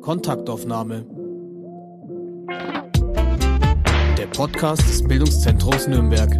Kontaktaufnahme. 0.00 1.04
Der 4.16 4.26
Podcast 4.32 4.82
des 4.82 5.06
Bildungszentrums 5.06 5.88
Nürnberg. 5.88 6.30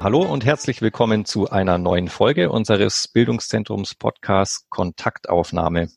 Hallo 0.00 0.22
und 0.22 0.44
herzlich 0.44 0.82
willkommen 0.82 1.24
zu 1.24 1.50
einer 1.50 1.78
neuen 1.78 2.08
Folge 2.08 2.50
unseres 2.50 3.08
Bildungszentrums 3.08 3.94
Podcast 3.94 4.68
Kontaktaufnahme. 4.68 5.88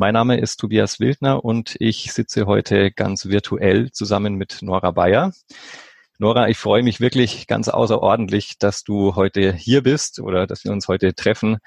Mein 0.00 0.14
Name 0.14 0.38
ist 0.38 0.58
Tobias 0.58 1.00
Wildner 1.00 1.44
und 1.44 1.74
ich 1.80 2.12
sitze 2.12 2.46
heute 2.46 2.92
ganz 2.92 3.26
virtuell 3.26 3.90
zusammen 3.90 4.36
mit 4.36 4.62
Nora 4.62 4.92
Bayer. 4.92 5.32
Nora, 6.20 6.48
ich 6.48 6.56
freue 6.56 6.84
mich 6.84 7.00
wirklich 7.00 7.48
ganz 7.48 7.68
außerordentlich, 7.68 8.60
dass 8.60 8.84
du 8.84 9.16
heute 9.16 9.52
hier 9.52 9.82
bist 9.82 10.20
oder 10.20 10.46
dass 10.46 10.62
wir 10.62 10.70
uns 10.70 10.86
heute 10.86 11.16
treffen 11.16 11.58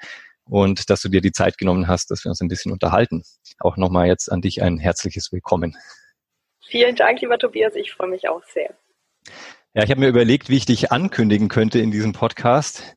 und 0.44 0.88
dass 0.88 1.02
du 1.02 1.10
dir 1.10 1.20
die 1.20 1.32
Zeit 1.32 1.58
genommen 1.58 1.88
hast, 1.88 2.10
dass 2.10 2.24
wir 2.24 2.30
uns 2.30 2.40
ein 2.40 2.48
bisschen 2.48 2.72
unterhalten. 2.72 3.22
Auch 3.58 3.76
nochmal 3.76 4.06
jetzt 4.06 4.32
an 4.32 4.40
dich 4.40 4.62
ein 4.62 4.78
herzliches 4.78 5.30
Willkommen. 5.30 5.76
Vielen 6.64 6.96
Dank, 6.96 7.20
lieber 7.20 7.38
Tobias. 7.38 7.74
Ich 7.74 7.92
freue 7.92 8.08
mich 8.08 8.30
auch 8.30 8.42
sehr. 8.44 8.74
Ja, 9.74 9.84
ich 9.84 9.90
habe 9.90 10.00
mir 10.00 10.08
überlegt, 10.08 10.48
wie 10.48 10.56
ich 10.56 10.64
dich 10.64 10.90
ankündigen 10.90 11.48
könnte 11.48 11.80
in 11.80 11.90
diesem 11.90 12.14
Podcast. 12.14 12.96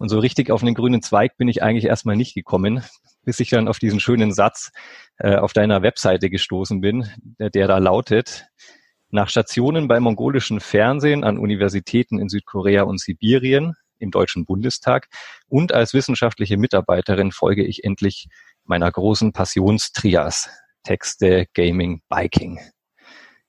Und 0.00 0.08
so 0.08 0.18
richtig 0.18 0.50
auf 0.50 0.62
einen 0.62 0.74
grünen 0.74 1.02
Zweig 1.02 1.36
bin 1.36 1.46
ich 1.46 1.62
eigentlich 1.62 1.84
erstmal 1.84 2.16
nicht 2.16 2.34
gekommen, 2.34 2.82
bis 3.24 3.38
ich 3.38 3.50
dann 3.50 3.68
auf 3.68 3.78
diesen 3.78 4.00
schönen 4.00 4.32
Satz 4.32 4.72
äh, 5.18 5.36
auf 5.36 5.52
deiner 5.52 5.82
Webseite 5.82 6.30
gestoßen 6.30 6.80
bin, 6.80 7.06
der, 7.38 7.50
der 7.50 7.68
da 7.68 7.76
lautet, 7.76 8.46
nach 9.10 9.28
Stationen 9.28 9.88
beim 9.88 10.04
mongolischen 10.04 10.60
Fernsehen 10.60 11.22
an 11.22 11.36
Universitäten 11.36 12.18
in 12.18 12.30
Südkorea 12.30 12.84
und 12.84 12.98
Sibirien 12.98 13.74
im 13.98 14.10
Deutschen 14.10 14.46
Bundestag 14.46 15.08
und 15.48 15.74
als 15.74 15.92
wissenschaftliche 15.92 16.56
Mitarbeiterin 16.56 17.30
folge 17.30 17.62
ich 17.64 17.84
endlich 17.84 18.28
meiner 18.64 18.90
großen 18.90 19.34
Passionstrias, 19.34 20.48
Texte, 20.82 21.44
Gaming, 21.52 22.00
Biking. 22.08 22.58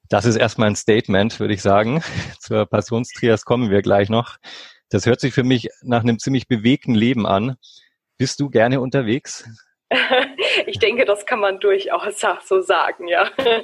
Das 0.10 0.26
ist 0.26 0.36
erstmal 0.36 0.68
ein 0.68 0.76
Statement, 0.76 1.40
würde 1.40 1.54
ich 1.54 1.62
sagen. 1.62 2.04
Zur 2.40 2.66
Passionstrias 2.66 3.46
kommen 3.46 3.70
wir 3.70 3.82
gleich 3.82 4.10
noch. 4.10 4.36
Das 4.92 5.06
hört 5.06 5.22
sich 5.22 5.34
für 5.34 5.44
mich 5.44 5.70
nach 5.82 6.02
einem 6.02 6.20
ziemlich 6.20 6.50
bewegten 6.50 6.94
Leben 6.94 7.26
an. 7.26 7.56
Bist 8.18 8.42
du 8.42 8.50
gerne 8.50 8.80
unterwegs? 8.80 9.50
Ich 10.68 10.80
denke, 10.80 11.06
das 11.06 11.26
kann 11.26 11.40
man 11.40 11.60
durchaus 11.60 12.20
so 12.46 12.62
sagen, 12.62 13.08
ja. 13.08 13.30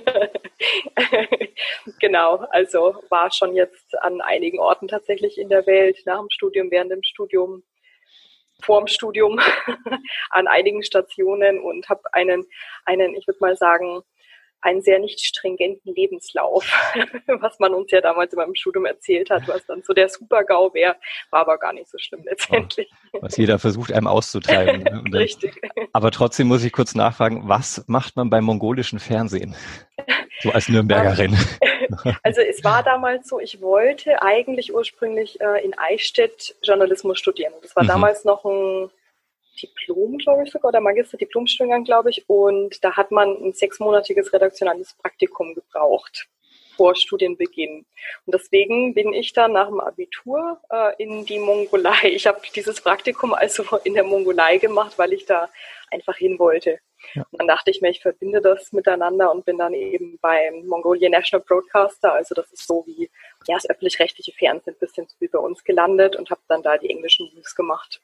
genau, 2.00 2.38
also 2.50 2.96
war 3.10 3.32
schon 3.32 3.56
jetzt 3.56 3.96
an 4.02 4.22
einigen 4.22 4.60
Orten 4.60 4.88
tatsächlich 4.88 5.38
in 5.38 5.50
der 5.50 5.66
Welt, 5.68 6.00
nach 6.06 6.20
dem 6.20 6.30
Studium, 6.30 6.72
während 6.72 6.92
dem 6.92 7.04
Studium, 7.04 7.64
vor 8.62 8.80
dem 8.80 8.88
Studium, 8.88 9.40
an 10.30 10.48
einigen 10.48 10.84
Stationen 10.84 11.60
und 11.60 11.90
habe 11.90 12.02
einen, 12.14 12.46
einen, 12.86 13.16
ich 13.16 13.28
würde 13.28 13.40
mal 13.42 13.56
sagen, 13.56 14.02
einen 14.62 14.82
sehr 14.82 15.00
nicht 15.00 15.20
stringenten 15.20 15.94
Lebenslauf, 15.94 16.66
was 17.28 17.60
man 17.60 17.74
uns 17.74 17.92
ja 17.92 18.02
damals 18.02 18.34
in 18.34 18.38
meinem 18.38 18.56
Studium 18.56 18.86
erzählt 18.86 19.30
hat, 19.30 19.48
was 19.48 19.66
dann 19.66 19.84
so 19.84 19.94
der 19.94 20.10
Super-GAU 20.10 20.74
wäre, 20.74 20.96
war 21.30 21.42
aber 21.42 21.58
gar 21.58 21.74
nicht 21.74 21.90
so 21.90 21.98
schlimm 21.98 22.24
letztendlich. 22.24 22.90
Was 23.22 23.38
jeder 23.38 23.60
versucht, 23.60 23.92
einem 23.92 24.08
auszutreiben. 24.08 24.84
Ne? 24.84 25.20
Richtig. 25.20 25.60
Aber 25.94 26.12
trotzdem 26.12 26.48
muss 26.48 26.64
ich 26.64 26.74
kurz 26.74 26.96
nachfragen, 26.96 27.48
was 27.48 27.84
macht 27.88 28.16
man 28.16 28.30
beim 28.30 28.44
mongolischen 28.44 29.00
Fernsehen? 29.00 29.56
So 30.42 30.52
als 30.52 30.70
Nürnbergerin. 30.70 31.38
Also 32.22 32.42
es 32.42 32.64
war 32.66 32.84
damals 32.84 33.30
so, 33.30 33.40
ich 33.40 33.62
wollte 33.62 34.22
eigentlich 34.22 34.74
ursprünglich 34.74 35.40
äh, 35.40 35.64
in 35.64 35.74
Eichstätt 35.78 36.54
Journalismus 36.62 37.18
studieren. 37.18 37.54
Das 37.62 37.76
war 37.76 37.84
mhm. 37.84 37.88
damals 37.88 38.26
noch 38.26 38.44
ein 38.44 38.90
Diplom, 39.62 40.18
glaube 40.18 40.44
ich 40.44 40.52
sogar, 40.52 40.70
oder 40.70 40.82
Magister-Diplomstudiengang, 40.82 41.84
glaube 41.84 42.10
ich. 42.10 42.28
Und 42.28 42.84
da 42.84 42.96
hat 42.96 43.12
man 43.12 43.30
ein 43.30 43.54
sechsmonatiges 43.54 44.34
redaktionales 44.34 44.94
Praktikum 45.02 45.54
gebraucht 45.54 46.28
vor 46.78 46.96
Studienbeginn. 46.96 47.86
Und 48.26 48.34
deswegen 48.34 48.94
bin 48.94 49.12
ich 49.12 49.34
dann 49.34 49.54
nach 49.54 49.68
dem 49.68 49.82
Abitur 49.82 50.62
äh, 50.70 51.04
in 51.04 51.26
die 51.26 51.40
Mongolei. 51.40 52.12
Ich 52.14 52.28
habe 52.28 52.40
dieses 52.56 52.80
Praktikum 52.80 53.34
also 53.34 53.64
in 53.84 53.96
der 53.96 54.04
Mongolei 54.04 54.58
gemacht, 54.58 54.98
weil 54.98 55.14
ich 55.14 55.26
da 55.26 55.50
einfach 55.92 56.16
hin 56.16 56.38
wollte. 56.40 56.80
Ja. 57.14 57.26
Und 57.32 57.40
dann 57.40 57.48
dachte 57.48 57.72
ich 57.72 57.82
mir, 57.82 57.90
ich 57.90 58.02
verbinde 58.02 58.42
das 58.42 58.72
miteinander 58.74 59.32
und 59.32 59.46
bin 59.46 59.58
dann 59.58 59.74
eben 59.74 60.18
beim 60.20 60.66
Mongolian 60.68 61.12
National 61.12 61.46
Broadcaster, 61.48 62.14
also 62.14 62.34
das 62.34 62.52
ist 62.52 62.68
so 62.68 62.84
wie 62.88 63.10
ja, 63.48 63.56
das 63.56 63.70
öffentlich-rechtliche 63.70 64.34
Fernsehen, 64.34 64.74
ein 64.74 64.80
bisschen 64.80 65.08
so 65.08 65.16
wie 65.20 65.28
bei 65.28 65.40
uns 65.40 65.64
gelandet 65.64 66.16
und 66.16 66.30
habe 66.30 66.42
dann 66.48 66.64
da 66.64 66.78
die 66.78 66.90
englischen 66.90 67.32
News 67.34 67.56
gemacht 67.56 68.02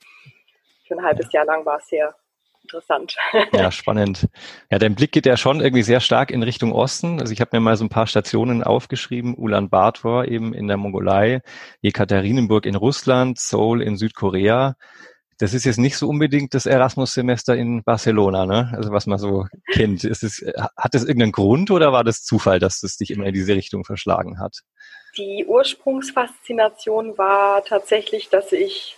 für 0.88 0.95
ein 0.95 1.03
halbes 1.03 1.31
Jahr 1.31 1.45
lang 1.45 1.66
war 1.66 1.77
es 1.77 1.88
sehr 1.88 2.16
interessant. 2.63 3.16
Ja, 3.53 3.71
spannend. 3.71 4.27
Ja, 4.71 4.79
dein 4.79 4.95
Blick 4.95 5.11
geht 5.11 5.25
ja 5.25 5.38
schon 5.38 5.61
irgendwie 5.61 5.83
sehr 5.83 5.99
stark 5.99 6.31
in 6.31 6.44
Richtung 6.44 6.71
Osten. 6.71 7.19
Also 7.19 7.33
ich 7.33 7.41
habe 7.41 7.51
mir 7.53 7.59
mal 7.59 7.77
so 7.77 7.85
ein 7.85 7.89
paar 7.89 8.07
Stationen 8.07 8.63
aufgeschrieben. 8.63 9.35
Ulaanbaatar 9.35 10.27
eben 10.27 10.53
in 10.53 10.67
der 10.67 10.77
Mongolei, 10.77 11.41
Jekaterinenburg 11.81 12.66
in 12.66 12.75
Russland, 12.75 13.39
Seoul 13.39 13.81
in 13.81 13.97
Südkorea. 13.97 14.75
Das 15.39 15.53
ist 15.53 15.66
jetzt 15.66 15.77
nicht 15.77 15.97
so 15.97 16.07
unbedingt 16.07 16.53
das 16.53 16.66
Erasmus-Semester 16.66 17.55
in 17.55 17.83
Barcelona, 17.83 18.45
ne? 18.45 18.71
Also 18.75 18.91
was 18.91 19.07
man 19.07 19.17
so 19.17 19.45
kennt. 19.73 20.03
Ist 20.03 20.23
es, 20.23 20.45
hat 20.77 20.94
das 20.94 21.03
irgendeinen 21.03 21.31
Grund 21.31 21.71
oder 21.71 21.91
war 21.91 22.03
das 22.03 22.23
Zufall, 22.23 22.59
dass 22.59 22.81
es 22.83 22.97
dich 22.97 23.11
immer 23.11 23.25
in 23.25 23.33
diese 23.33 23.55
Richtung 23.55 23.83
verschlagen 23.83 24.39
hat? 24.39 24.59
Die 25.17 25.45
Ursprungsfaszination 25.47 27.17
war 27.17 27.63
tatsächlich, 27.65 28.29
dass 28.29 28.51
ich 28.51 28.95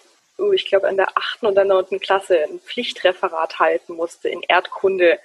ich 0.54 0.66
glaube, 0.66 0.88
in 0.88 0.98
der 0.98 1.18
achten 1.18 1.46
oder 1.46 1.64
neunten 1.64 2.00
Klasse 2.00 2.44
ein 2.44 2.60
Pflichtreferat 2.60 3.60
halten 3.60 3.94
musste 3.94 4.30
in 4.30 4.42
Erdkunde. 4.42 5.20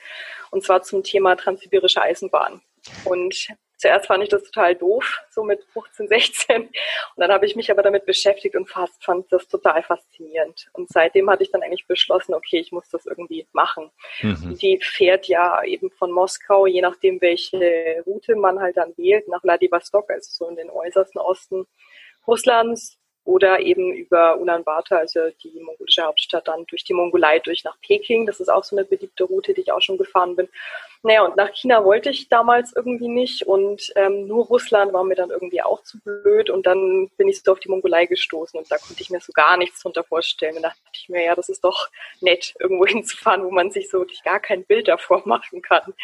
Und 0.51 0.65
zwar 0.65 0.83
zum 0.83 1.03
Thema 1.03 1.37
transsibirische 1.37 2.03
Eisenbahn. 2.03 2.61
Und 3.05 3.49
zuerst 3.77 4.07
fand 4.07 4.23
ich 4.23 4.29
das 4.29 4.43
total 4.45 4.75
doof, 4.75 5.21
so 5.31 5.43
mit 5.43 5.65
15, 5.73 6.09
16. 6.09 6.63
Und 6.63 6.73
dann 7.17 7.33
habe 7.33 7.47
ich 7.47 7.57
mich 7.57 7.71
aber 7.71 7.83
damit 7.83 8.05
beschäftigt 8.05 8.55
und 8.55 8.69
fast 8.69 9.03
fand 9.03 9.33
das 9.33 9.49
total 9.49 9.83
faszinierend. 9.83 10.69
Und 10.73 10.89
seitdem 10.91 11.31
hatte 11.31 11.43
ich 11.43 11.51
dann 11.51 11.63
eigentlich 11.63 11.87
beschlossen, 11.87 12.35
okay, 12.35 12.59
ich 12.59 12.73
muss 12.73 12.89
das 12.91 13.07
irgendwie 13.07 13.47
machen. 13.53 13.91
Mhm. 14.23 14.59
Die 14.61 14.79
fährt 14.83 15.27
ja 15.27 15.63
eben 15.65 15.91
von 15.91 16.11
Moskau, 16.11 16.67
je 16.67 16.83
nachdem, 16.83 17.21
welche 17.21 18.03
Route 18.07 18.37
man 18.37 18.61
halt 18.61 18.77
dann 18.77 18.97
wählt, 18.97 19.29
nach 19.29 19.43
Vladivostok, 19.43 20.11
also 20.11 20.31
so 20.31 20.49
in 20.51 20.57
den 20.57 20.71
äußersten 20.71 21.21
Osten 21.21 21.67
Russlands, 22.27 22.99
oder 23.31 23.61
eben 23.61 23.93
über 23.93 24.41
Ulaanbaatar, 24.41 24.99
also 24.99 25.21
die 25.43 25.61
mongolische 25.61 26.03
Hauptstadt, 26.03 26.49
dann 26.49 26.67
durch 26.67 26.83
die 26.83 26.95
Mongolei 26.95 27.39
durch 27.39 27.63
nach 27.63 27.79
Peking. 27.81 28.27
Das 28.27 28.41
ist 28.41 28.49
auch 28.49 28.65
so 28.65 28.77
eine 28.77 28.85
beliebte 28.85 29.25
Route, 29.25 29.55
die 29.55 29.61
ich 29.61 29.73
auch 29.73 29.81
schon 29.81 29.99
gefahren 29.99 30.35
bin. 30.35 30.49
Naja, 31.03 31.23
und 31.23 31.37
nach 31.37 31.51
China 31.55 31.85
wollte 31.85 32.11
ich 32.11 32.29
damals 32.29 32.75
irgendwie 32.75 33.09
nicht 33.09 33.47
und 33.47 33.93
ähm, 33.95 34.27
nur 34.27 34.47
Russland 34.47 34.93
war 34.93 35.05
mir 35.05 35.15
dann 35.15 35.31
irgendwie 35.31 35.63
auch 35.63 35.83
zu 35.85 35.99
blöd 36.01 36.51
und 36.51 36.67
dann 36.67 37.09
bin 37.17 37.29
ich 37.29 37.41
so 37.41 37.53
auf 37.53 37.61
die 37.61 37.71
Mongolei 37.71 38.07
gestoßen 38.07 38.59
und 38.59 38.71
da 38.71 38.77
konnte 38.77 39.01
ich 39.01 39.11
mir 39.11 39.21
so 39.21 39.33
gar 39.33 39.57
nichts 39.57 39.81
drunter 39.81 40.03
vorstellen. 40.03 40.57
Und 40.57 40.63
da 40.63 40.69
dachte 40.69 40.81
ich 40.93 41.09
mir, 41.09 41.25
ja, 41.25 41.35
das 41.37 41.49
ist 41.49 41.63
doch 41.63 41.89
nett, 42.21 42.55
irgendwo 42.59 42.85
hinzufahren, 42.87 43.45
wo 43.45 43.51
man 43.51 43.71
sich 43.71 43.89
so 43.89 44.01
wirklich 44.01 44.25
gar 44.25 44.41
kein 44.41 44.65
Bild 44.65 44.89
davor 44.89 45.23
machen 45.25 45.63
kann 45.63 45.95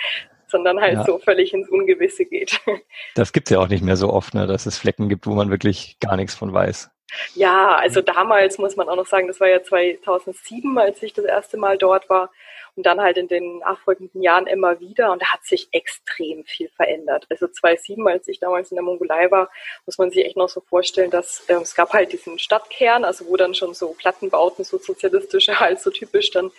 sondern 0.48 0.80
halt 0.80 0.94
ja. 0.94 1.04
so 1.04 1.18
völlig 1.18 1.52
ins 1.52 1.68
Ungewisse 1.68 2.24
geht. 2.24 2.60
Das 3.14 3.32
gibt's 3.32 3.50
ja 3.50 3.58
auch 3.58 3.68
nicht 3.68 3.82
mehr 3.82 3.96
so 3.96 4.12
oft, 4.12 4.34
ne, 4.34 4.46
dass 4.46 4.66
es 4.66 4.78
Flecken 4.78 5.08
gibt, 5.08 5.26
wo 5.26 5.34
man 5.34 5.50
wirklich 5.50 5.98
gar 6.00 6.16
nichts 6.16 6.34
von 6.34 6.52
weiß. 6.52 6.90
Ja, 7.34 7.76
also 7.76 8.00
damals 8.00 8.58
muss 8.58 8.76
man 8.76 8.88
auch 8.88 8.96
noch 8.96 9.06
sagen, 9.06 9.28
das 9.28 9.40
war 9.40 9.48
ja 9.48 9.62
2007, 9.62 10.78
als 10.78 11.02
ich 11.02 11.12
das 11.12 11.24
erste 11.24 11.56
Mal 11.56 11.78
dort 11.78 12.08
war 12.10 12.30
und 12.76 12.84
dann 12.84 13.00
halt 13.00 13.16
in 13.16 13.28
den 13.28 13.58
nachfolgenden 13.58 14.22
Jahren 14.22 14.46
immer 14.46 14.80
wieder 14.80 15.10
und 15.12 15.22
da 15.22 15.32
hat 15.32 15.44
sich 15.44 15.68
extrem 15.72 16.44
viel 16.44 16.68
verändert. 16.68 17.26
Also 17.30 17.48
2007, 17.48 18.06
als 18.06 18.28
ich 18.28 18.38
damals 18.38 18.70
in 18.70 18.76
der 18.76 18.84
Mongolei 18.84 19.30
war, 19.30 19.50
muss 19.86 19.98
man 19.98 20.10
sich 20.10 20.24
echt 20.24 20.36
noch 20.36 20.48
so 20.48 20.60
vorstellen, 20.60 21.10
dass 21.10 21.40
äh, 21.48 21.54
es 21.54 21.74
gab 21.74 21.92
halt 21.92 22.12
diesen 22.12 22.38
Stadtkern, 22.38 23.04
also 23.04 23.26
wo 23.26 23.36
dann 23.36 23.54
schon 23.54 23.72
so 23.72 23.94
Plattenbauten, 23.94 24.64
so 24.64 24.78
sozialistische 24.78 25.58
halt 25.60 25.80
so 25.80 25.90
typisch 25.90 26.30
dann 26.30 26.52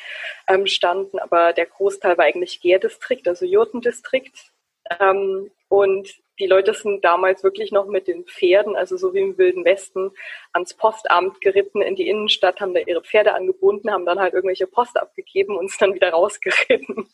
ähm, 0.47 0.65
standen, 0.65 1.19
aber 1.19 1.53
der 1.53 1.67
Großteil 1.67 2.17
war 2.17 2.25
eigentlich 2.25 2.61
Gärdistrikt, 2.61 3.27
also 3.27 3.45
Jurtendistrikt. 3.45 4.51
Ähm, 4.99 5.51
und 5.69 6.09
die 6.39 6.45
Leute 6.45 6.73
sind 6.73 7.03
damals 7.03 7.43
wirklich 7.43 7.71
noch 7.71 7.87
mit 7.87 8.07
den 8.07 8.25
Pferden, 8.25 8.75
also 8.75 8.97
so 8.97 9.13
wie 9.13 9.19
im 9.21 9.37
Wilden 9.37 9.65
Westen, 9.65 10.11
ans 10.53 10.73
Postamt 10.73 11.41
geritten 11.41 11.81
in 11.81 11.95
die 11.95 12.07
Innenstadt, 12.07 12.59
haben 12.61 12.73
da 12.73 12.81
ihre 12.81 13.01
Pferde 13.01 13.33
angebunden, 13.33 13.91
haben 13.91 14.05
dann 14.05 14.19
halt 14.19 14.33
irgendwelche 14.33 14.67
Post 14.67 14.97
abgegeben 14.97 15.57
und 15.57 15.71
dann 15.79 15.93
wieder 15.93 16.09
rausgeritten. 16.11 17.09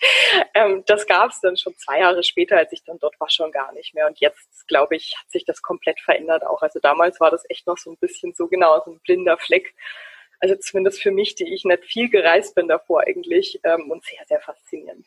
Ähm, 0.54 0.84
das 0.86 1.08
gab 1.08 1.32
es 1.32 1.40
dann 1.40 1.58
schon 1.58 1.76
zwei 1.78 2.00
Jahre 2.00 2.24
später, 2.24 2.58
als 2.58 2.72
ich 2.74 2.84
dann 2.84 3.00
dort 3.00 3.20
war, 3.20 3.30
schon 3.30 3.52
gar 3.52 3.72
nicht 3.74 3.94
mehr. 3.94 4.08
Und 4.08 4.20
jetzt, 4.20 4.68
glaube 4.68 4.96
ich, 4.96 5.16
hat 5.18 5.32
sich 5.32 5.46
das 5.46 5.62
komplett 5.62 6.00
verändert 6.00 6.46
auch. 6.46 6.62
Also 6.62 6.80
damals 6.80 7.20
war 7.20 7.32
das 7.32 7.50
echt 7.50 7.66
noch 7.68 7.78
so 7.78 7.92
ein 7.92 7.98
bisschen 7.98 8.34
so 8.34 8.48
genau, 8.48 8.82
so 8.84 8.92
ein 8.92 9.00
blinder 9.00 9.38
Fleck. 9.38 9.74
Also 10.40 10.56
zumindest 10.56 11.02
für 11.02 11.12
mich, 11.12 11.36
die 11.36 11.54
ich 11.54 11.64
nicht 11.64 11.86
viel 11.86 12.10
gereist 12.10 12.56
bin 12.56 12.68
davor 12.68 13.02
eigentlich 13.02 13.62
ähm, 13.64 13.90
und 13.90 14.04
sehr, 14.04 14.26
sehr 14.28 14.42
faszinierend. 14.42 15.06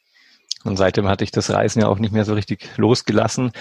Und 0.67 0.77
seitdem 0.77 1.09
hatte 1.09 1.25
ich 1.25 1.31
das 1.31 1.51
Reisen 1.51 1.81
ja 1.81 1.89
auch 1.89 1.99
nicht 1.99 2.13
mehr 2.13 2.25
so 2.25 2.35
richtig 2.35 2.77
losgelassen. 2.77 3.53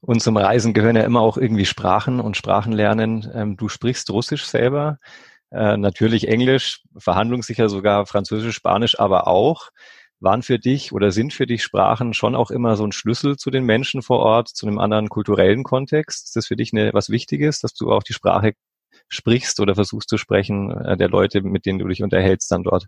Und 0.00 0.22
zum 0.22 0.36
Reisen 0.36 0.74
gehören 0.74 0.96
ja 0.96 1.02
immer 1.02 1.20
auch 1.20 1.36
irgendwie 1.36 1.64
Sprachen 1.64 2.20
und 2.20 2.36
Sprachenlernen. 2.36 3.30
Ähm, 3.34 3.56
du 3.56 3.68
sprichst 3.68 4.10
Russisch 4.10 4.44
selber, 4.44 4.98
äh, 5.50 5.76
natürlich 5.76 6.28
Englisch, 6.28 6.82
verhandlungssicher 6.96 7.68
sogar 7.68 8.06
Französisch, 8.06 8.54
Spanisch, 8.54 8.98
aber 8.98 9.26
auch. 9.26 9.70
Waren 10.20 10.42
für 10.42 10.58
dich 10.58 10.92
oder 10.92 11.12
sind 11.12 11.32
für 11.32 11.46
dich 11.46 11.62
Sprachen 11.62 12.12
schon 12.12 12.34
auch 12.34 12.50
immer 12.50 12.74
so 12.76 12.84
ein 12.84 12.90
Schlüssel 12.90 13.36
zu 13.36 13.50
den 13.50 13.62
Menschen 13.64 14.02
vor 14.02 14.18
Ort, 14.18 14.48
zu 14.48 14.66
einem 14.66 14.80
anderen 14.80 15.08
kulturellen 15.08 15.62
Kontext? 15.62 16.26
Ist 16.26 16.36
das 16.36 16.48
für 16.48 16.56
dich 16.56 16.72
eine, 16.72 16.92
was 16.92 17.08
Wichtiges, 17.08 17.60
dass 17.60 17.72
du 17.72 17.92
auch 17.92 18.02
die 18.02 18.14
Sprache 18.14 18.54
sprichst 19.08 19.60
oder 19.60 19.76
versuchst 19.76 20.08
zu 20.08 20.18
sprechen 20.18 20.72
äh, 20.72 20.96
der 20.96 21.08
Leute, 21.08 21.42
mit 21.42 21.66
denen 21.66 21.78
du 21.78 21.86
dich 21.86 22.02
unterhältst 22.02 22.50
dann 22.50 22.64
dort? 22.64 22.86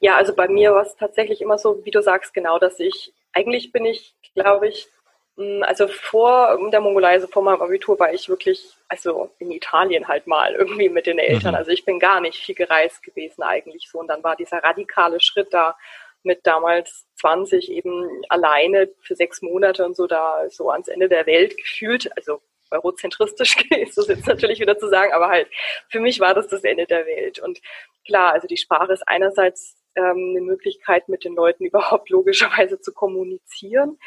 Ja, 0.00 0.16
also 0.16 0.34
bei 0.34 0.48
mir 0.48 0.72
war 0.74 0.82
es 0.82 0.96
tatsächlich 0.96 1.42
immer 1.42 1.58
so, 1.58 1.84
wie 1.84 1.90
du 1.90 2.02
sagst, 2.02 2.32
genau, 2.34 2.58
dass 2.58 2.80
ich, 2.80 3.12
eigentlich 3.32 3.70
bin 3.70 3.84
ich, 3.84 4.14
glaube 4.34 4.68
ich, 4.68 4.88
hm, 5.36 5.62
also 5.62 5.88
vor 5.88 6.58
der 6.70 6.80
Mongolei, 6.80 7.12
also 7.12 7.26
vor 7.26 7.42
meinem 7.42 7.62
Abitur 7.62 7.98
war 7.98 8.12
ich 8.12 8.28
wirklich, 8.28 8.74
also 8.88 9.30
in 9.38 9.50
Italien 9.50 10.08
halt 10.08 10.26
mal 10.26 10.54
irgendwie 10.54 10.88
mit 10.88 11.06
den 11.06 11.18
Eltern. 11.18 11.52
Mhm. 11.52 11.58
Also 11.58 11.70
ich 11.70 11.84
bin 11.84 11.98
gar 11.98 12.20
nicht 12.20 12.38
viel 12.38 12.54
gereist 12.54 13.02
gewesen 13.02 13.42
eigentlich 13.42 13.88
so. 13.90 13.98
Und 13.98 14.08
dann 14.08 14.24
war 14.24 14.36
dieser 14.36 14.62
radikale 14.64 15.20
Schritt 15.20 15.52
da 15.52 15.76
mit 16.22 16.46
damals 16.46 17.06
20 17.16 17.70
eben 17.70 18.22
alleine 18.28 18.90
für 19.00 19.16
sechs 19.16 19.40
Monate 19.42 19.84
und 19.86 19.96
so 19.96 20.06
da 20.06 20.44
so 20.50 20.70
ans 20.70 20.88
Ende 20.88 21.08
der 21.08 21.26
Welt 21.26 21.56
gefühlt. 21.56 22.10
Also 22.16 22.42
eurozentristisch 22.70 23.56
ist 23.70 23.98
das 23.98 24.08
jetzt 24.08 24.26
natürlich 24.26 24.60
wieder 24.60 24.78
zu 24.78 24.88
sagen, 24.88 25.12
aber 25.12 25.28
halt 25.28 25.48
für 25.88 26.00
mich 26.00 26.20
war 26.20 26.34
das 26.34 26.48
das 26.48 26.64
Ende 26.64 26.86
der 26.86 27.06
Welt. 27.06 27.38
Und 27.38 27.60
klar, 28.06 28.32
also 28.32 28.46
die 28.46 28.56
Sprache 28.56 28.92
ist 28.92 29.06
einerseits 29.08 29.79
ähm, 29.94 30.34
eine 30.36 30.40
Möglichkeit, 30.40 31.08
mit 31.08 31.24
den 31.24 31.34
Leuten 31.34 31.64
überhaupt 31.66 32.10
logischerweise 32.10 32.80
zu 32.80 32.92
kommunizieren 32.92 33.98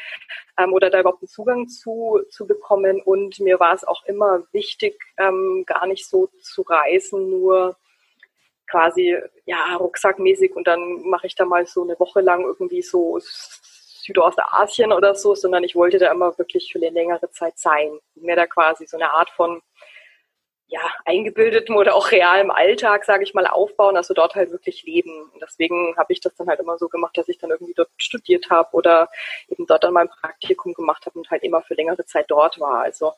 ähm, 0.58 0.72
oder 0.72 0.90
da 0.90 1.00
überhaupt 1.00 1.22
einen 1.22 1.28
Zugang 1.28 1.68
zu, 1.68 2.20
zu 2.30 2.46
bekommen. 2.46 3.00
Und 3.00 3.40
mir 3.40 3.60
war 3.60 3.74
es 3.74 3.84
auch 3.84 4.04
immer 4.06 4.44
wichtig, 4.52 4.98
ähm, 5.18 5.64
gar 5.66 5.86
nicht 5.86 6.06
so 6.06 6.28
zu 6.40 6.62
reisen, 6.62 7.30
nur 7.30 7.76
quasi 8.66 9.16
ja 9.44 9.76
rucksackmäßig 9.76 10.56
und 10.56 10.66
dann 10.66 11.02
mache 11.02 11.26
ich 11.26 11.34
da 11.34 11.44
mal 11.44 11.66
so 11.66 11.82
eine 11.82 11.98
Woche 12.00 12.22
lang 12.22 12.42
irgendwie 12.44 12.82
so 12.82 13.18
Südostasien 14.04 14.92
oder 14.92 15.14
so, 15.14 15.34
sondern 15.34 15.64
ich 15.64 15.74
wollte 15.74 15.98
da 15.98 16.12
immer 16.12 16.36
wirklich 16.38 16.72
für 16.72 16.78
eine 16.78 16.90
längere 16.90 17.30
Zeit 17.30 17.58
sein. 17.58 17.98
Mir 18.14 18.36
da 18.36 18.46
quasi 18.46 18.86
so 18.86 18.96
eine 18.96 19.12
Art 19.12 19.30
von 19.30 19.62
ja, 20.74 20.92
eingebildetem 21.04 21.76
oder 21.76 21.94
auch 21.94 22.10
realem 22.10 22.50
Alltag, 22.50 23.04
sage 23.04 23.22
ich 23.22 23.32
mal, 23.32 23.46
aufbauen, 23.46 23.96
also 23.96 24.12
dort 24.12 24.34
halt 24.34 24.50
wirklich 24.50 24.82
leben. 24.82 25.30
Und 25.32 25.40
deswegen 25.40 25.96
habe 25.96 26.12
ich 26.12 26.20
das 26.20 26.34
dann 26.34 26.48
halt 26.48 26.58
immer 26.58 26.78
so 26.78 26.88
gemacht, 26.88 27.16
dass 27.16 27.28
ich 27.28 27.38
dann 27.38 27.50
irgendwie 27.50 27.74
dort 27.74 27.90
studiert 27.96 28.50
habe 28.50 28.70
oder 28.72 29.08
eben 29.48 29.66
dort 29.66 29.84
dann 29.84 29.92
mein 29.92 30.08
Praktikum 30.08 30.74
gemacht 30.74 31.06
habe 31.06 31.16
und 31.16 31.30
halt 31.30 31.44
immer 31.44 31.62
für 31.62 31.74
längere 31.74 32.04
Zeit 32.06 32.24
dort 32.28 32.58
war. 32.58 32.80
Also 32.80 33.12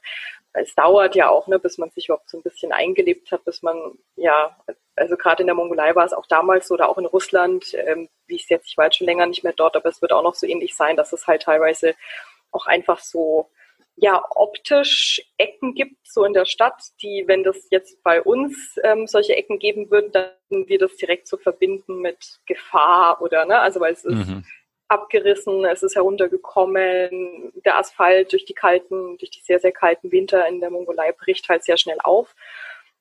es 0.53 0.75
dauert 0.75 1.15
ja 1.15 1.31
auch, 1.31 1.47
ne, 1.47 1.59
bis 1.59 1.79
man 1.79 1.89
sich 1.91 2.09
überhaupt 2.09 2.29
so 2.29 2.37
ein 2.37 2.43
bisschen 2.43 2.73
eingelebt 2.73 3.33
hat, 3.33 3.43
bis 3.47 3.63
man, 3.63 3.97
ja, 4.17 4.55
also 4.95 5.17
gerade 5.17 5.43
in 5.43 5.47
der 5.47 5.57
Mongolei 5.57 5.95
war 5.95 6.05
es 6.05 6.13
auch 6.13 6.27
damals 6.27 6.69
so 6.69 6.75
oder 6.75 6.91
auch 6.91 6.99
in 6.99 7.07
Russland, 7.07 7.73
ähm, 7.73 8.11
wie 8.27 8.37
es 8.37 8.51
jetzt, 8.51 8.69
ich 8.69 8.77
war 8.77 8.87
jetzt 8.87 8.99
schon 8.99 9.07
länger 9.07 9.25
nicht 9.25 9.45
mehr 9.45 9.55
dort, 9.55 9.77
aber 9.77 9.89
es 9.89 10.03
wird 10.03 10.13
auch 10.13 10.23
noch 10.23 10.35
so 10.35 10.47
ähnlich 10.47 10.77
sein, 10.77 10.97
dass 10.99 11.15
es 11.15 11.27
halt 11.27 11.45
teilweise 11.45 11.95
auch 12.51 12.67
einfach 12.67 12.99
so 12.99 13.49
ja 13.97 14.23
optisch 14.31 15.23
Ecken 15.39 15.75
gibt, 15.75 15.97
so 16.07 16.25
in 16.25 16.35
der 16.35 16.45
Stadt, 16.45 16.83
die, 17.03 17.25
wenn 17.27 17.43
das 17.43 17.67
jetzt 17.71 18.03
bei 18.03 18.23
uns 18.23 18.79
ähm, 18.85 19.07
solche 19.07 19.35
Ecken 19.35 19.59
geben 19.59 19.91
würden, 19.91 20.13
dann 20.13 20.31
wir 20.51 20.79
das 20.79 20.97
direkt 20.97 21.27
so 21.27 21.39
verbinden 21.39 22.01
mit 22.01 22.41
Gefahr 22.47 23.21
oder, 23.23 23.47
ne, 23.47 23.59
also 23.59 23.81
weil 23.81 23.95
es 23.95 24.05
ist 24.05 24.29
mhm. 24.29 24.45
abgerissen, 24.89 25.65
es 25.65 25.83
ist 25.83 25.97
heruntergekommen, 25.97 27.53
der 27.65 27.79
Asphalt 27.79 28.33
durch 28.33 28.45
die 28.45 28.55
kalten, 28.55 29.17
durch 29.17 29.31
die 29.31 29.41
sehr, 29.41 29.59
sehr 29.59 29.73
kalten 29.73 30.13
Winter 30.13 30.47
in 30.47 30.61
der 30.61 30.71
Mongolei 30.71 31.13
bricht 31.13 31.49
halt 31.49 31.65
sehr 31.65 31.79
schnell 31.79 31.99
auf. 32.03 32.35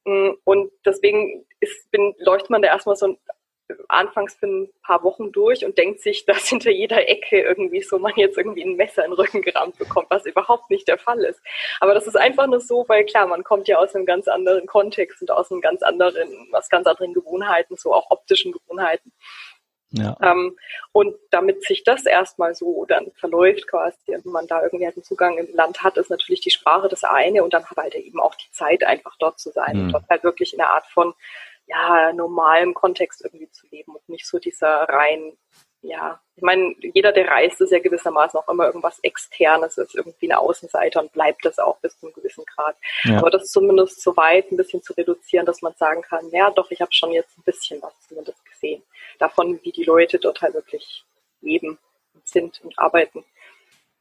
Mm, 0.05 0.31
und 0.45 0.71
deswegen 0.85 1.45
ist, 1.59 1.91
bin, 1.91 2.15
läuft 2.19 2.49
man 2.49 2.61
da 2.61 2.69
erstmal 2.69 2.95
so 2.95 3.17
anfangs 3.87 4.35
für 4.35 4.47
ein 4.47 4.69
paar 4.83 5.03
Wochen 5.03 5.31
durch 5.31 5.65
und 5.65 5.77
denkt 5.77 6.01
sich, 6.01 6.25
dass 6.25 6.45
hinter 6.49 6.71
jeder 6.71 7.07
Ecke 7.07 7.41
irgendwie 7.41 7.81
so 7.81 7.97
man 7.97 8.13
jetzt 8.15 8.37
irgendwie 8.37 8.63
ein 8.63 8.75
Messer 8.75 9.03
in 9.03 9.11
den 9.11 9.19
Rücken 9.19 9.41
gerammt 9.41 9.77
bekommt, 9.77 10.07
was 10.09 10.25
überhaupt 10.25 10.69
nicht 10.69 10.87
der 10.87 10.97
Fall 10.97 11.23
ist. 11.23 11.41
Aber 11.79 11.93
das 11.93 12.07
ist 12.07 12.15
einfach 12.15 12.47
nur 12.47 12.61
so, 12.61 12.85
weil 12.87 13.05
klar, 13.05 13.27
man 13.27 13.43
kommt 13.43 13.67
ja 13.67 13.77
aus 13.77 13.95
einem 13.95 14.05
ganz 14.05 14.27
anderen 14.27 14.65
Kontext 14.67 15.21
und 15.21 15.31
aus 15.31 15.51
einem 15.51 15.61
ganz 15.61 15.81
anderen, 15.81 16.29
aus 16.51 16.69
ganz 16.69 16.87
anderen 16.87 17.13
Gewohnheiten, 17.13 17.75
so 17.75 17.93
auch 17.93 18.11
optischen 18.11 18.51
Gewohnheiten. 18.51 19.11
Ja. 19.91 20.17
Ähm, 20.21 20.57
und 20.91 21.15
damit 21.31 21.63
sich 21.63 21.83
das 21.83 22.05
erstmal 22.05 22.53
so 22.53 22.85
dann 22.85 23.11
verläuft 23.15 23.67
quasi 23.67 24.13
und 24.13 24.25
man 24.25 24.45
da 24.47 24.61
irgendwie 24.61 24.85
halt 24.85 24.97
einen 24.97 25.03
Zugang 25.03 25.37
im 25.37 25.55
Land 25.55 25.83
hat, 25.83 25.97
ist 25.97 26.09
natürlich 26.09 26.41
die 26.41 26.51
Sprache 26.51 26.89
das 26.89 27.03
eine 27.03 27.43
und 27.43 27.53
dann 27.53 27.65
halt 27.77 27.95
eben 27.95 28.19
auch 28.19 28.35
die 28.35 28.51
Zeit 28.51 28.83
einfach 28.83 29.15
dort 29.19 29.39
zu 29.39 29.51
sein 29.51 29.77
mhm. 29.77 29.83
und 29.83 29.91
dort 29.93 30.09
halt 30.09 30.23
wirklich 30.23 30.53
in 30.53 30.59
einer 30.59 30.71
Art 30.71 30.87
von 30.87 31.13
ja, 31.67 32.13
normalem 32.13 32.73
Kontext 32.73 33.23
irgendwie 33.23 33.49
zu 33.49 33.67
leben 33.67 33.95
und 33.95 34.07
nicht 34.09 34.27
so 34.27 34.39
dieser 34.39 34.83
rein, 34.83 35.37
ja, 35.81 36.19
ich 36.35 36.43
meine, 36.43 36.75
jeder, 36.81 37.11
der 37.11 37.27
reist, 37.27 37.61
ist 37.61 37.71
ja 37.71 37.79
gewissermaßen 37.79 38.39
auch 38.39 38.49
immer 38.49 38.65
irgendwas 38.65 38.99
Externes, 38.99 39.77
ist 39.77 39.95
irgendwie 39.95 40.29
eine 40.29 40.39
Außenseite 40.39 40.99
und 40.99 41.13
bleibt 41.13 41.45
das 41.45 41.59
auch 41.59 41.77
bis 41.79 41.97
zu 41.97 42.07
einem 42.07 42.15
gewissen 42.15 42.43
Grad. 42.45 42.75
Ja. 43.03 43.19
Aber 43.19 43.29
das 43.29 43.51
zumindest 43.51 44.01
so 44.01 44.17
weit 44.17 44.51
ein 44.51 44.57
bisschen 44.57 44.81
zu 44.81 44.93
reduzieren, 44.93 45.45
dass 45.45 45.61
man 45.61 45.73
sagen 45.75 46.01
kann, 46.01 46.29
ja 46.31 46.49
doch, 46.51 46.71
ich 46.71 46.81
habe 46.81 46.91
schon 46.91 47.11
jetzt 47.11 47.37
ein 47.37 47.43
bisschen 47.43 47.81
was 47.81 47.93
zumindest 48.07 48.43
gesehen. 48.45 48.83
Davon, 49.19 49.59
wie 49.63 49.71
die 49.71 49.83
Leute 49.83 50.19
dort 50.19 50.41
halt 50.41 50.55
wirklich 50.55 51.05
leben 51.41 51.77
und 52.13 52.27
sind 52.27 52.61
und 52.63 52.77
arbeiten. 52.77 53.23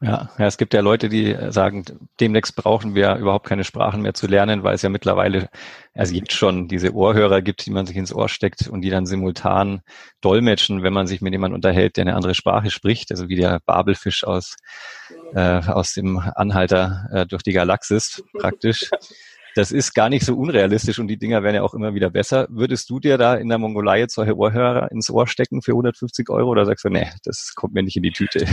Ja, 0.00 0.28
ja, 0.38 0.46
es 0.46 0.58
gibt 0.58 0.74
ja 0.74 0.80
Leute, 0.80 1.08
die 1.08 1.34
sagen, 1.48 1.84
demnächst 2.20 2.56
brauchen 2.56 2.94
wir 2.94 3.16
überhaupt 3.16 3.46
keine 3.46 3.64
Sprachen 3.64 4.02
mehr 4.02 4.12
zu 4.12 4.26
lernen, 4.26 4.62
weil 4.62 4.74
es 4.74 4.82
ja 4.82 4.90
mittlerweile, 4.90 5.48
also 5.94 6.14
jetzt 6.14 6.32
schon 6.32 6.68
diese 6.68 6.92
Ohrhörer 6.92 7.40
gibt, 7.40 7.64
die 7.64 7.70
man 7.70 7.86
sich 7.86 7.96
ins 7.96 8.12
Ohr 8.12 8.28
steckt 8.28 8.68
und 8.68 8.82
die 8.82 8.90
dann 8.90 9.06
simultan 9.06 9.80
dolmetschen, 10.20 10.82
wenn 10.82 10.92
man 10.92 11.06
sich 11.06 11.22
mit 11.22 11.32
jemandem 11.32 11.54
unterhält, 11.54 11.96
der 11.96 12.02
eine 12.02 12.16
andere 12.16 12.34
Sprache 12.34 12.70
spricht, 12.70 13.12
also 13.12 13.28
wie 13.28 13.36
der 13.36 13.60
Babelfisch 13.64 14.24
aus, 14.24 14.56
äh, 15.32 15.60
aus 15.64 15.94
dem 15.94 16.18
Anhalter 16.18 17.08
äh, 17.12 17.26
durch 17.26 17.42
die 17.42 17.52
Galaxis 17.52 18.22
praktisch. 18.38 18.90
Das 19.54 19.70
ist 19.70 19.94
gar 19.94 20.08
nicht 20.08 20.26
so 20.26 20.34
unrealistisch 20.34 20.98
und 20.98 21.06
die 21.06 21.16
Dinger 21.16 21.44
werden 21.44 21.54
ja 21.54 21.62
auch 21.62 21.74
immer 21.74 21.94
wieder 21.94 22.10
besser. 22.10 22.48
Würdest 22.50 22.90
du 22.90 22.98
dir 22.98 23.16
da 23.16 23.36
in 23.36 23.48
der 23.48 23.58
Mongolei 23.58 24.00
jetzt 24.00 24.16
solche 24.16 24.36
Ohrhörer 24.36 24.90
ins 24.90 25.08
Ohr 25.10 25.28
stecken 25.28 25.62
für 25.62 25.72
150 25.72 26.28
Euro 26.28 26.50
oder 26.50 26.66
sagst 26.66 26.84
du, 26.84 26.88
nee, 26.88 27.08
das 27.22 27.52
kommt 27.54 27.72
mir 27.72 27.84
nicht 27.84 27.96
in 27.96 28.02
die 28.02 28.10
Tüte? 28.10 28.46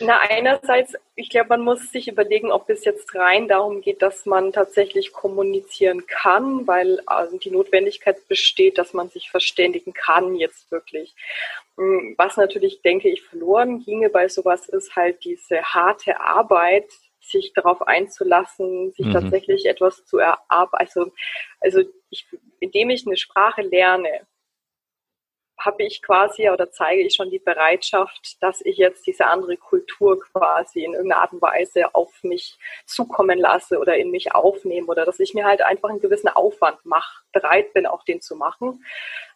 Na, 0.00 0.18
einerseits, 0.20 0.94
ich 1.14 1.30
glaube, 1.30 1.50
man 1.50 1.62
muss 1.62 1.90
sich 1.90 2.08
überlegen, 2.08 2.50
ob 2.52 2.68
es 2.68 2.84
jetzt 2.84 3.14
rein 3.14 3.48
darum 3.48 3.80
geht, 3.80 4.02
dass 4.02 4.26
man 4.26 4.52
tatsächlich 4.52 5.12
kommunizieren 5.12 6.06
kann, 6.06 6.66
weil 6.66 7.00
also 7.06 7.38
die 7.38 7.50
Notwendigkeit 7.50 8.28
besteht, 8.28 8.78
dass 8.78 8.92
man 8.92 9.08
sich 9.08 9.30
verständigen 9.30 9.92
kann 9.92 10.34
jetzt 10.36 10.70
wirklich. 10.70 11.14
Hm, 11.76 12.14
was 12.18 12.36
natürlich, 12.36 12.82
denke 12.82 13.08
ich, 13.08 13.22
verloren 13.22 13.84
ginge 13.84 14.10
bei 14.10 14.28
sowas, 14.28 14.68
ist 14.68 14.96
halt 14.96 15.24
diese 15.24 15.62
harte 15.62 16.20
Arbeit, 16.20 16.86
sich 17.20 17.52
darauf 17.54 17.82
einzulassen, 17.82 18.92
sich 18.92 19.06
mhm. 19.06 19.12
tatsächlich 19.12 19.66
etwas 19.66 20.04
zu 20.06 20.18
erarbeiten. 20.18 20.80
Also, 20.80 21.10
also 21.60 21.82
ich, 22.10 22.26
indem 22.60 22.90
ich 22.90 23.06
eine 23.06 23.16
Sprache 23.16 23.62
lerne, 23.62 24.26
habe 25.58 25.84
ich 25.84 26.02
quasi 26.02 26.50
oder 26.50 26.70
zeige 26.70 27.02
ich 27.02 27.14
schon 27.14 27.30
die 27.30 27.38
Bereitschaft, 27.38 28.42
dass 28.42 28.60
ich 28.60 28.76
jetzt 28.76 29.06
diese 29.06 29.26
andere 29.26 29.56
Kultur 29.56 30.20
quasi 30.20 30.84
in 30.84 30.92
irgendeiner 30.92 31.22
Art 31.22 31.32
und 31.32 31.42
Weise 31.42 31.94
auf 31.94 32.22
mich 32.22 32.58
zukommen 32.84 33.38
lasse 33.38 33.78
oder 33.78 33.96
in 33.96 34.10
mich 34.10 34.34
aufnehme 34.34 34.86
oder 34.86 35.04
dass 35.04 35.20
ich 35.20 35.34
mir 35.34 35.44
halt 35.44 35.62
einfach 35.62 35.88
einen 35.88 36.00
gewissen 36.00 36.28
Aufwand 36.28 36.84
mache, 36.84 37.22
bereit 37.32 37.72
bin, 37.72 37.86
auch 37.86 38.04
den 38.04 38.20
zu 38.20 38.36
machen. 38.36 38.84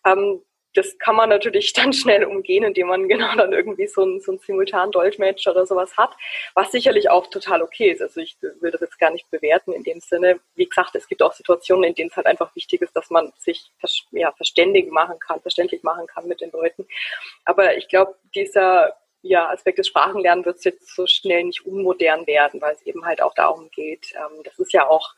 Ähm, 0.04 0.42
das 0.74 0.98
kann 0.98 1.16
man 1.16 1.28
natürlich 1.28 1.72
dann 1.74 1.92
schnell 1.92 2.24
umgehen, 2.24 2.64
indem 2.64 2.88
man 2.88 3.08
genau 3.08 3.34
dann 3.34 3.52
irgendwie 3.52 3.86
so 3.86 4.02
einen, 4.02 4.20
so 4.20 4.32
einen 4.32 4.40
simultanen 4.40 4.92
Dolmetsch 4.92 5.46
oder 5.46 5.66
sowas 5.66 5.96
hat, 5.96 6.14
was 6.54 6.70
sicherlich 6.70 7.10
auch 7.10 7.26
total 7.28 7.62
okay 7.62 7.90
ist. 7.90 8.02
Also 8.02 8.20
ich 8.20 8.36
will 8.60 8.70
das 8.70 8.80
jetzt 8.80 8.98
gar 8.98 9.10
nicht 9.10 9.30
bewerten 9.30 9.72
in 9.72 9.82
dem 9.82 10.00
Sinne. 10.00 10.40
Wie 10.54 10.66
gesagt, 10.66 10.94
es 10.94 11.08
gibt 11.08 11.22
auch 11.22 11.32
Situationen, 11.32 11.84
in 11.84 11.94
denen 11.94 12.10
es 12.10 12.16
halt 12.16 12.26
einfach 12.26 12.54
wichtig 12.54 12.82
ist, 12.82 12.94
dass 12.94 13.10
man 13.10 13.32
sich 13.38 13.70
ja, 14.12 14.32
verständig 14.32 14.90
machen 14.90 15.18
kann, 15.18 15.40
verständlich 15.40 15.82
machen 15.82 16.06
kann 16.06 16.26
mit 16.26 16.40
den 16.40 16.50
Leuten. 16.50 16.86
Aber 17.44 17.76
ich 17.76 17.88
glaube, 17.88 18.14
dieser 18.34 18.96
ja, 19.22 19.50
Aspekt 19.50 19.78
des 19.78 19.88
Sprachenlernens 19.88 20.46
wird 20.46 20.64
jetzt 20.64 20.94
so 20.94 21.06
schnell 21.06 21.44
nicht 21.44 21.66
unmodern 21.66 22.26
werden, 22.26 22.60
weil 22.60 22.74
es 22.74 22.82
eben 22.82 23.04
halt 23.04 23.20
auch 23.20 23.34
darum 23.34 23.70
geht. 23.70 24.12
Ähm, 24.14 24.42
das 24.44 24.58
ist 24.58 24.72
ja 24.72 24.88
auch 24.88 25.14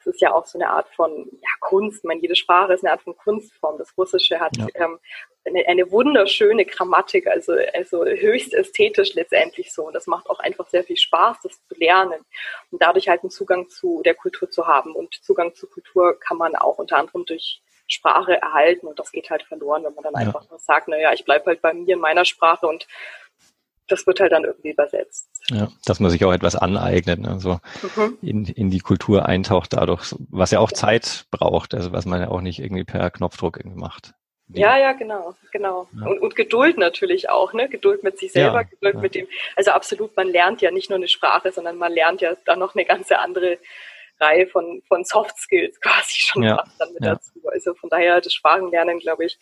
es 0.00 0.06
ist 0.06 0.20
ja 0.20 0.32
auch 0.32 0.46
so 0.46 0.58
eine 0.58 0.70
Art 0.70 0.88
von 0.96 1.28
ja, 1.30 1.48
Kunst. 1.60 1.98
Ich 1.98 2.04
meine, 2.04 2.20
jede 2.20 2.34
Sprache 2.34 2.72
ist 2.72 2.82
eine 2.82 2.92
Art 2.92 3.02
von 3.02 3.16
Kunstform. 3.16 3.76
Das 3.78 3.96
Russische 3.96 4.40
hat 4.40 4.56
ja. 4.56 4.66
ähm, 4.74 4.98
eine, 5.44 5.66
eine, 5.68 5.90
wunderschöne 5.90 6.64
Grammatik, 6.64 7.26
also, 7.26 7.52
also 7.74 8.04
höchst 8.04 8.54
ästhetisch 8.54 9.14
letztendlich 9.14 9.72
so. 9.72 9.86
Und 9.86 9.94
das 9.94 10.06
macht 10.06 10.28
auch 10.30 10.40
einfach 10.40 10.68
sehr 10.68 10.84
viel 10.84 10.96
Spaß, 10.96 11.38
das 11.42 11.62
zu 11.66 11.74
lernen 11.76 12.24
und 12.70 12.82
dadurch 12.82 13.08
halt 13.08 13.22
einen 13.22 13.30
Zugang 13.30 13.68
zu 13.68 14.02
der 14.02 14.14
Kultur 14.14 14.50
zu 14.50 14.66
haben. 14.66 14.94
Und 14.94 15.14
Zugang 15.22 15.54
zur 15.54 15.70
Kultur 15.70 16.18
kann 16.18 16.38
man 16.38 16.56
auch 16.56 16.78
unter 16.78 16.96
anderem 16.96 17.24
durch 17.26 17.62
Sprache 17.86 18.40
erhalten 18.40 18.86
und 18.86 18.98
das 18.98 19.10
geht 19.10 19.30
halt 19.30 19.42
verloren, 19.42 19.84
wenn 19.84 19.94
man 19.94 20.04
dann 20.04 20.14
ja. 20.14 20.20
einfach 20.20 20.48
nur 20.48 20.58
sagt, 20.58 20.88
naja, 20.88 21.12
ich 21.12 21.24
bleibe 21.24 21.46
halt 21.46 21.60
bei 21.60 21.74
mir 21.74 21.94
in 21.94 22.00
meiner 22.00 22.24
Sprache 22.24 22.66
und 22.66 22.86
das 23.88 24.06
wird 24.06 24.20
halt 24.20 24.32
dann 24.32 24.44
irgendwie 24.44 24.70
übersetzt. 24.70 25.28
Ja, 25.50 25.68
dass 25.84 26.00
man 26.00 26.10
sich 26.10 26.24
auch 26.24 26.32
etwas 26.32 26.54
aneignet, 26.54 27.20
ne? 27.20 27.40
so 27.40 27.58
mhm. 27.96 28.18
in, 28.22 28.44
in 28.44 28.70
die 28.70 28.78
Kultur 28.78 29.26
eintaucht 29.26 29.72
dadurch, 29.72 30.14
was 30.30 30.52
ja 30.52 30.60
auch. 30.60 30.70
Zeit 30.70 31.26
braucht, 31.32 31.74
also 31.74 31.92
was 31.92 32.06
man 32.06 32.20
ja 32.20 32.28
auch 32.28 32.40
nicht 32.40 32.60
irgendwie 32.60 32.84
per 32.84 33.10
Knopfdruck 33.10 33.58
irgendwie 33.58 33.80
macht. 33.80 34.14
Ja, 34.52 34.78
ja, 34.78 34.92
genau, 34.92 35.34
genau. 35.52 35.88
Ja. 35.92 36.06
Und, 36.06 36.20
und 36.20 36.36
Geduld 36.36 36.78
natürlich 36.78 37.28
auch, 37.28 37.52
ne? 37.52 37.68
Geduld 37.68 38.02
mit 38.02 38.18
sich 38.18 38.32
selber, 38.32 38.56
ja, 38.56 38.62
Geduld 38.62 38.94
ja. 38.94 39.00
mit 39.00 39.14
dem. 39.14 39.26
Also 39.56 39.70
absolut, 39.72 40.16
man 40.16 40.28
lernt 40.28 40.60
ja 40.60 40.70
nicht 40.70 40.90
nur 40.90 40.96
eine 40.96 41.08
Sprache, 41.08 41.52
sondern 41.52 41.76
man 41.76 41.92
lernt 41.92 42.20
ja 42.20 42.34
dann 42.44 42.58
noch 42.58 42.74
eine 42.74 42.84
ganze 42.84 43.18
andere 43.18 43.58
Reihe 44.18 44.46
von, 44.46 44.82
von 44.88 45.04
Soft 45.04 45.38
Skills 45.38 45.80
quasi 45.80 46.18
schon 46.20 46.44
fast 46.44 46.80
dann 46.80 46.92
mit 46.92 47.04
dazu. 47.04 47.40
Also 47.50 47.74
von 47.74 47.90
daher, 47.90 48.20
das 48.20 48.32
Sprachenlernen, 48.32 48.98
glaube 48.98 49.24
ich, 49.24 49.38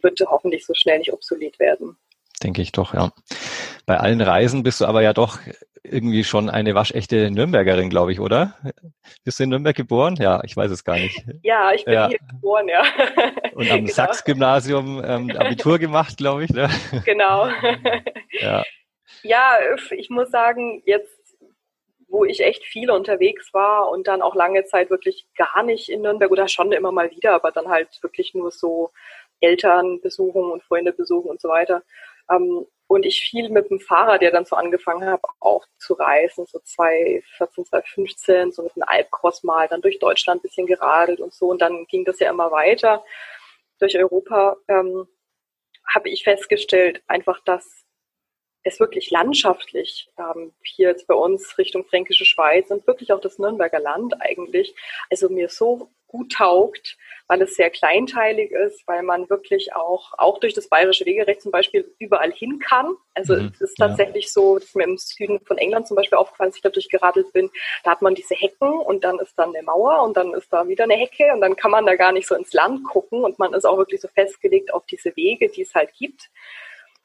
wird 0.00 0.20
hoffentlich 0.26 0.66
so 0.66 0.74
schnell 0.74 0.98
nicht 0.98 1.12
obsolet 1.12 1.58
werden. 1.58 1.96
Denke 2.42 2.62
ich 2.62 2.72
doch, 2.72 2.94
ja. 2.94 3.12
Bei 3.86 3.98
allen 3.98 4.20
Reisen 4.20 4.62
bist 4.62 4.80
du 4.80 4.86
aber 4.86 5.02
ja 5.02 5.12
doch 5.12 5.38
irgendwie 5.84 6.24
schon 6.24 6.48
eine 6.48 6.74
waschechte 6.74 7.30
Nürnbergerin, 7.30 7.90
glaube 7.90 8.12
ich, 8.12 8.18
oder? 8.18 8.56
Bist 9.22 9.38
du 9.38 9.44
in 9.44 9.50
Nürnberg 9.50 9.76
geboren? 9.76 10.16
Ja, 10.18 10.40
ich 10.42 10.56
weiß 10.56 10.70
es 10.70 10.84
gar 10.84 10.96
nicht. 10.96 11.22
Ja, 11.42 11.72
ich 11.72 11.84
bin 11.84 11.94
ja. 11.94 12.08
hier 12.08 12.18
geboren, 12.18 12.68
ja. 12.68 12.82
Und 13.54 13.70
am 13.70 13.80
genau. 13.80 13.92
Sachs-Gymnasium 13.92 15.02
ähm, 15.04 15.30
Abitur 15.36 15.78
gemacht, 15.78 16.16
glaube 16.16 16.44
ich. 16.44 16.50
Ne? 16.50 16.68
Genau. 17.04 17.48
ja. 18.30 18.64
ja, 19.22 19.58
ich 19.90 20.08
muss 20.08 20.30
sagen, 20.30 20.82
jetzt 20.86 21.24
wo 22.08 22.24
ich 22.24 22.40
echt 22.40 22.64
viel 22.64 22.90
unterwegs 22.90 23.52
war 23.52 23.90
und 23.90 24.06
dann 24.06 24.22
auch 24.22 24.36
lange 24.36 24.64
Zeit 24.64 24.88
wirklich 24.88 25.26
gar 25.36 25.64
nicht 25.64 25.88
in 25.88 26.02
Nürnberg 26.02 26.30
oder 26.30 26.46
schon 26.46 26.70
immer 26.70 26.92
mal 26.92 27.10
wieder, 27.10 27.32
aber 27.32 27.50
dann 27.50 27.68
halt 27.68 27.88
wirklich 28.02 28.34
nur 28.34 28.52
so 28.52 28.90
Eltern 29.40 30.00
besuchen 30.00 30.52
und 30.52 30.62
Freunde 30.62 30.92
besuchen 30.92 31.28
und 31.28 31.40
so 31.40 31.48
weiter. 31.48 31.82
Ähm, 32.30 32.66
und 32.86 33.06
ich 33.06 33.20
viel 33.22 33.48
mit 33.48 33.70
dem 33.70 33.80
Fahrrad, 33.80 34.22
der 34.22 34.30
dann 34.30 34.44
so 34.44 34.56
angefangen 34.56 35.06
habe, 35.06 35.22
auch 35.40 35.64
zu 35.78 35.94
reisen, 35.94 36.46
so 36.46 36.58
2014, 36.58 37.64
2015, 37.64 38.52
so 38.52 38.62
mit 38.62 38.72
einem 38.76 38.84
Alpcross 38.86 39.42
mal, 39.42 39.68
dann 39.68 39.80
durch 39.80 39.98
Deutschland 39.98 40.40
ein 40.40 40.42
bisschen 40.42 40.66
geradelt 40.66 41.20
und 41.20 41.32
so. 41.32 41.46
Und 41.48 41.62
dann 41.62 41.86
ging 41.86 42.04
das 42.04 42.20
ja 42.20 42.30
immer 42.30 42.50
weiter 42.50 43.04
durch 43.78 43.96
Europa. 43.96 44.56
Ähm, 44.68 45.08
habe 45.92 46.08
ich 46.08 46.24
festgestellt, 46.24 47.02
einfach, 47.06 47.40
dass 47.44 47.84
es 48.64 48.80
wirklich 48.80 49.10
landschaftlich 49.10 50.10
ähm, 50.18 50.52
hier 50.62 50.88
jetzt 50.88 51.06
bei 51.06 51.14
uns 51.14 51.58
Richtung 51.58 51.84
Fränkische 51.84 52.24
Schweiz 52.24 52.70
und 52.70 52.86
wirklich 52.86 53.12
auch 53.12 53.20
das 53.20 53.38
Nürnberger 53.38 53.80
Land 53.80 54.14
eigentlich, 54.20 54.74
also 55.10 55.28
mir 55.28 55.48
so 55.48 55.90
gut 56.14 56.32
taugt, 56.32 56.96
weil 57.26 57.42
es 57.42 57.56
sehr 57.56 57.70
kleinteilig 57.70 58.52
ist, 58.52 58.86
weil 58.86 59.02
man 59.02 59.28
wirklich 59.28 59.74
auch, 59.74 60.12
auch 60.16 60.38
durch 60.38 60.54
das 60.54 60.68
bayerische 60.68 61.04
Wegerecht 61.06 61.42
zum 61.42 61.50
Beispiel 61.50 61.92
überall 61.98 62.30
hin 62.30 62.60
kann. 62.60 62.94
Also 63.14 63.34
mhm, 63.34 63.50
es 63.52 63.60
ist 63.60 63.74
tatsächlich 63.76 64.26
ja. 64.26 64.30
so, 64.30 64.58
dass 64.60 64.74
mir 64.76 64.84
im 64.84 64.96
Süden 64.96 65.40
von 65.40 65.58
England 65.58 65.88
zum 65.88 65.96
Beispiel 65.96 66.16
aufgefallen 66.16 66.50
ist, 66.50 66.56
ich 66.56 66.62
da 66.62 66.68
durchgeradelt 66.68 67.32
bin, 67.32 67.50
da 67.82 67.90
hat 67.90 68.02
man 68.02 68.14
diese 68.14 68.36
Hecken 68.36 68.68
und 68.68 69.02
dann 69.02 69.18
ist 69.18 69.36
da 69.36 69.42
eine 69.42 69.62
Mauer 69.64 70.04
und 70.04 70.16
dann 70.16 70.32
ist 70.34 70.52
da 70.52 70.68
wieder 70.68 70.84
eine 70.84 70.94
Hecke 70.94 71.32
und 71.32 71.40
dann 71.40 71.56
kann 71.56 71.72
man 71.72 71.84
da 71.84 71.96
gar 71.96 72.12
nicht 72.12 72.28
so 72.28 72.36
ins 72.36 72.52
Land 72.52 72.84
gucken 72.84 73.24
und 73.24 73.40
man 73.40 73.52
ist 73.52 73.64
auch 73.64 73.76
wirklich 73.76 74.00
so 74.00 74.08
festgelegt 74.08 74.72
auf 74.72 74.86
diese 74.86 75.16
Wege, 75.16 75.48
die 75.48 75.62
es 75.62 75.74
halt 75.74 75.92
gibt 75.94 76.30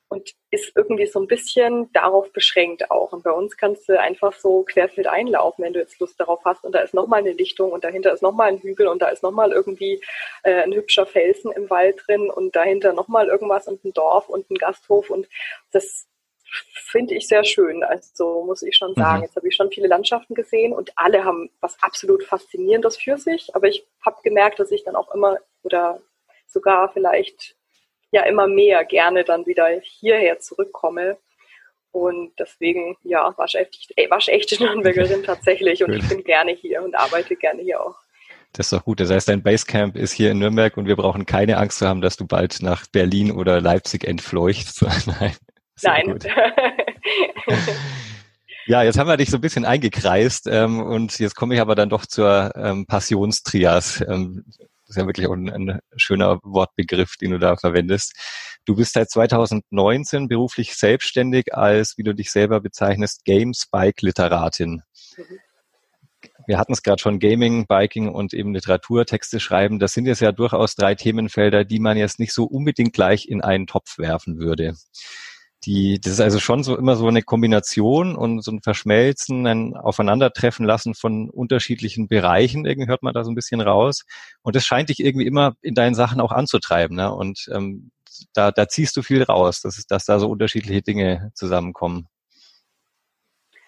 und 0.09 0.33
ist 0.49 0.71
irgendwie 0.75 1.05
so 1.05 1.19
ein 1.19 1.27
bisschen 1.27 1.91
darauf 1.93 2.33
beschränkt 2.33 2.89
auch. 2.89 3.13
Und 3.13 3.23
bei 3.23 3.31
uns 3.31 3.55
kannst 3.57 3.87
du 3.87 3.99
einfach 3.99 4.33
so 4.33 4.63
querfeld 4.63 5.07
einlaufen, 5.07 5.63
wenn 5.63 5.73
du 5.73 5.79
jetzt 5.79 5.99
Lust 5.99 6.19
darauf 6.19 6.43
hast. 6.45 6.65
Und 6.65 6.73
da 6.73 6.79
ist 6.79 6.95
nochmal 6.95 7.19
eine 7.19 7.31
Lichtung 7.31 7.71
und 7.71 7.83
dahinter 7.83 8.11
ist 8.11 8.23
nochmal 8.23 8.49
ein 8.49 8.57
Hügel 8.57 8.87
und 8.87 9.01
da 9.03 9.09
ist 9.09 9.21
nochmal 9.21 9.51
irgendwie 9.51 10.01
äh, 10.43 10.63
ein 10.63 10.73
hübscher 10.73 11.05
Felsen 11.05 11.51
im 11.51 11.69
Wald 11.69 12.03
drin 12.07 12.31
und 12.31 12.55
dahinter 12.55 12.93
nochmal 12.93 13.27
irgendwas 13.27 13.67
und 13.67 13.85
ein 13.85 13.93
Dorf 13.93 14.29
und 14.29 14.49
ein 14.49 14.55
Gasthof. 14.55 15.11
Und 15.11 15.29
das 15.71 16.07
finde 16.73 17.13
ich 17.13 17.27
sehr 17.27 17.43
schön. 17.43 17.83
Also 17.83 18.43
muss 18.45 18.63
ich 18.63 18.75
schon 18.75 18.95
sagen. 18.95 19.19
Mhm. 19.19 19.23
Jetzt 19.25 19.35
habe 19.35 19.47
ich 19.47 19.55
schon 19.55 19.69
viele 19.69 19.87
Landschaften 19.87 20.33
gesehen 20.33 20.73
und 20.73 20.91
alle 20.95 21.23
haben 21.23 21.51
was 21.61 21.77
absolut 21.83 22.23
Faszinierendes 22.23 22.97
für 22.97 23.19
sich. 23.19 23.55
Aber 23.55 23.67
ich 23.67 23.85
habe 24.03 24.17
gemerkt, 24.23 24.59
dass 24.59 24.71
ich 24.71 24.83
dann 24.83 24.95
auch 24.95 25.13
immer 25.13 25.37
oder 25.61 26.01
sogar 26.47 26.91
vielleicht 26.91 27.58
ja 28.11 28.23
immer 28.23 28.47
mehr 28.47 28.85
gerne 28.85 29.23
dann 29.23 29.45
wieder 29.45 29.67
hierher 29.81 30.39
zurückkomme. 30.39 31.17
Und 31.91 32.33
deswegen, 32.37 32.97
ja, 33.03 33.33
waschechte, 33.37 33.77
äh, 33.95 34.09
waschechte 34.09 34.63
Nürnbergerin 34.63 35.23
tatsächlich. 35.25 35.83
Und 35.83 35.93
ich 35.93 36.07
bin 36.07 36.23
gerne 36.23 36.51
hier 36.51 36.83
und 36.83 36.95
arbeite 36.95 37.35
gerne 37.35 37.61
hier 37.61 37.81
auch. 37.81 37.95
Das 38.53 38.67
ist 38.67 38.73
doch 38.73 38.83
gut. 38.83 38.99
Das 38.99 39.11
heißt, 39.11 39.29
dein 39.29 39.43
Basecamp 39.43 39.95
ist 39.95 40.11
hier 40.11 40.31
in 40.31 40.39
Nürnberg 40.39 40.75
und 40.77 40.87
wir 40.87 40.95
brauchen 40.95 41.25
keine 41.25 41.57
Angst 41.57 41.79
zu 41.79 41.87
haben, 41.87 42.01
dass 42.01 42.17
du 42.17 42.25
bald 42.25 42.61
nach 42.61 42.87
Berlin 42.87 43.31
oder 43.31 43.61
Leipzig 43.61 44.05
entfleuchst. 44.05 44.81
Nein. 45.05 45.35
Nein. 45.81 46.19
Ja, 48.69 48.83
jetzt 48.83 48.99
haben 48.99 49.07
wir 49.07 49.17
dich 49.17 49.31
so 49.31 49.37
ein 49.37 49.41
bisschen 49.41 49.65
eingekreist 49.65 50.45
ähm, 50.45 50.79
und 50.79 51.17
jetzt 51.17 51.33
komme 51.33 51.55
ich 51.55 51.59
aber 51.59 51.73
dann 51.73 51.89
doch 51.89 52.05
zur 52.05 52.53
ähm, 52.55 52.85
Passionstrias. 52.85 53.99
Ähm, 54.07 54.45
ist 54.89 54.97
ja 54.97 55.05
wirklich 55.05 55.29
ein, 55.29 55.49
ein, 55.49 55.79
schöner 55.95 56.39
Wortbegriff, 56.43 57.15
den 57.17 57.31
du 57.31 57.39
da 57.39 57.55
verwendest. 57.55 58.13
Du 58.65 58.75
bist 58.75 58.93
seit 58.93 59.09
2019 59.09 60.27
beruflich 60.27 60.75
selbstständig 60.75 61.53
als, 61.53 61.97
wie 61.97 62.03
du 62.03 62.13
dich 62.13 62.31
selber 62.31 62.59
bezeichnest, 62.59 63.23
Game 63.23 63.53
Spike 63.53 64.05
Literatin. 64.05 64.81
Wir 66.47 66.57
hatten 66.57 66.73
es 66.73 66.81
gerade 66.81 66.99
schon, 66.99 67.19
Gaming, 67.19 67.67
Biking 67.67 68.09
und 68.09 68.33
eben 68.33 68.53
Literaturtexte 68.53 69.39
schreiben. 69.39 69.77
Das 69.79 69.93
sind 69.93 70.07
jetzt 70.07 70.21
ja 70.21 70.31
durchaus 70.31 70.75
drei 70.75 70.95
Themenfelder, 70.95 71.63
die 71.63 71.79
man 71.79 71.95
jetzt 71.95 72.19
nicht 72.19 72.33
so 72.33 72.45
unbedingt 72.45 72.93
gleich 72.93 73.27
in 73.27 73.41
einen 73.41 73.67
Topf 73.67 73.99
werfen 73.99 74.39
würde 74.39 74.75
die, 75.65 75.99
das 75.99 76.13
ist 76.13 76.21
also 76.21 76.39
schon 76.39 76.63
so 76.63 76.77
immer 76.77 76.95
so 76.95 77.07
eine 77.07 77.21
Kombination 77.21 78.15
und 78.15 78.41
so 78.41 78.51
ein 78.51 78.61
Verschmelzen, 78.61 79.45
ein 79.45 79.75
Aufeinandertreffen 79.75 80.65
lassen 80.65 80.95
von 80.95 81.29
unterschiedlichen 81.29 82.07
Bereichen, 82.07 82.65
irgendwie 82.65 82.89
hört 82.89 83.03
man 83.03 83.13
da 83.13 83.23
so 83.23 83.31
ein 83.31 83.35
bisschen 83.35 83.59
raus. 83.59 84.05
Und 84.41 84.55
das 84.55 84.65
scheint 84.65 84.89
dich 84.89 84.99
irgendwie 84.99 85.27
immer 85.27 85.55
in 85.61 85.75
deinen 85.75 85.95
Sachen 85.95 86.21
auch 86.21 86.31
anzutreiben. 86.31 86.95
Ne? 86.95 87.13
Und 87.13 87.49
ähm, 87.53 87.91
da, 88.33 88.51
da 88.51 88.67
ziehst 88.67 88.95
du 88.95 89.01
viel 89.01 89.23
raus, 89.23 89.61
dass, 89.61 89.85
dass 89.85 90.05
da 90.05 90.19
so 90.19 90.29
unterschiedliche 90.29 90.81
Dinge 90.81 91.31
zusammenkommen. 91.35 92.07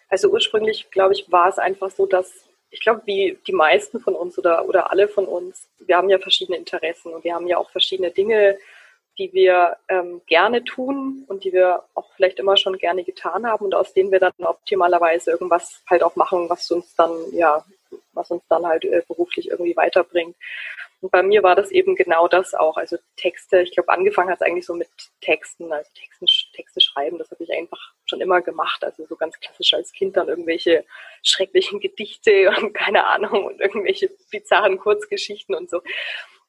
Also 0.07 0.29
ursprünglich, 0.29 0.89
glaube 0.91 1.13
ich, 1.13 1.31
war 1.31 1.49
es 1.49 1.57
einfach 1.57 1.91
so, 1.91 2.05
dass 2.05 2.45
ich 2.69 2.79
glaube, 2.79 3.01
wie 3.05 3.37
die 3.45 3.53
meisten 3.53 3.99
von 3.99 4.15
uns 4.15 4.37
oder, 4.39 4.65
oder 4.65 4.91
alle 4.91 5.09
von 5.09 5.25
uns, 5.25 5.67
wir 5.79 5.97
haben 5.97 6.09
ja 6.09 6.19
verschiedene 6.19 6.57
Interessen 6.57 7.13
und 7.13 7.25
wir 7.25 7.35
haben 7.35 7.47
ja 7.47 7.57
auch 7.57 7.69
verschiedene 7.69 8.11
Dinge, 8.11 8.57
die 9.17 9.33
wir 9.33 9.77
ähm, 9.89 10.21
gerne 10.25 10.63
tun 10.63 11.25
und 11.27 11.43
die 11.43 11.53
wir 11.53 11.83
auch 11.93 12.11
vielleicht 12.15 12.39
immer 12.39 12.57
schon 12.57 12.77
gerne 12.77 13.03
getan 13.03 13.45
haben 13.45 13.65
und 13.65 13.75
aus 13.75 13.93
denen 13.93 14.11
wir 14.11 14.19
dann 14.19 14.33
optimalerweise 14.39 15.31
irgendwas 15.31 15.83
halt 15.89 16.03
auch 16.03 16.15
machen, 16.15 16.49
was 16.49 16.69
uns 16.71 16.95
dann, 16.95 17.11
ja, 17.31 17.63
was 18.13 18.31
uns 18.31 18.43
dann 18.47 18.65
halt 18.65 18.85
äh, 18.85 19.03
beruflich 19.07 19.49
irgendwie 19.49 19.75
weiterbringt. 19.75 20.35
Und 21.01 21.11
bei 21.11 21.23
mir 21.23 21.41
war 21.41 21.55
das 21.55 21.71
eben 21.71 21.95
genau 21.95 22.27
das 22.27 22.53
auch. 22.53 22.77
Also 22.77 22.97
Texte, 23.17 23.61
ich 23.61 23.71
glaube, 23.71 23.89
angefangen 23.89 24.29
hat 24.29 24.39
es 24.39 24.47
eigentlich 24.47 24.67
so 24.67 24.75
mit 24.75 24.87
Texten, 25.19 25.73
also 25.73 25.89
Texten, 25.95 26.27
Texte 26.53 26.79
schreiben, 26.79 27.17
das 27.17 27.31
habe 27.31 27.43
ich 27.43 27.51
einfach 27.51 27.93
schon 28.05 28.21
immer 28.21 28.41
gemacht. 28.41 28.83
Also 28.83 29.07
so 29.07 29.15
ganz 29.15 29.39
klassisch 29.39 29.73
als 29.73 29.91
Kind 29.93 30.15
dann 30.15 30.27
irgendwelche 30.27 30.85
schrecklichen 31.23 31.79
Gedichte 31.79 32.53
und 32.61 32.73
keine 32.73 33.07
Ahnung 33.07 33.45
und 33.45 33.59
irgendwelche 33.59 34.11
bizarren 34.29 34.77
Kurzgeschichten 34.77 35.55
und 35.55 35.71
so. 35.71 35.81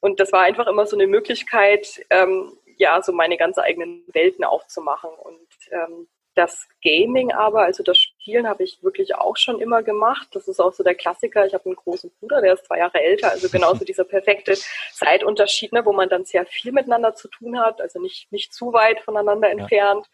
Und 0.02 0.18
das 0.18 0.32
war 0.32 0.42
einfach 0.42 0.66
immer 0.66 0.85
so 0.85 0.97
eine 0.97 1.06
Möglichkeit, 1.06 2.04
ähm, 2.11 2.59
ja, 2.76 3.00
so 3.02 3.12
meine 3.12 3.37
ganz 3.37 3.56
eigenen 3.56 4.02
Welten 4.09 4.44
aufzumachen. 4.44 5.11
Und 5.11 5.47
ähm, 5.71 6.09
das 6.35 6.66
Gaming 6.82 7.30
aber, 7.30 7.62
also 7.62 7.85
das 7.85 7.99
Spielen 7.99 8.49
habe 8.49 8.64
ich 8.64 8.82
wirklich 8.82 9.14
auch 9.14 9.37
schon 9.37 9.61
immer 9.61 9.85
gemacht. 9.85 10.26
Das 10.32 10.49
ist 10.49 10.59
auch 10.59 10.73
so 10.73 10.82
der 10.82 10.97
Klassiker. 10.97 11.47
Ich 11.47 11.54
habe 11.54 11.66
einen 11.66 11.76
großen 11.76 12.11
Bruder, 12.18 12.40
der 12.40 12.54
ist 12.54 12.66
zwei 12.66 12.78
Jahre 12.78 13.00
älter, 13.00 13.30
also 13.30 13.49
genauso 13.49 13.85
dieser 13.85 14.04
perfekte 14.04 14.54
Zeitunterschied, 14.92 15.73
ne, 15.73 15.87
wo 15.87 15.92
man 15.92 16.09
dann 16.09 16.25
sehr 16.25 16.47
viel 16.47 16.73
miteinander 16.73 17.14
zu 17.14 17.28
tun 17.28 17.61
hat, 17.61 17.80
also 17.80 18.00
nicht, 18.00 18.32
nicht 18.32 18.52
zu 18.52 18.73
weit 18.73 19.00
voneinander 19.00 19.50
entfernt. 19.50 20.09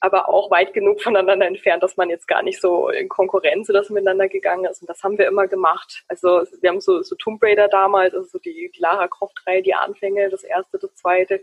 Aber 0.00 0.28
auch 0.28 0.50
weit 0.50 0.74
genug 0.74 1.02
voneinander 1.02 1.46
entfernt, 1.46 1.82
dass 1.82 1.96
man 1.96 2.08
jetzt 2.08 2.28
gar 2.28 2.42
nicht 2.42 2.60
so 2.60 2.88
in 2.88 3.08
Konkurrenz 3.08 3.68
oder 3.68 3.82
so 3.82 3.92
miteinander 3.92 4.28
gegangen 4.28 4.64
ist. 4.66 4.80
Und 4.80 4.88
das 4.88 5.02
haben 5.02 5.18
wir 5.18 5.26
immer 5.26 5.48
gemacht. 5.48 6.04
Also 6.08 6.42
wir 6.60 6.70
haben 6.70 6.80
so, 6.80 7.02
so 7.02 7.16
Tomb 7.16 7.42
Raider 7.42 7.68
damals, 7.68 8.14
also 8.14 8.28
so 8.28 8.38
die, 8.38 8.70
die 8.74 8.80
Lara 8.80 9.08
Croft-Reihe, 9.08 9.62
die 9.62 9.74
Anfänge, 9.74 10.28
das 10.30 10.44
erste, 10.44 10.78
das 10.78 10.94
zweite. 10.94 11.40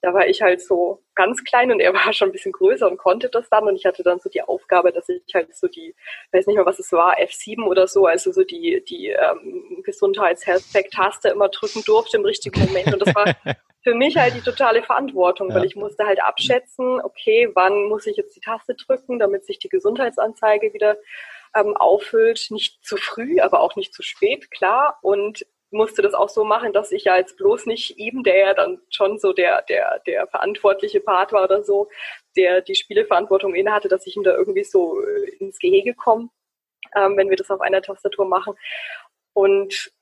Da 0.00 0.12
war 0.12 0.26
ich 0.26 0.42
halt 0.42 0.60
so 0.60 1.00
ganz 1.14 1.44
klein 1.44 1.70
und 1.70 1.78
er 1.78 1.94
war 1.94 2.12
schon 2.12 2.30
ein 2.30 2.32
bisschen 2.32 2.50
größer 2.50 2.90
und 2.90 2.96
konnte 2.96 3.28
das 3.28 3.48
dann. 3.48 3.68
Und 3.68 3.76
ich 3.76 3.86
hatte 3.86 4.02
dann 4.02 4.18
so 4.18 4.28
die 4.28 4.42
Aufgabe, 4.42 4.92
dass 4.92 5.08
ich 5.08 5.22
halt 5.32 5.54
so 5.54 5.68
die, 5.68 5.94
weiß 6.32 6.48
nicht 6.48 6.56
mehr, 6.56 6.66
was 6.66 6.80
es 6.80 6.90
war, 6.90 7.18
F7 7.18 7.64
oder 7.64 7.86
so, 7.86 8.06
also 8.06 8.32
so 8.32 8.42
die, 8.42 8.82
die 8.84 9.10
ähm, 9.10 9.82
Gesundheits-Health-Taste 9.84 11.28
immer 11.28 11.48
drücken 11.48 11.82
durfte 11.84 12.16
im 12.16 12.24
richtigen 12.24 12.60
Moment. 12.60 12.92
Und 12.92 13.06
das 13.06 13.14
war 13.14 13.26
für 13.82 13.94
mich 13.94 14.16
halt 14.16 14.34
die 14.34 14.40
totale 14.40 14.82
Verantwortung, 14.82 15.50
ja. 15.50 15.56
weil 15.56 15.64
ich 15.64 15.76
musste 15.76 16.06
halt 16.06 16.22
abschätzen, 16.22 17.00
okay, 17.00 17.50
wann 17.54 17.84
muss 17.88 18.06
ich 18.06 18.16
jetzt 18.16 18.36
die 18.36 18.40
Taste 18.40 18.74
drücken, 18.74 19.18
damit 19.18 19.44
sich 19.44 19.58
die 19.58 19.68
Gesundheitsanzeige 19.68 20.72
wieder 20.72 20.96
ähm, 21.54 21.76
auffüllt. 21.76 22.46
Nicht 22.50 22.84
zu 22.84 22.96
früh, 22.96 23.40
aber 23.40 23.60
auch 23.60 23.76
nicht 23.76 23.92
zu 23.92 24.02
spät, 24.02 24.50
klar. 24.50 24.98
Und 25.02 25.44
musste 25.72 26.02
das 26.02 26.14
auch 26.14 26.28
so 26.28 26.44
machen, 26.44 26.72
dass 26.72 26.92
ich 26.92 27.04
ja 27.04 27.16
jetzt 27.16 27.36
bloß 27.38 27.66
nicht 27.66 27.98
ihm, 27.98 28.22
der 28.22 28.36
ja 28.36 28.54
dann 28.54 28.80
schon 28.90 29.18
so 29.18 29.32
der, 29.32 29.62
der, 29.62 30.00
der 30.06 30.26
verantwortliche 30.26 31.00
Part 31.00 31.32
war 31.32 31.44
oder 31.44 31.64
so, 31.64 31.88
der 32.36 32.60
die 32.60 32.74
Spieleverantwortung 32.74 33.54
inne 33.54 33.72
hatte, 33.72 33.88
dass 33.88 34.06
ich 34.06 34.16
ihm 34.16 34.22
da 34.22 34.32
irgendwie 34.32 34.64
so 34.64 35.00
äh, 35.00 35.30
ins 35.38 35.58
Gehege 35.58 35.94
komme, 35.94 36.28
ähm, 36.94 37.16
wenn 37.16 37.30
wir 37.30 37.36
das 37.36 37.50
auf 37.50 37.60
einer 37.60 37.82
Tastatur 37.82 38.26
machen. 38.26 38.54
Und 39.32 39.92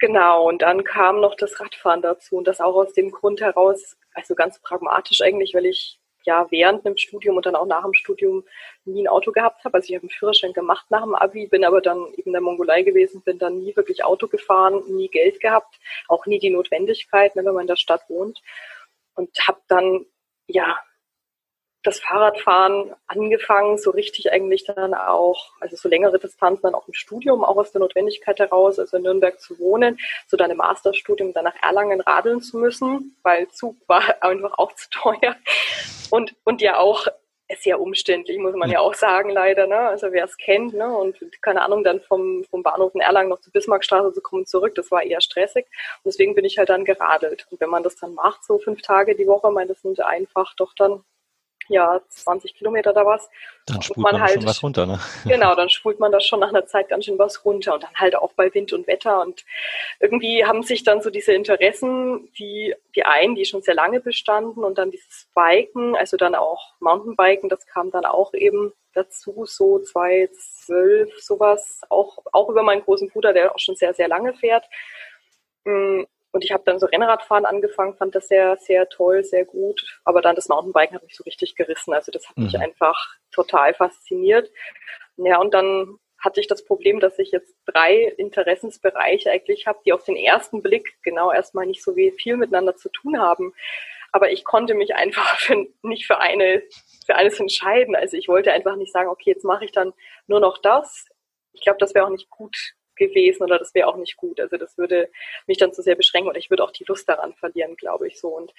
genau, 0.00 0.48
und 0.48 0.62
dann 0.62 0.84
kam 0.84 1.20
noch 1.20 1.36
das 1.36 1.60
Radfahren 1.60 2.02
dazu 2.02 2.36
und 2.36 2.46
das 2.46 2.60
auch 2.60 2.74
aus 2.74 2.92
dem 2.94 3.10
Grund 3.10 3.40
heraus, 3.40 3.96
also 4.14 4.34
ganz 4.34 4.60
pragmatisch 4.60 5.20
eigentlich, 5.20 5.54
weil 5.54 5.66
ich 5.66 6.00
ja 6.24 6.46
während 6.50 6.84
dem 6.84 6.96
Studium 6.96 7.36
und 7.36 7.46
dann 7.46 7.56
auch 7.56 7.66
nach 7.66 7.82
dem 7.82 7.94
Studium 7.94 8.44
nie 8.84 9.02
ein 9.02 9.08
Auto 9.08 9.32
gehabt 9.32 9.64
habe. 9.64 9.74
Also 9.74 9.88
ich 9.88 9.94
habe 9.94 10.02
einen 10.02 10.10
Führerschein 10.10 10.52
gemacht 10.52 10.86
nach 10.90 11.02
dem 11.02 11.14
Abi, 11.14 11.46
bin 11.46 11.64
aber 11.64 11.80
dann 11.80 12.06
eben 12.14 12.26
in 12.28 12.32
der 12.32 12.42
Mongolei 12.42 12.82
gewesen, 12.82 13.22
bin 13.22 13.38
dann 13.38 13.58
nie 13.58 13.74
wirklich 13.76 14.04
Auto 14.04 14.28
gefahren, 14.28 14.82
nie 14.88 15.08
Geld 15.08 15.40
gehabt, 15.40 15.78
auch 16.08 16.26
nie 16.26 16.38
die 16.38 16.50
Notwendigkeit, 16.50 17.36
ne, 17.36 17.44
wenn 17.44 17.54
man 17.54 17.62
in 17.62 17.68
der 17.68 17.76
Stadt 17.76 18.02
wohnt. 18.08 18.40
Und 19.14 19.30
habe 19.46 19.60
dann 19.68 20.06
ja 20.46 20.78
das 21.82 22.00
Fahrradfahren 22.00 22.94
angefangen, 23.06 23.78
so 23.78 23.90
richtig 23.90 24.32
eigentlich 24.32 24.64
dann 24.64 24.92
auch, 24.92 25.52
also 25.60 25.76
so 25.76 25.88
längere 25.88 26.18
Distanzen 26.18 26.62
dann 26.62 26.74
auch 26.74 26.86
im 26.86 26.94
Studium, 26.94 27.42
auch 27.42 27.56
aus 27.56 27.72
der 27.72 27.80
Notwendigkeit 27.80 28.38
heraus, 28.38 28.78
also 28.78 28.98
in 28.98 29.04
Nürnberg 29.04 29.40
zu 29.40 29.58
wohnen, 29.58 29.98
so 30.26 30.36
dann 30.36 30.50
im 30.50 30.58
Masterstudium 30.58 31.32
dann 31.32 31.44
nach 31.44 31.56
Erlangen 31.62 32.00
radeln 32.00 32.42
zu 32.42 32.58
müssen, 32.58 33.16
weil 33.22 33.48
Zug 33.48 33.76
war 33.86 34.02
einfach 34.22 34.58
auch 34.58 34.74
zu 34.74 34.90
teuer 34.90 35.36
und, 36.10 36.34
und 36.44 36.60
ja 36.60 36.78
auch 36.78 37.06
sehr 37.58 37.80
umständlich, 37.80 38.38
muss 38.38 38.54
man 38.54 38.70
ja 38.70 38.78
auch 38.80 38.94
sagen, 38.94 39.30
leider. 39.30 39.66
Ne? 39.66 39.76
Also 39.76 40.12
wer 40.12 40.24
es 40.24 40.36
kennt, 40.36 40.72
ne? 40.74 40.88
und 40.88 41.18
keine 41.42 41.62
Ahnung, 41.62 41.82
dann 41.82 42.00
vom, 42.00 42.44
vom 42.44 42.62
Bahnhof 42.62 42.94
in 42.94 43.00
Erlangen 43.00 43.30
noch 43.30 43.40
zur 43.40 43.52
Bismarckstraße 43.52 44.12
zu 44.12 44.20
kommen 44.20 44.46
zurück, 44.46 44.74
das 44.76 44.90
war 44.90 45.02
eher 45.02 45.20
stressig. 45.20 45.66
Und 45.66 46.06
deswegen 46.06 46.34
bin 46.34 46.44
ich 46.44 46.58
halt 46.58 46.68
dann 46.68 46.84
geradelt. 46.84 47.46
Und 47.50 47.60
wenn 47.60 47.70
man 47.70 47.82
das 47.82 47.96
dann 47.96 48.14
macht, 48.14 48.44
so 48.44 48.58
fünf 48.58 48.82
Tage 48.82 49.16
die 49.16 49.26
Woche, 49.26 49.50
meine, 49.50 49.68
das 49.68 49.82
sind 49.82 50.00
einfach 50.00 50.54
doch 50.54 50.74
dann 50.74 51.02
ja, 51.70 52.00
20 52.08 52.54
Kilometer 52.54 52.92
da 52.92 53.06
was. 53.06 53.30
Dann 53.66 53.80
spult 53.80 53.98
man, 53.98 54.12
man 54.14 54.22
halt, 54.22 54.34
schon 54.34 54.46
was 54.46 54.62
runter, 54.62 54.86
ne? 54.86 54.98
Genau, 55.24 55.54
dann 55.54 55.70
spult 55.70 56.00
man 56.00 56.10
da 56.10 56.20
schon 56.20 56.40
nach 56.40 56.48
einer 56.48 56.66
Zeit 56.66 56.88
ganz 56.88 57.04
schön 57.04 57.18
was 57.18 57.44
runter 57.44 57.74
und 57.74 57.84
dann 57.84 57.94
halt 57.94 58.16
auch 58.16 58.32
bei 58.32 58.52
Wind 58.52 58.72
und 58.72 58.86
Wetter 58.86 59.20
und 59.22 59.44
irgendwie 60.00 60.44
haben 60.44 60.62
sich 60.62 60.82
dann 60.82 61.00
so 61.00 61.10
diese 61.10 61.32
Interessen, 61.32 62.28
die, 62.38 62.74
die 62.96 63.04
einen, 63.04 63.36
die 63.36 63.44
schon 63.44 63.62
sehr 63.62 63.74
lange 63.74 64.00
bestanden 64.00 64.64
und 64.64 64.78
dann 64.78 64.90
dieses 64.90 65.28
Biken, 65.34 65.94
also 65.94 66.16
dann 66.16 66.34
auch 66.34 66.74
Mountainbiken, 66.80 67.48
das 67.48 67.66
kam 67.66 67.90
dann 67.90 68.04
auch 68.04 68.34
eben 68.34 68.72
dazu, 68.92 69.44
so 69.46 69.78
2012 69.78 71.20
sowas, 71.20 71.82
auch, 71.88 72.18
auch 72.32 72.48
über 72.48 72.64
meinen 72.64 72.82
großen 72.82 73.08
Bruder, 73.08 73.32
der 73.32 73.54
auch 73.54 73.58
schon 73.58 73.76
sehr, 73.76 73.94
sehr 73.94 74.08
lange 74.08 74.34
fährt. 74.34 74.64
Und 76.32 76.44
ich 76.44 76.52
habe 76.52 76.62
dann 76.64 76.78
so 76.78 76.86
Rennradfahren 76.86 77.44
angefangen, 77.44 77.96
fand 77.96 78.14
das 78.14 78.28
sehr, 78.28 78.56
sehr 78.58 78.88
toll, 78.88 79.24
sehr 79.24 79.44
gut. 79.44 80.00
Aber 80.04 80.22
dann 80.22 80.36
das 80.36 80.48
Mountainbiken 80.48 80.94
hat 80.94 81.02
mich 81.02 81.16
so 81.16 81.24
richtig 81.24 81.56
gerissen. 81.56 81.92
Also 81.92 82.12
das 82.12 82.28
hat 82.28 82.36
mhm. 82.36 82.44
mich 82.44 82.58
einfach 82.58 82.96
total 83.32 83.74
fasziniert. 83.74 84.50
Ja, 85.16 85.38
und 85.40 85.52
dann 85.54 85.98
hatte 86.18 86.40
ich 86.40 86.46
das 86.46 86.64
Problem, 86.64 87.00
dass 87.00 87.18
ich 87.18 87.30
jetzt 87.30 87.56
drei 87.66 88.02
Interessensbereiche 88.16 89.30
eigentlich 89.30 89.66
habe, 89.66 89.80
die 89.84 89.92
auf 89.92 90.04
den 90.04 90.16
ersten 90.16 90.62
Blick 90.62 90.98
genau 91.02 91.32
erstmal 91.32 91.66
nicht 91.66 91.82
so 91.82 91.94
viel 91.94 92.36
miteinander 92.36 92.76
zu 92.76 92.90
tun 92.90 93.18
haben. 93.18 93.54
Aber 94.12 94.30
ich 94.30 94.44
konnte 94.44 94.74
mich 94.74 94.94
einfach 94.94 95.36
für, 95.38 95.66
nicht 95.82 96.06
für 96.06 96.18
eine, 96.18 96.62
für 97.06 97.16
eines 97.16 97.40
entscheiden. 97.40 97.96
Also 97.96 98.16
ich 98.16 98.28
wollte 98.28 98.52
einfach 98.52 98.76
nicht 98.76 98.92
sagen, 98.92 99.08
okay, 99.08 99.30
jetzt 99.30 99.44
mache 99.44 99.64
ich 99.64 99.72
dann 99.72 99.92
nur 100.26 100.40
noch 100.40 100.58
das. 100.58 101.06
Ich 101.52 101.62
glaube, 101.62 101.78
das 101.78 101.94
wäre 101.94 102.06
auch 102.06 102.10
nicht 102.10 102.30
gut 102.30 102.74
gewesen 103.00 103.42
oder 103.42 103.58
das 103.58 103.74
wäre 103.74 103.88
auch 103.88 103.96
nicht 103.96 104.16
gut. 104.16 104.38
Also 104.38 104.56
das 104.56 104.78
würde 104.78 105.10
mich 105.46 105.58
dann 105.58 105.72
zu 105.72 105.82
sehr 105.82 105.96
beschränken 105.96 106.28
oder 106.28 106.38
ich 106.38 106.50
würde 106.50 106.62
auch 106.62 106.70
die 106.70 106.84
Lust 106.86 107.08
daran 107.08 107.34
verlieren, 107.34 107.76
glaube 107.76 108.06
ich 108.06 108.20
so. 108.20 108.28
Und, 108.28 108.52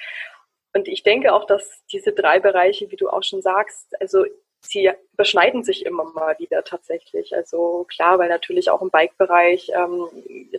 und 0.74 0.88
ich 0.88 1.04
denke 1.04 1.34
auch, 1.34 1.46
dass 1.46 1.84
diese 1.92 2.12
drei 2.12 2.40
Bereiche, 2.40 2.92
wie 2.92 2.98
du 2.98 3.10
auch 3.10 3.24
schon 3.24 3.42
sagst, 3.42 3.96
also 4.02 4.26
sie 4.62 4.92
überschneiden 5.14 5.64
sich 5.64 5.86
immer 5.86 6.04
mal 6.14 6.38
wieder 6.40 6.64
tatsächlich. 6.64 7.36
Also 7.36 7.86
klar, 7.90 8.20
weil 8.20 8.30
natürlich 8.30 8.70
auch 8.70 8.82
im 8.82 8.90
Bike-Bereich 8.90 9.72
ähm, 9.76 10.08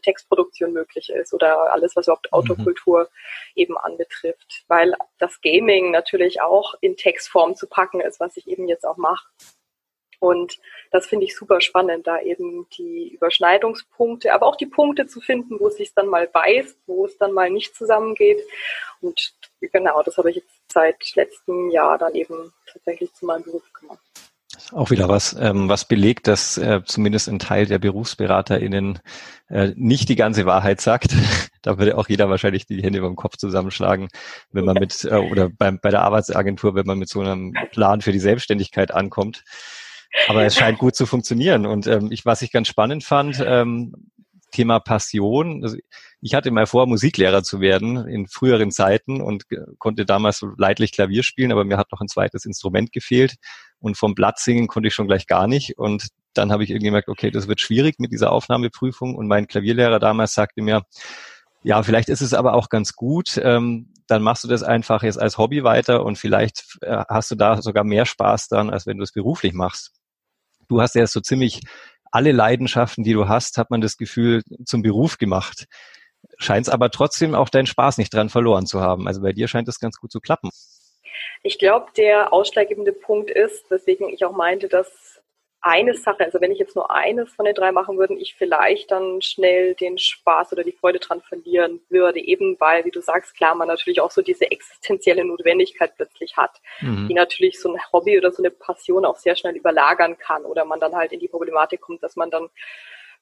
Textproduktion 0.03 0.73
möglich 0.73 1.11
ist 1.11 1.33
oder 1.33 1.73
alles, 1.73 1.97
was 1.97 2.07
überhaupt. 2.07 2.33
Autokultur 2.33 3.03
mhm. 3.03 3.07
eben 3.55 3.79
anbetrifft. 3.79 4.65
Weil 4.69 4.95
das 5.19 5.41
Gaming 5.41 5.91
natürlich 5.91 6.41
auch 6.43 6.75
in 6.81 6.97
Textform 6.97 7.55
zu 7.55 7.67
packen 7.67 8.01
ist, 8.01 8.21
was 8.21 8.37
ich 8.37 8.49
eben 8.49 8.69
jetzt 8.69 8.85
auch 8.85 8.97
mache. 8.97 9.27
Und 10.23 10.61
das 10.93 11.07
finde 11.07 11.27
ich 11.27 11.35
super 11.35 11.61
spannend, 11.61 12.07
da 12.07 12.21
eben 12.21 12.69
die 12.79 13.09
Überschneidungspunkte, 13.09 14.33
aber 14.33 14.47
auch 14.47 14.55
die 14.55 14.67
Punkte 14.67 15.09
zu 15.09 15.21
finden, 15.21 15.59
wo 15.59 15.67
es 15.67 15.79
sich 15.79 15.95
dann 15.95 16.07
mal 16.07 16.29
beißt, 16.29 16.79
wo 16.87 17.07
es 17.07 17.19
dann 17.19 17.33
mal 17.33 17.51
nicht 17.51 17.75
zusammengeht. 17.75 18.39
Und 19.01 19.35
genau, 19.61 20.01
das 20.05 20.19
habe 20.19 20.31
ich 20.31 20.37
jetzt 20.37 20.73
seit 20.73 21.17
letztem 21.17 21.71
Jahr 21.71 21.99
dann 21.99 22.15
eben 22.15 22.53
tatsächlich 22.73 23.13
zu 23.15 23.27
meinem 23.27 23.43
Beruf 23.43 23.65
gemacht. 23.73 23.99
Auch 24.71 24.91
wieder 24.91 25.09
was, 25.09 25.35
ähm, 25.41 25.69
was 25.69 25.87
belegt, 25.87 26.29
dass 26.29 26.57
äh, 26.57 26.83
zumindest 26.85 27.29
ein 27.29 27.41
Teil 27.41 27.67
der 27.67 27.81
BerufsberaterInnen 27.81 29.01
äh, 29.49 29.73
nicht 29.75 30.09
die 30.09 30.15
ganze 30.15 30.47
Wahrheit 30.47 30.81
sagt. 30.81 31.17
da 31.63 31.79
würde 31.79 31.99
auch 31.99 32.09
jeder 32.09 32.31
wahrscheinlich 32.31 32.67
die 32.67 32.81
Hände 32.81 33.01
beim 33.01 33.17
Kopf 33.17 33.39
zusammenschlagen, 33.39 34.09
wenn 34.53 34.67
man 34.67 34.77
mit, 34.77 35.05
äh, 35.05 35.17
oder 35.17 35.49
beim, 35.49 35.81
bei 35.81 35.91
der 35.91 36.03
Arbeitsagentur, 36.03 36.77
wenn 36.77 36.87
man 36.87 37.01
mit 37.01 37.09
so 37.09 37.21
einem 37.21 37.55
Plan 37.73 38.03
für 38.03 38.13
die 38.13 38.21
Selbstständigkeit 38.21 38.93
ankommt. 38.93 39.43
Aber 40.29 40.45
es 40.45 40.55
scheint 40.55 40.79
gut 40.79 40.95
zu 40.95 41.07
funktionieren. 41.07 41.67
Und 41.67 41.87
ähm, 41.87 42.11
ich, 42.11 42.25
was 42.25 42.43
ich 42.43 42.53
ganz 42.53 42.69
spannend 42.69 43.05
fand, 43.05 43.43
ähm, 43.45 44.11
Thema 44.53 44.79
Passion. 44.79 45.65
Also 45.65 45.77
ich 46.21 46.35
hatte 46.35 46.51
mal 46.51 46.67
vor, 46.67 46.87
Musiklehrer 46.87 47.43
zu 47.43 47.61
werden 47.61 48.07
in 48.07 48.29
früheren 48.29 48.71
Zeiten 48.71 49.21
und 49.21 49.45
konnte 49.79 50.07
damals 50.07 50.45
leidlich 50.57 50.93
Klavier 50.93 51.25
spielen, 51.25 51.51
aber 51.51 51.65
mir 51.65 51.79
hat 51.79 51.91
noch 51.91 52.01
ein 52.01 52.09
zweites 52.09 52.45
Instrument 52.45 52.93
gefehlt. 52.93 53.35
Und 53.81 53.97
vom 53.97 54.15
Blatt 54.15 54.39
singen 54.39 54.69
konnte 54.69 54.89
ich 54.89 54.95
schon 54.95 55.09
gleich 55.09 55.27
gar 55.27 55.49
nicht. 55.49 55.77
Und 55.79 56.09
dann 56.35 56.53
habe 56.53 56.63
ich 56.63 56.71
irgendwie 56.71 56.87
gemerkt, 56.87 57.09
okay, 57.09 57.31
das 57.31 57.49
wird 57.49 57.61
schwierig 57.61 57.99
mit 57.99 58.13
dieser 58.13 58.31
Aufnahmeprüfung. 58.31 59.17
Und 59.17 59.27
mein 59.27 59.49
Klavierlehrer 59.49 59.99
damals 59.99 60.35
sagte 60.35 60.63
mir, 60.63 60.83
ja, 61.65 61.83
vielleicht 61.83 62.09
ist 62.09 62.21
es 62.21 62.35
aber 62.35 62.55
auch 62.55 62.69
ganz 62.69 62.95
gut. 62.95 63.41
Ähm, 63.43 63.93
dann 64.07 64.23
machst 64.23 64.45
du 64.45 64.49
das 64.49 64.63
einfach 64.63 65.03
jetzt 65.03 65.19
als 65.21 65.39
Hobby 65.39 65.65
weiter 65.65 66.05
und 66.05 66.19
vielleicht 66.19 66.79
äh, 66.83 67.05
hast 67.09 67.31
du 67.31 67.35
da 67.35 67.63
sogar 67.63 67.85
mehr 67.85 68.05
Spaß 68.05 68.49
dann, 68.49 68.71
als 68.71 68.87
wenn 68.87 68.99
du 68.99 69.05
es 69.05 69.13
beruflich 69.13 69.53
machst 69.53 69.93
du 70.69 70.81
hast 70.81 70.95
ja 70.95 71.07
so 71.07 71.21
ziemlich 71.21 71.61
alle 72.11 72.33
Leidenschaften, 72.33 73.05
die 73.05 73.15
du 73.15 73.29
hast, 73.29 73.59
hat 73.59 73.71
man 73.71 73.81
das 73.81 73.97
Gefühl, 73.97 74.43
zum 74.65 74.83
Beruf 74.83 75.19
gemacht. 75.19 75.67
Scheint 76.39 76.67
es 76.67 76.73
aber 76.73 76.91
trotzdem 76.91 77.35
auch 77.35 77.49
deinen 77.49 77.67
Spaß 77.67 77.99
nicht 77.99 78.13
dran 78.13 78.29
verloren 78.29 78.67
zu 78.67 78.81
haben. 78.81 79.09
Also 79.09 79.23
bei 79.23 79.33
dir 79.33 79.49
scheint 79.49 79.69
es 79.69 79.81
ganz 79.81 79.97
gut 79.97 80.13
zu 80.13 80.21
klappen. 80.21 80.51
Ich 81.43 81.59
glaube, 81.59 81.87
der 81.97 82.33
ausschlaggebende 82.33 82.93
Punkt 82.93 83.31
ist, 83.31 83.71
weswegen 83.71 84.09
ich 84.09 84.25
auch 84.25 84.37
meinte, 84.37 84.69
dass 84.69 85.12
eine 85.63 85.95
Sache, 85.95 86.25
also 86.25 86.41
wenn 86.41 86.51
ich 86.51 86.59
jetzt 86.59 86.75
nur 86.75 86.91
eines 86.91 87.33
von 87.33 87.45
den 87.45 87.55
drei 87.55 87.71
machen 87.71 87.97
würde, 87.97 88.15
ich 88.15 88.35
vielleicht 88.35 88.91
dann 88.91 89.23
schnell 89.23 89.75
den 89.75 89.97
Spaß 89.97 90.53
oder 90.53 90.65
die 90.65 90.73
Freude 90.73 90.99
dran 90.99 91.23
verlieren 91.23 91.81
würde, 91.89 92.21
eben 92.21 92.59
weil, 92.59 92.85
wie 92.85 92.91
du 92.91 93.01
sagst, 93.01 93.37
klar, 93.37 93.55
man 93.55 93.69
natürlich 93.69 94.01
auch 94.01 94.11
so 94.11 94.23
diese 94.23 94.51
existenzielle 94.51 95.25
Notwendigkeit 95.25 95.95
plötzlich 95.97 96.37
hat, 96.37 96.61
mhm. 96.81 97.07
die 97.09 97.15
natürlich 97.15 97.61
so 97.61 97.73
ein 97.73 97.81
Hobby 97.93 98.19
oder 98.19 98.33
so 98.33 98.43
eine 98.43 98.51
Passion 98.51 99.05
auch 99.05 99.17
sehr 99.17 99.37
schnell 99.37 99.57
überlagern 99.57 100.19
kann 100.19 100.45
oder 100.45 100.65
man 100.65 100.81
dann 100.81 100.97
halt 100.97 101.13
in 101.13 101.21
die 101.21 101.29
Problematik 101.29 101.81
kommt, 101.81 102.03
dass 102.03 102.17
man 102.17 102.31
dann 102.31 102.49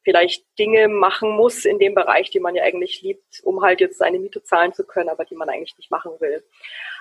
vielleicht 0.03 0.47
Dinge 0.59 0.89
machen 0.89 1.31
muss 1.31 1.67
in 1.67 1.79
dem 1.79 1.95
Bereich, 1.95 2.31
die 2.31 2.41
man 2.41 2.55
ja 2.55 2.63
eigentlich 2.63 3.03
liebt, 3.03 3.41
um 3.45 3.63
halt 3.63 3.81
jetzt 3.81 3.99
seine 3.99 4.19
Miete 4.19 4.43
zahlen 4.43 4.73
zu 4.73 4.85
können, 4.85 5.11
aber 5.11 5.27
die 5.27 5.35
man 5.35 5.51
eigentlich 5.51 5.77
nicht 5.77 5.91
machen 5.91 6.13
will. 6.21 6.43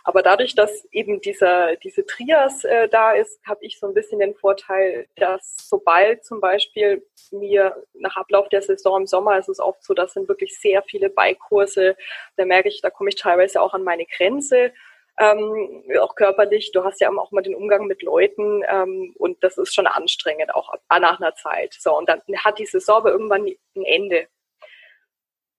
Aber 0.10 0.24
dadurch, 0.24 0.56
dass 0.56 0.86
eben 0.91 1.22
dieser, 1.22 1.76
diese 1.76 2.04
Trias 2.04 2.63
äh, 2.63 2.89
da 2.89 3.12
ist, 3.12 3.39
habe 3.45 3.63
ich 3.63 3.78
so 3.78 3.86
ein 3.86 3.93
bisschen 3.93 4.17
den 4.17 4.34
Vorteil, 4.34 5.06
dass 5.17 5.56
sobald 5.69 6.26
zum 6.26 6.41
Beispiel 6.41 7.06
mir 7.30 7.76
nach 7.93 8.17
Ablauf 8.17 8.50
der 8.50 8.63
Saison 8.63 9.02
im 9.02 9.06
Sommer 9.06 9.38
ist 9.38 9.50
es 9.50 9.60
oft 9.60 9.84
so, 9.84 9.93
das 9.93 10.13
sind 10.13 10.28
wirklich 10.28 10.60
sehr 10.60 10.82
viele 10.82 11.12
Bike-Kurse, 11.12 11.95
da 12.38 12.45
merke 12.45 12.69
ich, 12.69 12.82
da 12.82 12.89
komme 12.89 13.10
ich 13.10 13.17
teilweise 13.17 13.62
auch 13.62 13.76
an 13.76 13.84
meine 13.84 14.08
Grenze 14.08 14.74
ähm, 15.19 15.84
auch 16.02 16.15
körperlich. 16.15 16.72
Du 16.72 16.84
hast 16.84 17.02
ja 17.02 17.12
auch 17.12 17.32
mal 17.32 17.43
den 17.43 17.54
Umgang 17.54 17.86
mit 17.86 18.02
Leuten 18.02 18.63
ähm, 18.67 19.13
und 19.15 19.43
das 19.43 19.60
ist 19.60 19.76
schon 19.76 19.86
anstrengend, 19.86 20.56
auch 20.56 20.74
nach 20.89 21.19
einer 21.19 21.36
Zeit. 21.36 21.76
So, 21.80 21.95
und 21.95 22.10
dann 22.10 22.19
hat 22.43 22.58
die 22.58 22.65
Saison 22.65 22.98
aber 22.98 23.12
irgendwann 23.12 23.45
ein 23.45 23.86
Ende. 23.86 24.28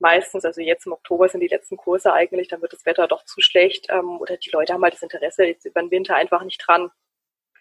Meistens, 0.01 0.45
also 0.45 0.61
jetzt 0.61 0.87
im 0.87 0.93
Oktober 0.93 1.29
sind 1.29 1.41
die 1.41 1.49
letzten 1.49 1.77
Kurse 1.77 2.13
eigentlich, 2.13 2.49
dann 2.49 2.63
wird 2.63 2.73
das 2.73 2.87
Wetter 2.87 3.07
doch 3.07 3.25
zu 3.25 3.41
schlecht 3.41 3.87
ähm, 3.91 4.19
oder 4.19 4.37
die 4.37 4.51
Leute 4.51 4.73
haben 4.73 4.83
halt 4.83 4.95
das 4.95 5.03
Interesse 5.03 5.45
jetzt 5.45 5.67
über 5.67 5.81
den 5.81 5.91
Winter 5.91 6.17
einfach 6.17 6.43
nicht 6.43 6.67
dran. 6.67 6.91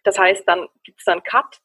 Das 0.04 0.18
heißt, 0.18 0.48
dann 0.48 0.68
gibt 0.84 1.00
es 1.00 1.06
dann 1.06 1.22
Cut 1.24 1.60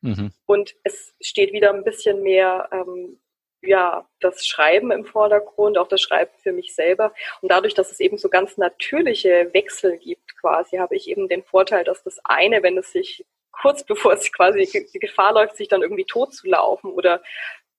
mhm. 0.00 0.32
und 0.44 0.74
es 0.82 1.14
steht 1.20 1.52
wieder 1.52 1.72
ein 1.72 1.84
bisschen 1.84 2.22
mehr 2.22 2.68
ähm, 2.72 3.20
ja, 3.62 4.08
das 4.20 4.46
Schreiben 4.46 4.90
im 4.90 5.04
Vordergrund, 5.04 5.78
auch 5.78 5.88
das 5.88 6.00
Schreiben 6.00 6.32
für 6.42 6.52
mich 6.52 6.74
selber. 6.74 7.12
Und 7.40 7.50
dadurch, 7.50 7.74
dass 7.74 7.90
es 7.90 8.00
eben 8.00 8.18
so 8.18 8.28
ganz 8.28 8.56
natürliche 8.58 9.50
Wechsel 9.52 9.98
gibt, 9.98 10.36
quasi, 10.40 10.76
habe 10.76 10.96
ich 10.96 11.08
eben 11.08 11.28
den 11.28 11.42
Vorteil, 11.42 11.84
dass 11.84 12.02
das 12.02 12.18
eine, 12.24 12.62
wenn 12.62 12.78
es 12.78 12.92
sich 12.92 13.24
kurz 13.52 13.84
bevor 13.84 14.12
es 14.12 14.32
quasi 14.32 14.68
die 14.92 14.98
Gefahr 14.98 15.32
läuft, 15.32 15.56
sich 15.56 15.68
dann 15.68 15.82
irgendwie 15.82 16.04
tot 16.04 16.34
zu 16.34 16.46
laufen 16.46 16.92
oder 16.92 17.22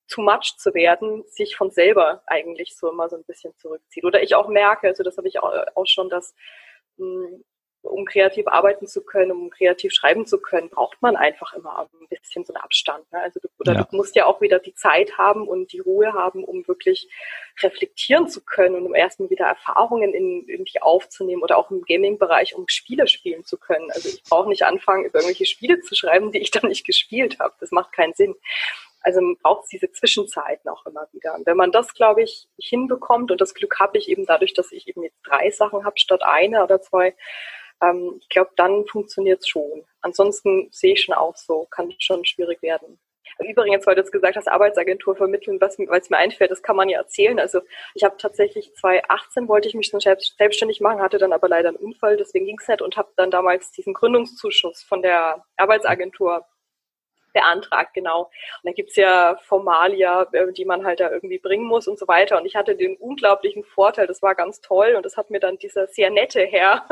too 0.08 0.22
much 0.22 0.56
zu 0.58 0.74
werden, 0.74 1.24
sich 1.28 1.56
von 1.56 1.72
selber 1.72 2.24
eigentlich 2.28 2.76
so 2.76 2.90
immer 2.90 3.10
so 3.10 3.16
ein 3.16 3.24
bisschen 3.26 3.56
zurückzieht. 3.58 4.06
Oder 4.06 4.24
ich 4.24 4.36
auch 4.36 4.48
merke, 4.48 4.88
also 4.88 5.04
das 5.04 5.18
habe 5.18 5.28
ich 5.28 5.40
auch, 5.40 5.86
schon, 5.86 6.10
dass 6.10 6.34
hm, 6.98 7.44
um 7.88 8.06
kreativ 8.06 8.48
arbeiten 8.48 8.88
zu 8.88 9.04
können, 9.04 9.32
um 9.32 9.50
kreativ 9.50 9.94
schreiben 9.94 10.26
zu 10.26 10.40
können, 10.40 10.70
braucht 10.70 11.02
man 11.02 11.16
einfach 11.16 11.54
immer 11.54 11.80
ein 11.80 12.08
bisschen 12.10 12.44
so 12.44 12.54
einen 12.54 12.62
Abstand. 12.62 13.10
Ne? 13.12 13.22
Also 13.22 13.40
du, 13.40 13.48
oder 13.60 13.74
ja. 13.74 13.84
du 13.84 13.96
musst 13.96 14.16
ja 14.16 14.26
auch 14.26 14.42
wieder 14.42 14.60
die 14.60 14.74
Zeit 14.74 15.18
haben 15.18 15.48
und 15.48 15.72
die 15.72 15.80
Ruhe 15.80 16.14
haben, 16.14 16.44
um 16.44 16.68
wirklich 16.68 17.10
reflektieren 17.62 18.28
zu 18.28 18.44
können 18.44 18.76
und 18.76 18.86
um 18.86 18.96
erstmal 18.96 19.30
wieder 19.30 19.46
Erfahrungen 19.46 20.14
in, 20.14 20.46
dich 20.66 20.84
aufzunehmen 20.84 21.44
oder 21.44 21.58
auch 21.58 21.72
im 21.72 21.84
Gaming-Bereich, 21.84 22.56
um 22.56 22.68
Spiele 22.68 23.08
spielen 23.08 23.46
zu 23.46 23.58
können. 23.58 23.90
Also 23.92 24.10
ich 24.10 24.24
brauche 24.24 24.50
nicht 24.50 24.64
anfangen, 24.64 25.06
über 25.06 25.20
irgendwelche 25.20 25.46
Spiele 25.46 25.80
zu 25.82 25.96
schreiben, 25.96 26.32
die 26.32 26.40
ich 26.40 26.52
dann 26.52 26.68
nicht 26.70 26.86
gespielt 26.86 27.40
habe. 27.40 27.54
Das 27.60 27.72
macht 27.72 27.94
keinen 27.94 28.14
Sinn. 28.14 28.36
Also 29.02 29.22
man 29.22 29.38
braucht 29.38 29.72
diese 29.72 29.92
Zwischenzeiten 29.92 30.70
auch 30.70 30.86
immer 30.86 31.08
wieder. 31.12 31.36
Und 31.36 31.46
wenn 31.46 31.58
man 31.58 31.72
das, 31.72 31.94
glaube 31.94 32.24
ich, 32.24 32.48
hinbekommt, 32.58 33.32
und 33.32 33.40
das 33.40 33.54
Glück 33.54 33.80
habe 33.80 33.98
ich 33.98 34.10
eben 34.10 34.26
dadurch, 34.26 34.54
dass 34.54 34.72
ich 34.72 34.88
eben 34.88 35.04
jetzt 35.04 35.20
drei 35.24 35.50
Sachen 35.52 35.86
habe 35.86 35.98
statt 35.98 36.24
eine 36.24 36.64
oder 36.64 36.82
zwei, 36.82 37.16
ähm, 37.82 38.18
ich 38.20 38.30
glaube, 38.30 38.52
dann 38.56 38.86
funktioniert 38.86 39.42
es 39.42 39.48
schon. 39.48 39.86
Ansonsten 40.02 40.70
sehe 40.72 40.94
ich 40.94 41.04
schon 41.04 41.16
auch 41.16 41.36
so, 41.36 41.68
kann 41.70 41.94
schon 42.00 42.26
schwierig 42.26 42.62
werden. 42.62 43.00
Übrigens, 43.40 43.86
weil 43.86 43.96
du 43.96 44.02
jetzt 44.02 44.12
gesagt 44.12 44.36
hast, 44.36 44.48
Arbeitsagentur 44.48 45.16
vermitteln, 45.16 45.62
was 45.62 45.78
es 45.78 46.10
mir 46.10 46.18
einfällt, 46.18 46.50
das 46.50 46.64
kann 46.64 46.76
man 46.76 46.90
ja 46.90 47.00
erzählen. 47.00 47.40
Also 47.40 47.62
ich 47.94 48.04
habe 48.04 48.18
tatsächlich 48.18 48.74
2018 48.76 49.48
wollte 49.48 49.68
ich 49.68 49.76
mich 49.76 49.88
schon 49.88 50.00
selbstständig 50.00 50.82
machen, 50.82 51.02
hatte 51.02 51.18
dann 51.18 51.34
aber 51.34 51.48
leider 51.48 51.70
einen 51.70 51.78
Unfall, 51.78 52.18
deswegen 52.18 52.46
ging 52.46 52.58
es 52.60 52.68
nicht 52.68 52.82
und 52.82 52.98
habe 52.98 53.10
dann 53.16 53.30
damals 53.30 53.72
diesen 53.72 53.94
Gründungszuschuss 53.94 54.82
von 54.82 55.02
der 55.02 55.46
Arbeitsagentur 55.56 56.46
beantragt, 57.38 57.94
genau. 57.94 58.24
Und 58.24 58.64
da 58.64 58.72
gibt's 58.72 58.96
ja 58.96 59.38
Formalia, 59.44 60.28
äh, 60.32 60.52
die 60.52 60.66
man 60.66 60.86
halt 60.86 61.00
da 61.00 61.12
irgendwie 61.12 61.38
bringen 61.38 61.66
muss 61.66 61.88
und 61.88 62.00
so 62.00 62.08
weiter. 62.08 62.38
Und 62.38 62.46
ich 62.46 62.56
hatte 62.56 62.76
den 62.76 62.96
unglaublichen 62.98 63.64
Vorteil, 63.64 64.08
das 64.08 64.22
war 64.22 64.34
ganz 64.34 64.62
toll 64.62 64.96
und 64.96 65.06
das 65.06 65.18
hat 65.18 65.30
mir 65.30 65.40
dann 65.40 65.58
dieser 65.58 65.88
sehr 65.88 66.10
nette 66.10 66.42
Herr 66.42 66.88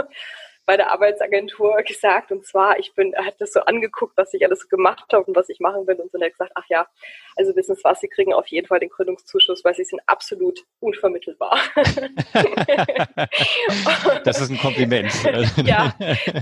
bei 0.66 0.78
der 0.78 0.92
Arbeitsagentur 0.92 1.82
gesagt. 1.84 2.32
Und 2.32 2.46
zwar, 2.46 2.80
ich 2.80 2.94
bin, 2.94 3.14
er 3.14 3.26
hat 3.26 3.36
das 3.40 3.54
so 3.54 3.62
angeguckt, 3.62 4.18
was 4.18 4.34
ich 4.34 4.46
alles 4.46 4.68
gemacht 4.70 5.06
habe 5.14 5.26
und 5.26 5.36
was 5.36 5.50
ich 5.50 5.60
machen 5.60 5.86
will. 5.88 5.96
Und 5.96 6.12
so 6.12 6.18
hat 6.18 6.24
er 6.24 6.32
gesagt, 6.32 6.52
ach 6.56 6.66
ja, 6.70 6.88
also 7.36 7.56
wissen 7.56 7.76
Sie 7.76 7.84
was, 7.84 8.00
Sie 8.00 8.08
kriegen 8.08 8.34
auf 8.34 8.48
jeden 8.48 8.68
Fall 8.68 8.80
den 8.80 8.90
Gründungszuschuss, 8.90 9.64
weil 9.64 9.76
Sie 9.76 9.84
sind 9.84 10.02
absolut 10.08 10.60
unvermittelbar. 10.80 11.60
das 14.24 14.42
ist 14.42 14.50
ein 14.50 14.58
Kompliment. 14.58 15.12
ja, 15.66 15.94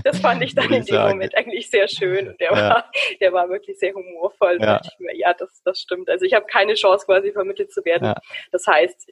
das 0.04 0.20
fand 0.20 0.42
ich 0.42 0.54
dann 0.54 0.66
in 0.66 0.84
dem 0.84 0.84
sagen. 0.84 1.10
Moment 1.10 1.36
eigentlich 1.36 1.70
sehr 1.70 1.88
schön. 1.88 2.28
Und 2.28 2.40
der, 2.40 2.52
ja. 2.52 2.70
war, 2.70 2.90
der 3.20 3.32
war 3.32 3.48
wirklich 3.48 3.78
sehr 3.78 3.92
humorvoll. 3.92 4.58
Ja, 4.60 4.80
mir, 4.98 5.16
ja 5.16 5.34
das, 5.34 5.62
das 5.64 5.80
stimmt. 5.80 6.08
Also 6.08 6.24
ich 6.24 6.34
habe 6.34 6.46
keine 6.46 6.74
Chance, 6.74 7.06
quasi 7.06 7.32
vermittelt 7.32 7.72
zu 7.72 7.84
werden. 7.84 8.06
Ja. 8.06 8.14
Das 8.52 8.66
heißt, 8.66 9.10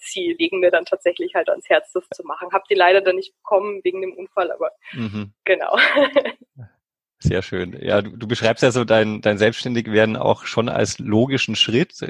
Sie 0.00 0.34
legen 0.38 0.60
mir 0.60 0.70
dann 0.70 0.84
tatsächlich 0.84 1.34
halt 1.34 1.48
ans 1.48 1.68
Herz, 1.68 1.92
das 1.92 2.08
zu 2.14 2.24
machen. 2.24 2.48
Hab 2.52 2.66
die 2.68 2.74
leider 2.74 3.00
dann 3.00 3.16
nicht 3.16 3.34
bekommen 3.36 3.80
wegen 3.84 4.00
dem 4.00 4.14
Unfall 4.14 4.47
Fall, 4.48 4.52
aber 4.52 4.70
mhm. 4.92 5.32
genau. 5.44 5.76
Sehr 7.20 7.42
schön. 7.42 7.76
Ja, 7.80 8.00
du, 8.00 8.16
du 8.16 8.28
beschreibst 8.28 8.62
ja 8.62 8.70
so 8.70 8.84
dein, 8.84 9.20
dein 9.20 9.38
Selbstständigwerden 9.38 10.16
auch 10.16 10.44
schon 10.44 10.68
als 10.68 10.98
logischen 10.98 11.56
Schritt, 11.56 12.00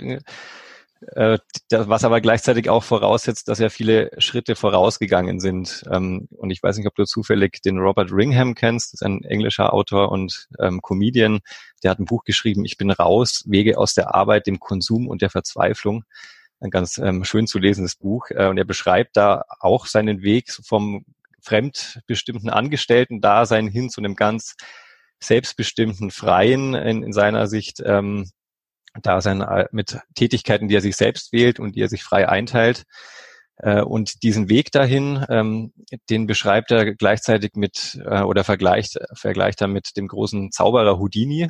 äh, 1.15 1.39
was 1.71 2.05
aber 2.05 2.21
gleichzeitig 2.21 2.69
auch 2.69 2.83
voraussetzt, 2.83 3.49
dass 3.49 3.59
ja 3.59 3.71
viele 3.71 4.11
Schritte 4.19 4.55
vorausgegangen 4.55 5.41
sind. 5.41 5.85
Ähm, 5.91 6.29
und 6.37 6.51
ich 6.51 6.63
weiß 6.63 6.77
nicht, 6.77 6.87
ob 6.87 6.95
du 6.95 7.05
zufällig 7.05 7.63
den 7.63 7.79
Robert 7.79 8.13
Ringham 8.13 8.55
kennst, 8.55 8.93
das 8.93 9.01
ist 9.01 9.07
ein 9.07 9.25
englischer 9.25 9.73
Autor 9.73 10.13
und 10.13 10.49
ähm, 10.59 10.83
Comedian. 10.83 11.41
Der 11.83 11.93
hat 11.93 12.01
ein 12.01 12.05
Buch 12.05 12.25
geschrieben, 12.25 12.65
Ich 12.65 12.77
bin 12.77 12.91
raus, 12.91 13.45
Wege 13.47 13.79
aus 13.79 13.95
der 13.95 14.15
Arbeit, 14.15 14.47
dem 14.47 14.61
Konsum 14.61 15.09
und 15.09 15.23
der 15.23 15.31
Verzweiflung. 15.31 16.05
Ein 16.61 16.71
ganz 16.71 16.99
ähm, 16.99 17.25
schön 17.25 17.47
zu 17.47 17.59
lesendes 17.59 17.95
Buch. 17.95 18.27
Äh, 18.31 18.49
und 18.49 18.59
er 18.59 18.65
beschreibt 18.65 19.17
da 19.17 19.45
auch 19.61 19.87
seinen 19.87 20.23
Weg 20.23 20.51
vom 20.51 21.05
fremdbestimmten 21.43 22.51
Angestellten-Dasein 22.51 23.69
hin 23.69 23.91
zu 23.91 24.01
einem 24.01 24.17
ganz 24.17 24.55
selbstbestimmten, 25.21 26.11
freien, 26.11 26.75
in, 26.75 27.03
in 27.03 27.13
seiner 27.13 27.47
Sicht, 27.47 27.83
ähm, 27.85 28.31
Dasein 29.03 29.43
äh, 29.43 29.67
mit 29.73 29.99
Tätigkeiten, 30.15 30.69
die 30.69 30.77
er 30.77 30.81
sich 30.81 30.97
selbst 30.97 31.33
wählt 31.33 31.61
und 31.61 31.77
die 31.77 31.83
er 31.83 31.89
sich 31.89 32.03
frei 32.03 32.29
einteilt. 32.29 32.85
Äh, 33.57 33.83
und 33.83 34.23
diesen 34.23 34.49
Weg 34.49 34.71
dahin, 34.73 35.25
ähm, 35.29 35.73
den 36.11 36.27
beschreibt 36.27 36.71
er 36.71 36.95
gleichzeitig 36.95 37.53
mit 37.55 38.01
äh, 38.05 38.23
oder 38.23 38.45
vergleicht, 38.45 38.99
vergleicht 39.15 39.61
er 39.61 39.69
mit 39.69 39.97
dem 39.97 40.09
großen 40.09 40.51
Zauberer 40.53 40.99
Houdini, 40.99 41.49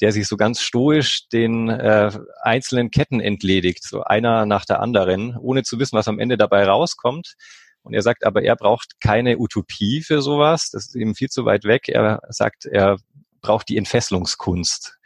der 0.00 0.12
sich 0.12 0.26
so 0.26 0.36
ganz 0.36 0.62
stoisch 0.62 1.28
den 1.28 1.68
äh, 1.68 2.10
einzelnen 2.40 2.90
Ketten 2.90 3.20
entledigt, 3.20 3.84
so 3.84 4.02
einer 4.02 4.46
nach 4.46 4.64
der 4.64 4.80
anderen, 4.80 5.36
ohne 5.36 5.62
zu 5.62 5.78
wissen, 5.78 5.96
was 5.96 6.08
am 6.08 6.18
Ende 6.18 6.38
dabei 6.38 6.64
rauskommt. 6.64 7.34
Und 7.82 7.94
er 7.94 8.02
sagt 8.02 8.24
aber, 8.24 8.42
er 8.42 8.56
braucht 8.56 9.00
keine 9.00 9.38
Utopie 9.38 10.02
für 10.02 10.22
sowas. 10.22 10.70
Das 10.70 10.86
ist 10.86 10.94
ihm 10.94 11.14
viel 11.14 11.28
zu 11.28 11.44
weit 11.44 11.64
weg. 11.64 11.88
Er 11.88 12.20
sagt, 12.28 12.66
er 12.66 12.98
braucht 13.40 13.68
die 13.68 13.78
Entfesselungskunst. 13.78 14.98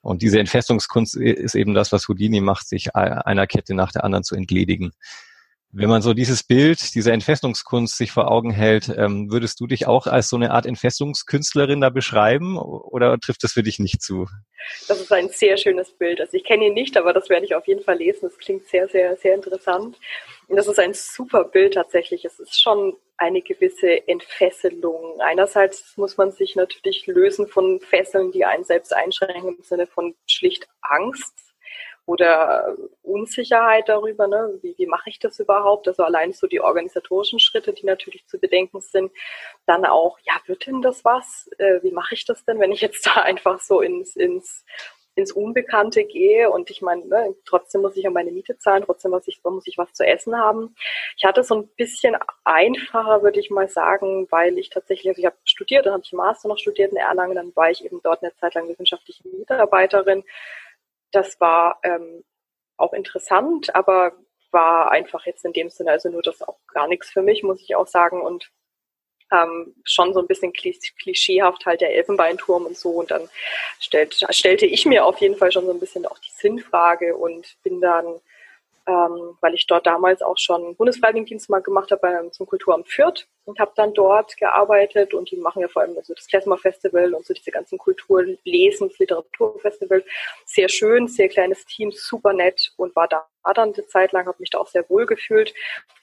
Und 0.00 0.22
diese 0.22 0.40
Entfesselungskunst 0.40 1.14
ist 1.16 1.54
eben 1.54 1.74
das, 1.74 1.92
was 1.92 2.08
Houdini 2.08 2.40
macht, 2.40 2.68
sich 2.68 2.94
einer 2.96 3.46
Kette 3.46 3.74
nach 3.74 3.92
der 3.92 4.04
anderen 4.04 4.24
zu 4.24 4.34
entledigen. 4.34 4.92
Wenn 5.74 5.88
man 5.88 6.02
so 6.02 6.12
dieses 6.12 6.42
Bild, 6.42 6.94
diese 6.94 7.12
Entfesselungskunst 7.12 7.96
sich 7.96 8.12
vor 8.12 8.30
Augen 8.30 8.50
hält, 8.50 8.90
ähm, 8.94 9.32
würdest 9.32 9.58
du 9.58 9.66
dich 9.66 9.86
auch 9.86 10.06
als 10.06 10.28
so 10.28 10.36
eine 10.36 10.50
Art 10.50 10.66
Entfesselungskünstlerin 10.66 11.80
da 11.80 11.88
beschreiben 11.88 12.58
oder 12.58 13.18
trifft 13.18 13.42
das 13.42 13.52
für 13.52 13.62
dich 13.62 13.78
nicht 13.78 14.02
zu? 14.02 14.26
Das 14.86 15.00
ist 15.00 15.10
ein 15.10 15.30
sehr 15.30 15.56
schönes 15.56 15.90
Bild. 15.92 16.20
Also 16.20 16.36
ich 16.36 16.44
kenne 16.44 16.66
ihn 16.66 16.74
nicht, 16.74 16.98
aber 16.98 17.14
das 17.14 17.30
werde 17.30 17.46
ich 17.46 17.54
auf 17.54 17.66
jeden 17.66 17.82
Fall 17.82 17.96
lesen. 17.96 18.28
Das 18.28 18.36
klingt 18.36 18.68
sehr, 18.68 18.86
sehr, 18.86 19.16
sehr 19.16 19.34
interessant. 19.34 19.98
Und 20.46 20.56
das 20.56 20.68
ist 20.68 20.78
ein 20.78 20.92
super 20.92 21.44
Bild 21.44 21.72
tatsächlich. 21.72 22.26
Es 22.26 22.38
ist 22.38 22.60
schon 22.60 22.94
eine 23.16 23.40
gewisse 23.40 24.06
Entfesselung. 24.06 25.22
Einerseits 25.22 25.96
muss 25.96 26.18
man 26.18 26.32
sich 26.32 26.54
natürlich 26.54 27.06
lösen 27.06 27.46
von 27.48 27.80
Fesseln, 27.80 28.30
die 28.30 28.44
einen 28.44 28.64
selbst 28.64 28.92
einschränken 28.92 29.56
im 29.56 29.62
Sinne 29.62 29.86
von 29.86 30.14
schlicht 30.26 30.68
Angst 30.82 31.51
oder 32.06 32.76
Unsicherheit 33.02 33.88
darüber, 33.88 34.26
ne? 34.26 34.58
wie, 34.62 34.74
wie 34.76 34.86
mache 34.86 35.10
ich 35.10 35.18
das 35.18 35.38
überhaupt? 35.38 35.86
Also 35.86 36.02
allein 36.02 36.32
so 36.32 36.46
die 36.46 36.60
organisatorischen 36.60 37.38
Schritte, 37.38 37.72
die 37.72 37.86
natürlich 37.86 38.26
zu 38.26 38.38
bedenken 38.38 38.80
sind. 38.80 39.12
Dann 39.66 39.84
auch, 39.84 40.18
ja, 40.24 40.34
wird 40.46 40.66
denn 40.66 40.82
das 40.82 41.04
was? 41.04 41.48
Äh, 41.58 41.82
wie 41.82 41.92
mache 41.92 42.14
ich 42.14 42.24
das 42.24 42.44
denn, 42.44 42.58
wenn 42.58 42.72
ich 42.72 42.80
jetzt 42.80 43.06
da 43.06 43.12
einfach 43.22 43.60
so 43.60 43.80
ins, 43.80 44.16
ins 44.16 44.64
ins 45.14 45.32
Unbekannte 45.32 46.04
gehe 46.04 46.50
und 46.50 46.70
ich 46.70 46.80
meine, 46.80 47.04
ne, 47.06 47.34
trotzdem 47.44 47.82
muss 47.82 47.96
ich 47.96 48.04
ja 48.04 48.10
meine 48.10 48.32
Miete 48.32 48.56
zahlen, 48.58 48.82
trotzdem 48.84 49.10
muss 49.10 49.28
ich, 49.28 49.42
muss 49.44 49.66
ich 49.66 49.76
was 49.76 49.92
zu 49.92 50.06
essen 50.06 50.36
haben. 50.36 50.74
Ich 51.16 51.24
hatte 51.24 51.44
so 51.44 51.54
ein 51.54 51.68
bisschen 51.76 52.16
einfacher, 52.44 53.22
würde 53.22 53.38
ich 53.38 53.50
mal 53.50 53.68
sagen, 53.68 54.26
weil 54.30 54.58
ich 54.58 54.70
tatsächlich, 54.70 55.08
also 55.08 55.20
ich 55.20 55.26
habe 55.26 55.36
studiert, 55.44 55.84
dann 55.84 55.92
habe 55.92 56.02
ich 56.04 56.12
Master 56.12 56.48
noch 56.48 56.58
studiert 56.58 56.92
in 56.92 56.96
Erlangen, 56.96 57.34
dann 57.34 57.54
war 57.54 57.70
ich 57.70 57.84
eben 57.84 58.00
dort 58.02 58.22
eine 58.22 58.34
Zeit 58.36 58.54
lang 58.54 58.68
wissenschaftliche 58.68 59.28
Mitarbeiterin, 59.28 60.24
das 61.12 61.40
war 61.40 61.78
ähm, 61.82 62.24
auch 62.76 62.92
interessant, 62.92 63.74
aber 63.74 64.12
war 64.50 64.90
einfach 64.90 65.24
jetzt 65.24 65.44
in 65.44 65.52
dem 65.52 65.70
Sinne, 65.70 65.92
also 65.92 66.10
nur 66.10 66.22
das 66.22 66.42
auch 66.42 66.58
gar 66.68 66.86
nichts 66.88 67.10
für 67.10 67.22
mich, 67.22 67.42
muss 67.42 67.62
ich 67.62 67.74
auch 67.74 67.86
sagen. 67.86 68.20
Und 68.20 68.50
ähm, 69.32 69.74
schon 69.84 70.12
so 70.12 70.20
ein 70.20 70.26
bisschen 70.26 70.52
klischeehaft 70.52 71.64
halt 71.64 71.80
der 71.80 71.94
Elfenbeinturm 71.94 72.66
und 72.66 72.76
so. 72.76 72.90
Und 72.90 73.10
dann 73.10 73.28
stellt, 73.80 74.20
stellte 74.30 74.66
ich 74.66 74.84
mir 74.84 75.06
auf 75.06 75.18
jeden 75.18 75.36
Fall 75.36 75.50
schon 75.50 75.64
so 75.64 75.72
ein 75.72 75.80
bisschen 75.80 76.06
auch 76.06 76.18
die 76.18 76.30
Sinnfrage 76.30 77.16
und 77.16 77.56
bin 77.62 77.80
dann 77.80 78.20
ähm, 78.86 79.36
weil 79.40 79.54
ich 79.54 79.66
dort 79.66 79.86
damals 79.86 80.22
auch 80.22 80.38
schon 80.38 80.74
Bundesfreiwilligendienst 80.76 81.48
mal 81.50 81.62
gemacht 81.62 81.90
habe 81.90 82.00
beim, 82.00 82.32
zum 82.32 82.46
Kulturamt 82.46 82.88
Fürth 82.88 83.28
und 83.44 83.58
habe 83.58 83.72
dann 83.76 83.94
dort 83.94 84.36
gearbeitet 84.36 85.14
und 85.14 85.30
die 85.30 85.36
machen 85.36 85.62
ja 85.62 85.68
vor 85.68 85.82
allem 85.82 85.96
also 85.96 86.14
das 86.14 86.26
Klezmer 86.26 86.58
Festival 86.58 87.14
und 87.14 87.24
so 87.24 87.34
diese 87.34 87.50
ganzen 87.50 87.78
Kulturlesens, 87.78 88.98
Literaturfestival. 88.98 90.04
Sehr 90.46 90.68
schön, 90.68 91.06
sehr 91.08 91.28
kleines 91.28 91.64
Team, 91.66 91.92
super 91.92 92.32
nett 92.32 92.72
und 92.76 92.94
war 92.96 93.08
da 93.08 93.26
dann 93.54 93.74
eine 93.74 93.86
Zeit 93.86 94.12
lang, 94.12 94.26
habe 94.26 94.36
mich 94.38 94.50
da 94.50 94.58
auch 94.58 94.68
sehr 94.68 94.88
wohl 94.88 95.06
gefühlt, 95.06 95.52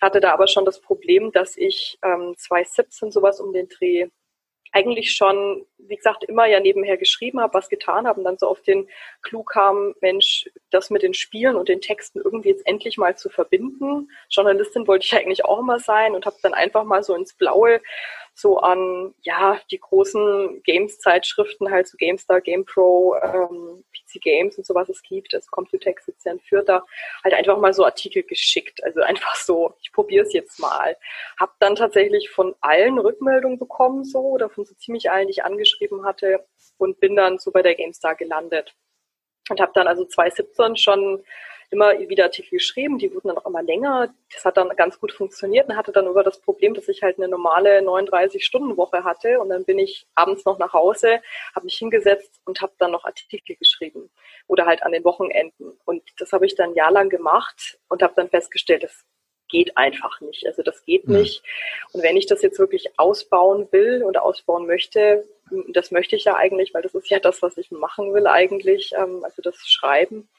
hatte 0.02 0.20
da 0.20 0.34
aber 0.34 0.48
schon 0.48 0.65
das 0.65 0.82
Problem, 0.82 1.32
dass 1.32 1.58
ich 1.58 1.98
ähm, 2.04 2.34
2017 2.38 3.12
sowas 3.12 3.39
um 3.39 3.54
den 3.54 3.70
Dreh 3.70 4.10
eigentlich 4.71 5.15
schon, 5.15 5.65
wie 5.77 5.95
gesagt, 5.95 6.23
immer 6.23 6.45
ja 6.45 6.60
nebenher 6.60 6.97
geschrieben 6.97 7.39
habe, 7.39 7.53
was 7.53 7.69
getan 7.69 8.08
habe 8.08 8.19
und 8.19 8.25
dann 8.25 8.38
so 8.38 8.47
auf 8.47 8.62
den 8.62 8.88
Clou 9.21 9.43
kam, 9.43 9.95
Mensch, 10.01 10.49
das 10.69 10.89
mit 10.89 11.01
den 11.01 11.13
Spielen 11.13 11.55
und 11.55 11.69
den 11.69 11.82
Texten 11.82 12.21
irgendwie 12.23 12.49
jetzt 12.49 12.67
endlich 12.67 12.97
mal 12.97 13.17
zu 13.17 13.29
verbinden. 13.29 14.10
Journalistin 14.29 14.88
wollte 14.88 15.05
ich 15.05 15.15
eigentlich 15.15 15.45
auch 15.45 15.60
immer 15.60 15.79
sein 15.79 16.13
und 16.13 16.25
habe 16.25 16.38
dann 16.43 16.53
einfach 16.53 16.84
mal 16.84 17.03
so 17.03 17.15
ins 17.15 17.34
Blaue 17.34 17.82
so 18.39 18.58
an, 18.58 19.13
ja, 19.21 19.60
die 19.71 19.80
großen 19.80 20.62
Games-Zeitschriften, 20.63 21.69
halt 21.69 21.88
so 21.88 21.97
GameStar, 21.97 22.41
GamePro, 22.41 23.15
ähm, 23.21 23.84
PC 23.93 24.21
Games 24.21 24.58
und 24.58 24.65
so 24.65 24.73
was 24.75 24.89
es 24.89 25.02
gibt, 25.02 25.34
das 25.34 25.47
Computex 25.47 26.06
sitzt 26.06 26.25
ja 26.25 26.32
in 26.32 26.39
Fürth, 26.39 26.67
da 26.67 26.84
halt 27.23 27.34
einfach 27.34 27.58
mal 27.60 27.73
so 27.73 27.86
Artikel 27.86 28.23
geschickt. 28.23 28.84
Also 28.84 29.02
einfach 29.02 29.36
so, 29.36 29.73
ich 29.82 29.91
probiere 29.91 30.25
es 30.25 30.34
jetzt 30.34 30.60
mal. 30.60 30.95
Hab 31.39 31.60
dann 31.60 31.75
tatsächlich 31.75 32.30
von 32.30 32.56
allen 32.62 32.99
Rückmeldungen 32.99 33.60
bekommen 33.60 34.04
so, 34.04 34.19
oder 34.19 34.49
von 34.49 34.65
so 34.65 34.73
ziemlich 34.75 35.12
allen, 35.12 35.28
die 35.28 35.32
ich 35.32 35.43
angeschrieben 35.43 36.06
hatte 36.06 36.45
und 36.78 36.99
bin 36.99 37.15
dann 37.15 37.39
so 37.39 37.52
bei 37.52 37.62
der 37.62 37.75
GameStar 37.75 38.15
gelandet 38.15 38.75
und 39.49 39.60
habe 39.60 39.71
dann 39.73 39.88
also 39.88 40.06
2017 40.06 40.78
schon 40.78 41.23
immer 41.71 41.97
wieder 41.99 42.25
Artikel 42.25 42.58
geschrieben, 42.58 42.97
die 42.97 43.13
wurden 43.13 43.27
dann 43.27 43.38
auch 43.38 43.45
immer 43.45 43.62
länger. 43.62 44.13
Das 44.34 44.45
hat 44.45 44.58
dann 44.58 44.69
ganz 44.75 44.99
gut 44.99 45.12
funktioniert 45.12 45.69
und 45.69 45.75
hatte 45.75 45.91
dann 45.91 46.08
über 46.08 46.23
das 46.23 46.39
Problem, 46.39 46.73
dass 46.73 46.88
ich 46.88 47.03
halt 47.03 47.17
eine 47.17 47.27
normale 47.27 47.79
39-Stunden-Woche 47.82 49.03
hatte 49.03 49.39
und 49.39 49.49
dann 49.49 49.65
bin 49.65 49.77
ich 49.77 50.08
abends 50.15 50.45
noch 50.45 50.58
nach 50.58 50.73
Hause, 50.73 51.21
habe 51.55 51.65
mich 51.65 51.75
hingesetzt 51.75 52.41
und 52.45 52.62
habe 52.62 52.73
dann 52.79 52.91
noch 52.91 53.05
Artikel 53.05 53.55
geschrieben 53.55 54.10
oder 54.47 54.65
halt 54.65 54.84
an 54.84 54.91
den 54.91 55.03
Wochenenden. 55.03 55.77
Und 55.86 56.03
das 56.17 56.32
habe 56.32 56.45
ich 56.45 56.55
dann 56.55 56.71
ein 56.71 56.75
Jahr 56.75 56.91
lang 56.91 57.10
gemacht 57.10 57.77
und 57.88 58.01
habe 58.01 58.13
dann 58.15 58.29
festgestellt, 58.29 58.84
das 58.84 59.05
geht 59.49 59.77
einfach 59.77 60.21
nicht. 60.21 60.45
Also 60.45 60.63
das 60.63 60.84
geht 60.86 61.08
mhm. 61.08 61.17
nicht. 61.17 61.43
Und 61.91 62.03
wenn 62.03 62.17
ich 62.17 62.27
das 62.27 62.41
jetzt 62.41 62.60
wirklich 62.60 62.97
ausbauen 62.97 63.67
will 63.71 64.03
und 64.03 64.17
ausbauen 64.17 64.65
möchte, 64.65 65.27
das 65.69 65.91
möchte 65.91 66.15
ich 66.15 66.23
ja 66.23 66.36
eigentlich, 66.36 66.73
weil 66.73 66.84
das 66.84 66.95
ist 66.95 67.10
ja 67.10 67.19
das, 67.19 67.41
was 67.41 67.58
ich 67.58 67.71
machen 67.71 68.13
will 68.13 68.27
eigentlich, 68.27 68.91
ähm, 68.95 69.23
also 69.23 69.41
das 69.41 69.67
Schreiben, 69.67 70.29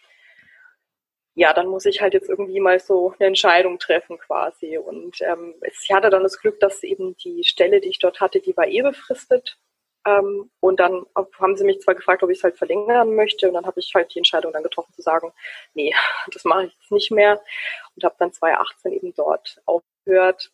ja, 1.41 1.55
dann 1.55 1.69
muss 1.69 1.87
ich 1.87 2.03
halt 2.03 2.13
jetzt 2.13 2.29
irgendwie 2.29 2.61
mal 2.61 2.79
so 2.81 3.15
eine 3.19 3.29
Entscheidung 3.29 3.79
treffen 3.79 4.19
quasi. 4.19 4.77
Und 4.77 5.23
ähm, 5.23 5.55
ich 5.63 5.91
hatte 5.91 6.11
dann 6.11 6.23
das 6.23 6.39
Glück, 6.39 6.61
dass 6.61 6.83
eben 6.83 7.17
die 7.17 7.45
Stelle, 7.45 7.81
die 7.81 7.89
ich 7.89 7.99
dort 7.99 8.21
hatte, 8.21 8.41
die 8.41 8.55
war 8.59 8.67
eh 8.67 8.83
befristet. 8.83 9.59
Ähm, 10.07 10.51
und 10.61 10.81
dann 10.81 11.07
haben 11.41 11.57
sie 11.57 11.65
mich 11.65 11.81
zwar 11.81 11.95
gefragt, 11.95 12.23
ob 12.23 12.29
ich 12.29 12.39
es 12.39 12.45
halt 12.45 12.59
verlängern 12.59 13.15
möchte. 13.15 13.49
Und 13.49 13.55
dann 13.55 13.65
habe 13.65 13.81
ich 13.81 13.91
halt 13.95 14.15
die 14.15 14.19
Entscheidung 14.19 14.53
dann 14.53 14.63
getroffen 14.63 14.93
zu 14.93 15.01
sagen, 15.01 15.33
nee, 15.73 15.95
das 16.31 16.45
mache 16.45 16.67
ich 16.67 16.75
jetzt 16.75 16.93
nicht 16.93 17.11
mehr. 17.11 17.43
Und 17.97 18.05
habe 18.05 18.17
dann 18.19 18.35
2018 18.35 18.93
eben 18.93 19.15
dort 19.15 19.63
aufgehört. 19.65 20.53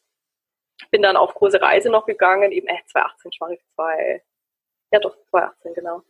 Bin 0.93 1.03
dann 1.03 1.17
auf 1.17 1.35
große 1.35 1.61
Reise 1.61 1.91
noch 1.91 2.07
gegangen, 2.07 2.53
eben, 2.53 2.69
äh, 2.69 2.79
2018, 2.87 3.31
ich 3.33 3.41
mache 3.41 3.59
zwei, 3.75 4.23
ja 4.93 5.01
doch, 5.01 5.17
2018, 5.31 5.75
genau. 5.75 6.03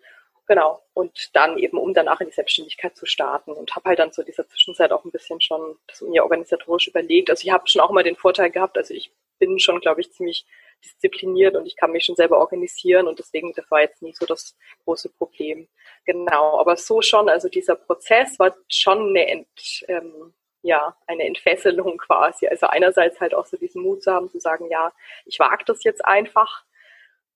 Genau. 0.47 0.81
Und 0.95 1.35
dann 1.35 1.59
eben, 1.59 1.77
um 1.77 1.93
danach 1.93 2.21
in 2.21 2.29
die 2.29 2.33
Selbstständigkeit 2.33 2.97
zu 2.97 3.05
starten 3.05 3.53
und 3.53 3.75
habe 3.75 3.89
halt 3.89 3.99
dann 3.99 4.13
zu 4.13 4.23
dieser 4.23 4.47
Zwischenzeit 4.49 4.93
auch 4.93 5.05
ein 5.05 5.11
bisschen 5.11 5.41
schon 5.41 5.77
das 5.89 6.01
mir 6.03 6.23
organisatorisch 6.23 6.87
überlegt. 6.87 7.31
Also 7.31 7.45
ich 7.45 7.53
habe 7.53 7.67
schon 7.67 7.81
auch 7.83 7.91
mal 7.91 8.05
den 8.05 8.17
Vorteil 8.17 8.51
gehabt, 8.51 8.79
also 8.79 8.95
ich 8.95 9.13
bin 9.39 9.59
schon, 9.59 9.81
glaube 9.81 10.01
ich, 10.01 10.13
ziemlich 10.13 10.47
diszipliniert 10.85 11.57
und 11.57 11.67
ich 11.67 11.77
kann 11.77 11.91
mich 11.91 12.05
schon 12.05 12.17
selber 12.17 12.39
organisieren 12.39 13.09
und 13.09 13.19
deswegen, 13.19 13.53
das 13.55 13.71
war 13.71 13.81
jetzt 13.81 14.03
nicht 14.03 14.19
so 14.19 14.27
das 14.27 14.57
große 14.85 15.09
Problem. 15.11 15.69
Genau, 16.05 16.59
aber 16.61 16.77
so 16.77 17.03
schon, 17.03 17.29
also 17.29 17.49
dieser 17.49 17.75
Prozess 17.75 18.39
war 18.39 18.55
schon 18.71 19.09
eine, 19.09 19.27
Ent, 19.29 19.85
ähm, 19.89 20.33
ja, 20.63 20.97
eine 21.07 21.25
Entfesselung 21.25 21.99
quasi. 21.99 22.47
Also 22.47 22.67
einerseits 22.67 23.21
halt 23.21 23.35
auch 23.35 23.47
so 23.47 23.57
diesen 23.57 23.83
Mut 23.83 24.03
zu 24.03 24.13
haben, 24.13 24.29
zu 24.31 24.39
sagen, 24.39 24.71
ja, 24.71 24.93
ich 25.25 25.39
wage 25.39 25.65
das 25.65 25.83
jetzt 25.85 26.05
einfach 26.05 26.65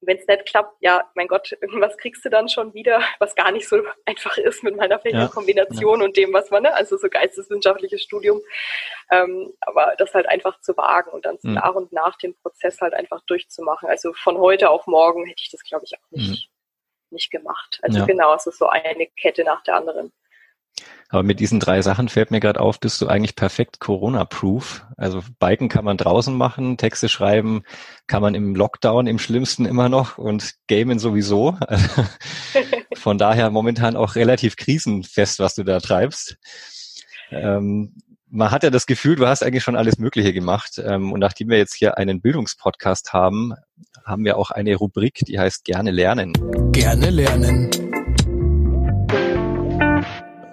wenn 0.03 0.17
es 0.17 0.27
nicht 0.27 0.47
klappt, 0.47 0.77
ja, 0.81 1.09
mein 1.15 1.29
Gott, 1.29 1.53
irgendwas 1.61 1.97
kriegst 1.99 2.25
du 2.25 2.31
dann 2.31 2.49
schon 2.49 2.73
wieder, 2.73 3.03
was 3.19 3.35
gar 3.35 3.53
nicht 3.53 3.69
so 3.69 3.83
einfach 4.07 4.37
ist 4.39 4.63
mit 4.63 4.77
meiner 4.77 4.99
Fächerkombination 4.99 5.99
ja, 5.99 6.01
ja. 6.01 6.05
und 6.05 6.17
dem, 6.17 6.33
was 6.33 6.51
man, 6.51 6.63
ne, 6.63 6.75
also 6.75 6.97
so 6.97 7.09
geisteswissenschaftliches 7.09 8.03
Studium, 8.03 8.41
ähm, 9.11 9.53
aber 9.61 9.95
das 9.99 10.15
halt 10.15 10.27
einfach 10.27 10.61
zu 10.61 10.77
wagen 10.77 11.11
und 11.11 11.27
dann 11.27 11.39
mhm. 11.43 11.55
nach 11.55 11.75
und 11.75 11.93
nach 11.93 12.17
den 12.17 12.35
Prozess 12.37 12.81
halt 12.81 12.95
einfach 12.95 13.21
durchzumachen. 13.27 13.89
Also 13.89 14.13
von 14.15 14.39
heute 14.39 14.71
auf 14.71 14.87
morgen 14.87 15.27
hätte 15.27 15.43
ich 15.43 15.51
das, 15.51 15.63
glaube 15.63 15.85
ich, 15.85 15.95
auch 15.95 16.11
nicht, 16.11 16.49
mhm. 16.49 17.15
nicht 17.15 17.31
gemacht. 17.31 17.79
Also 17.83 17.99
ja. 17.99 18.07
genau, 18.07 18.35
es 18.35 18.47
ist 18.47 18.59
so 18.59 18.69
eine 18.69 19.07
Kette 19.07 19.45
nach 19.45 19.63
der 19.65 19.77
anderen. 19.77 20.13
Aber 21.09 21.25
mit 21.25 21.41
diesen 21.41 21.59
drei 21.59 21.83
Sachen 21.83 22.09
fällt 22.09 22.31
mir 22.31 22.39
gerade 22.39 22.61
auf, 22.61 22.79
bist 22.79 23.01
du 23.01 23.09
eigentlich 23.09 23.35
perfekt 23.35 23.81
Corona-proof. 23.81 24.87
Also 24.97 25.23
Biken 25.41 25.69
kann 25.69 25.85
man 25.85 25.97
draußen 25.97 26.35
machen, 26.35 26.77
Texte 26.77 27.09
schreiben 27.09 27.63
kann 28.07 28.23
man 28.23 28.35
im 28.35 28.55
Lockdown 28.55 29.09
im 29.09 29.19
schlimmsten 29.19 29.67
immer 29.67 29.89
noch 29.89 30.19
und 30.19 30.55
Gamen 30.69 31.01
sowieso. 31.01 31.59
Von 32.95 33.19
daher 33.19 33.51
momentan 33.51 33.97
auch 33.97 34.15
relativ 34.15 34.57
krisenfest, 34.57 35.41
was 35.41 35.57
du 35.57 35.65
da 35.65 35.81
treibst. 35.81 36.37
Ähm, 37.31 37.95
man 38.31 38.53
hat 38.53 38.63
ja 38.63 38.71
das 38.71 38.87
Gefühl, 38.87 39.17
du 39.17 39.27
hast 39.27 39.43
eigentlich 39.43 39.65
schon 39.65 39.77
alles 39.77 39.99
Mögliche 39.99 40.33
gemacht. 40.33 40.81
Ähm, 40.85 41.13
und 41.13 41.21
nachdem 41.21 41.49
wir 41.49 41.59
jetzt 41.59 41.75
hier 41.75 41.99
einen 41.99 42.21
Bildungspodcast 42.21 43.13
haben, 43.13 43.55
haben 44.05 44.25
wir 44.25 44.37
auch 44.37 44.51
eine 44.53 44.77
Rubrik, 44.77 45.25
die 45.27 45.39
heißt 45.39 45.65
Gerne 45.65 45.91
lernen. 45.91 46.33
Gerne 46.73 47.11
lernen. 47.11 47.90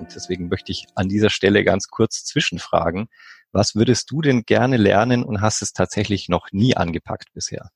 Und 0.08 0.16
deswegen 0.16 0.48
möchte 0.48 0.72
ich 0.72 0.86
an 0.96 1.10
dieser 1.10 1.30
Stelle 1.30 1.66
ganz 1.66 1.90
kurz 1.90 2.24
zwischenfragen. 2.24 3.10
Was 3.52 3.76
würdest 3.76 4.10
du 4.10 4.22
denn 4.22 4.44
gerne 4.44 4.78
lernen 4.78 5.22
und 5.22 5.42
hast 5.42 5.62
es 5.62 5.74
tatsächlich 5.74 6.30
noch 6.30 6.48
nie 6.54 6.78
angepackt 6.78 7.34
bisher? 7.34 7.72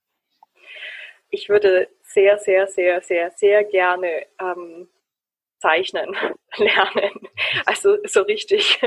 Ich 1.30 1.50
würde 1.50 1.90
sehr, 2.04 2.38
sehr, 2.38 2.68
sehr, 2.68 3.02
sehr, 3.02 3.32
sehr 3.32 3.66
gerne 3.66 4.08
ähm, 4.40 4.88
zeichnen 5.60 6.16
lernen. 6.56 7.12
Also 7.66 7.98
so 8.06 8.22
richtig. 8.22 8.80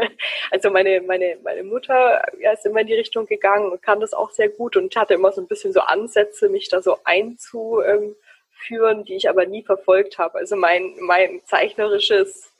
Also 0.50 0.70
meine, 0.70 1.02
meine, 1.02 1.36
meine 1.42 1.64
Mutter 1.64 2.22
ist 2.50 2.64
immer 2.64 2.80
in 2.80 2.86
die 2.86 2.94
Richtung 2.94 3.26
gegangen 3.26 3.70
und 3.70 3.82
kann 3.82 4.00
das 4.00 4.14
auch 4.14 4.30
sehr 4.30 4.48
gut 4.48 4.78
und 4.78 4.96
hatte 4.96 5.12
immer 5.12 5.32
so 5.32 5.42
ein 5.42 5.48
bisschen 5.48 5.74
so 5.74 5.80
Ansätze, 5.80 6.48
mich 6.48 6.70
da 6.70 6.80
so 6.80 6.96
einzuführen, 7.04 8.14
die 9.06 9.16
ich 9.16 9.28
aber 9.28 9.44
nie 9.44 9.62
verfolgt 9.62 10.16
habe. 10.16 10.38
Also 10.38 10.56
mein, 10.56 10.94
mein 10.98 11.42
zeichnerisches 11.44 12.53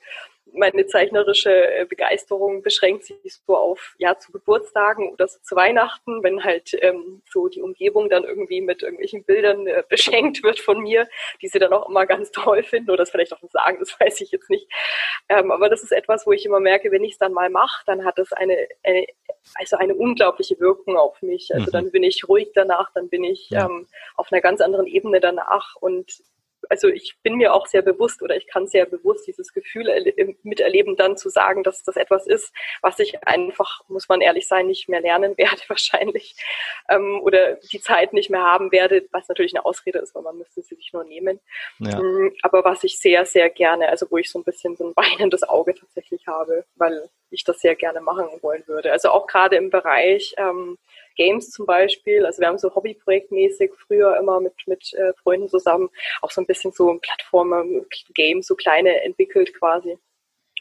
meine 0.53 0.85
zeichnerische 0.85 1.51
äh, 1.51 1.85
Begeisterung 1.85 2.61
beschränkt 2.61 3.05
sich 3.05 3.17
so 3.45 3.55
auf 3.55 3.95
ja 3.97 4.17
zu 4.17 4.31
Geburtstagen 4.31 5.11
oder 5.11 5.27
so 5.27 5.39
zu 5.41 5.55
Weihnachten, 5.55 6.23
wenn 6.23 6.43
halt 6.43 6.75
ähm, 6.81 7.21
so 7.29 7.47
die 7.47 7.61
Umgebung 7.61 8.09
dann 8.09 8.23
irgendwie 8.23 8.61
mit 8.61 8.83
irgendwelchen 8.83 9.23
Bildern 9.23 9.67
äh, 9.67 9.83
beschenkt 9.89 10.43
wird 10.43 10.59
von 10.59 10.81
mir, 10.81 11.07
die 11.41 11.47
sie 11.47 11.59
dann 11.59 11.73
auch 11.73 11.89
immer 11.89 12.05
ganz 12.05 12.31
toll 12.31 12.63
finden 12.63 12.91
oder 12.91 12.97
das 12.97 13.11
vielleicht 13.11 13.33
auch 13.33 13.39
sagen, 13.51 13.77
das 13.79 13.95
weiß 13.99 14.21
ich 14.21 14.31
jetzt 14.31 14.49
nicht. 14.49 14.67
Ähm, 15.29 15.51
aber 15.51 15.69
das 15.69 15.83
ist 15.83 15.91
etwas, 15.91 16.25
wo 16.25 16.31
ich 16.31 16.45
immer 16.45 16.59
merke, 16.59 16.91
wenn 16.91 17.03
ich 17.03 17.13
es 17.13 17.17
dann 17.17 17.33
mal 17.33 17.49
mache, 17.49 17.83
dann 17.85 18.05
hat 18.05 18.17
das 18.17 18.31
eine, 18.31 18.67
eine 18.83 19.05
also 19.53 19.77
eine 19.77 19.95
unglaubliche 19.95 20.59
Wirkung 20.59 20.97
auf 20.97 21.21
mich. 21.21 21.53
Also 21.53 21.67
mhm. 21.67 21.71
dann 21.71 21.91
bin 21.91 22.03
ich 22.03 22.27
ruhig 22.27 22.51
danach, 22.53 22.91
dann 22.93 23.09
bin 23.09 23.23
ich 23.23 23.49
ja. 23.49 23.65
ähm, 23.65 23.87
auf 24.15 24.31
einer 24.31 24.41
ganz 24.41 24.61
anderen 24.61 24.87
Ebene 24.87 25.19
danach 25.19 25.75
und 25.75 26.23
also 26.69 26.87
ich 26.87 27.15
bin 27.23 27.35
mir 27.35 27.53
auch 27.53 27.67
sehr 27.67 27.81
bewusst 27.81 28.21
oder 28.21 28.35
ich 28.35 28.47
kann 28.47 28.67
sehr 28.67 28.85
bewusst 28.85 29.27
dieses 29.27 29.53
Gefühl 29.53 29.85
miterleben, 30.43 30.95
dann 30.95 31.17
zu 31.17 31.29
sagen, 31.29 31.63
dass 31.63 31.83
das 31.83 31.95
etwas 31.95 32.27
ist, 32.27 32.53
was 32.81 32.99
ich 32.99 33.25
einfach, 33.27 33.81
muss 33.87 34.09
man 34.09 34.21
ehrlich 34.21 34.47
sein, 34.47 34.67
nicht 34.67 34.89
mehr 34.89 35.01
lernen 35.01 35.37
werde 35.37 35.61
wahrscheinlich 35.67 36.35
ähm, 36.89 37.19
oder 37.21 37.55
die 37.71 37.81
Zeit 37.81 38.13
nicht 38.13 38.29
mehr 38.29 38.43
haben 38.43 38.71
werde, 38.71 39.07
was 39.11 39.27
natürlich 39.27 39.55
eine 39.55 39.65
Ausrede 39.65 39.99
ist, 39.99 40.15
weil 40.15 40.23
man 40.23 40.37
müsste 40.37 40.61
sie 40.61 40.75
sich 40.75 40.91
nur 40.93 41.03
nehmen. 41.03 41.39
Ja. 41.79 41.99
Mm, 41.99 42.33
aber 42.41 42.63
was 42.63 42.83
ich 42.83 42.99
sehr, 42.99 43.25
sehr 43.25 43.49
gerne, 43.49 43.89
also 43.89 44.07
wo 44.09 44.17
ich 44.17 44.29
so 44.29 44.39
ein 44.39 44.43
bisschen 44.43 44.75
so 44.75 44.87
ein 44.87 44.95
weinendes 44.95 45.43
Auge 45.43 45.73
tatsächlich 45.75 46.27
habe, 46.27 46.65
weil 46.75 47.09
ich 47.29 47.43
das 47.43 47.59
sehr 47.59 47.75
gerne 47.75 48.01
machen 48.01 48.27
wollen 48.41 48.63
würde. 48.67 48.91
Also 48.91 49.09
auch 49.09 49.27
gerade 49.27 49.55
im 49.55 49.69
Bereich 49.69 50.35
ähm, 50.37 50.77
Games 51.15 51.49
zum 51.51 51.65
Beispiel. 51.65 52.25
Also 52.25 52.41
wir 52.41 52.47
haben 52.47 52.57
so 52.57 52.73
hobbyprojektmäßig 52.73 53.71
früher 53.87 54.17
immer 54.17 54.39
mit, 54.39 54.53
mit 54.67 54.93
äh, 54.93 55.13
Freunden 55.21 55.49
zusammen 55.49 55.89
auch 56.21 56.31
so 56.31 56.41
ein 56.41 56.47
bisschen 56.47 56.71
so 56.71 56.97
Plattformen, 57.01 57.85
Games, 58.13 58.47
so 58.47 58.55
kleine 58.55 59.03
entwickelt 59.03 59.53
quasi. 59.57 59.97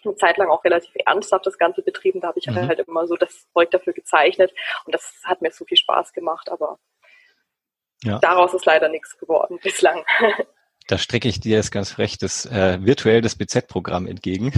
Eine 0.05 0.17
Zeit 0.17 0.37
lang 0.37 0.51
auch 0.51 0.64
relativ 0.64 0.93
ernsthaft 1.07 1.47
das 1.47 1.59
Ganze 1.59 1.83
betrieben. 1.83 2.21
Da 2.21 2.29
habe 2.29 2.38
ich 2.38 2.47
mhm. 2.47 2.69
halt 2.69 2.81
immer 2.81 3.07
so 3.07 3.17
das 3.17 3.47
Projekt 3.53 3.75
dafür 3.75 3.93
gezeichnet 3.93 4.53
und 4.85 4.95
das 4.95 5.23
hat 5.25 5.43
mir 5.43 5.51
so 5.51 5.64
viel 5.64 5.79
Spaß 5.79 6.12
gemacht, 6.12 6.51
aber 6.51 6.79
ja. 8.03 8.19
daraus 8.19 8.53
ist 8.53 8.67
leider 8.67 8.88
nichts 8.88 9.19
geworden 9.19 9.59
bislang. 9.62 10.05
Da 10.87 10.99
strecke 10.99 11.29
ich 11.29 11.40
dir 11.40 11.57
jetzt 11.57 11.70
ganz 11.70 11.90
frech 11.90 12.18
das 12.18 12.44
äh, 12.47 12.79
virtuell 12.83 13.23
das 13.23 13.37
BZ-Programm 13.37 14.07
entgegen. 14.07 14.53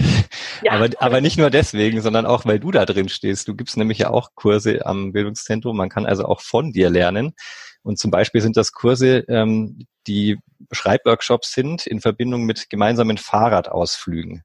Ja. 0.62 0.72
aber, 0.72 0.88
aber 0.98 1.20
nicht 1.20 1.36
nur 1.36 1.50
deswegen, 1.50 2.00
sondern 2.00 2.24
auch, 2.24 2.46
weil 2.46 2.58
du 2.58 2.70
da 2.70 2.86
drin 2.86 3.10
stehst. 3.10 3.46
Du 3.46 3.54
gibst 3.54 3.76
nämlich 3.76 3.98
ja 3.98 4.10
auch 4.10 4.30
Kurse 4.34 4.86
am 4.86 5.12
Bildungszentrum. 5.12 5.76
Man 5.76 5.90
kann 5.90 6.06
also 6.06 6.24
auch 6.24 6.40
von 6.40 6.72
dir 6.72 6.88
lernen. 6.88 7.34
Und 7.82 7.98
zum 7.98 8.10
Beispiel 8.10 8.40
sind 8.40 8.56
das 8.56 8.72
Kurse, 8.72 9.18
ähm, 9.28 9.86
die 10.06 10.38
Schreibworkshops 10.72 11.52
sind 11.52 11.86
in 11.86 12.00
Verbindung 12.00 12.44
mit 12.44 12.70
gemeinsamen 12.70 13.18
Fahrradausflügen. 13.18 14.42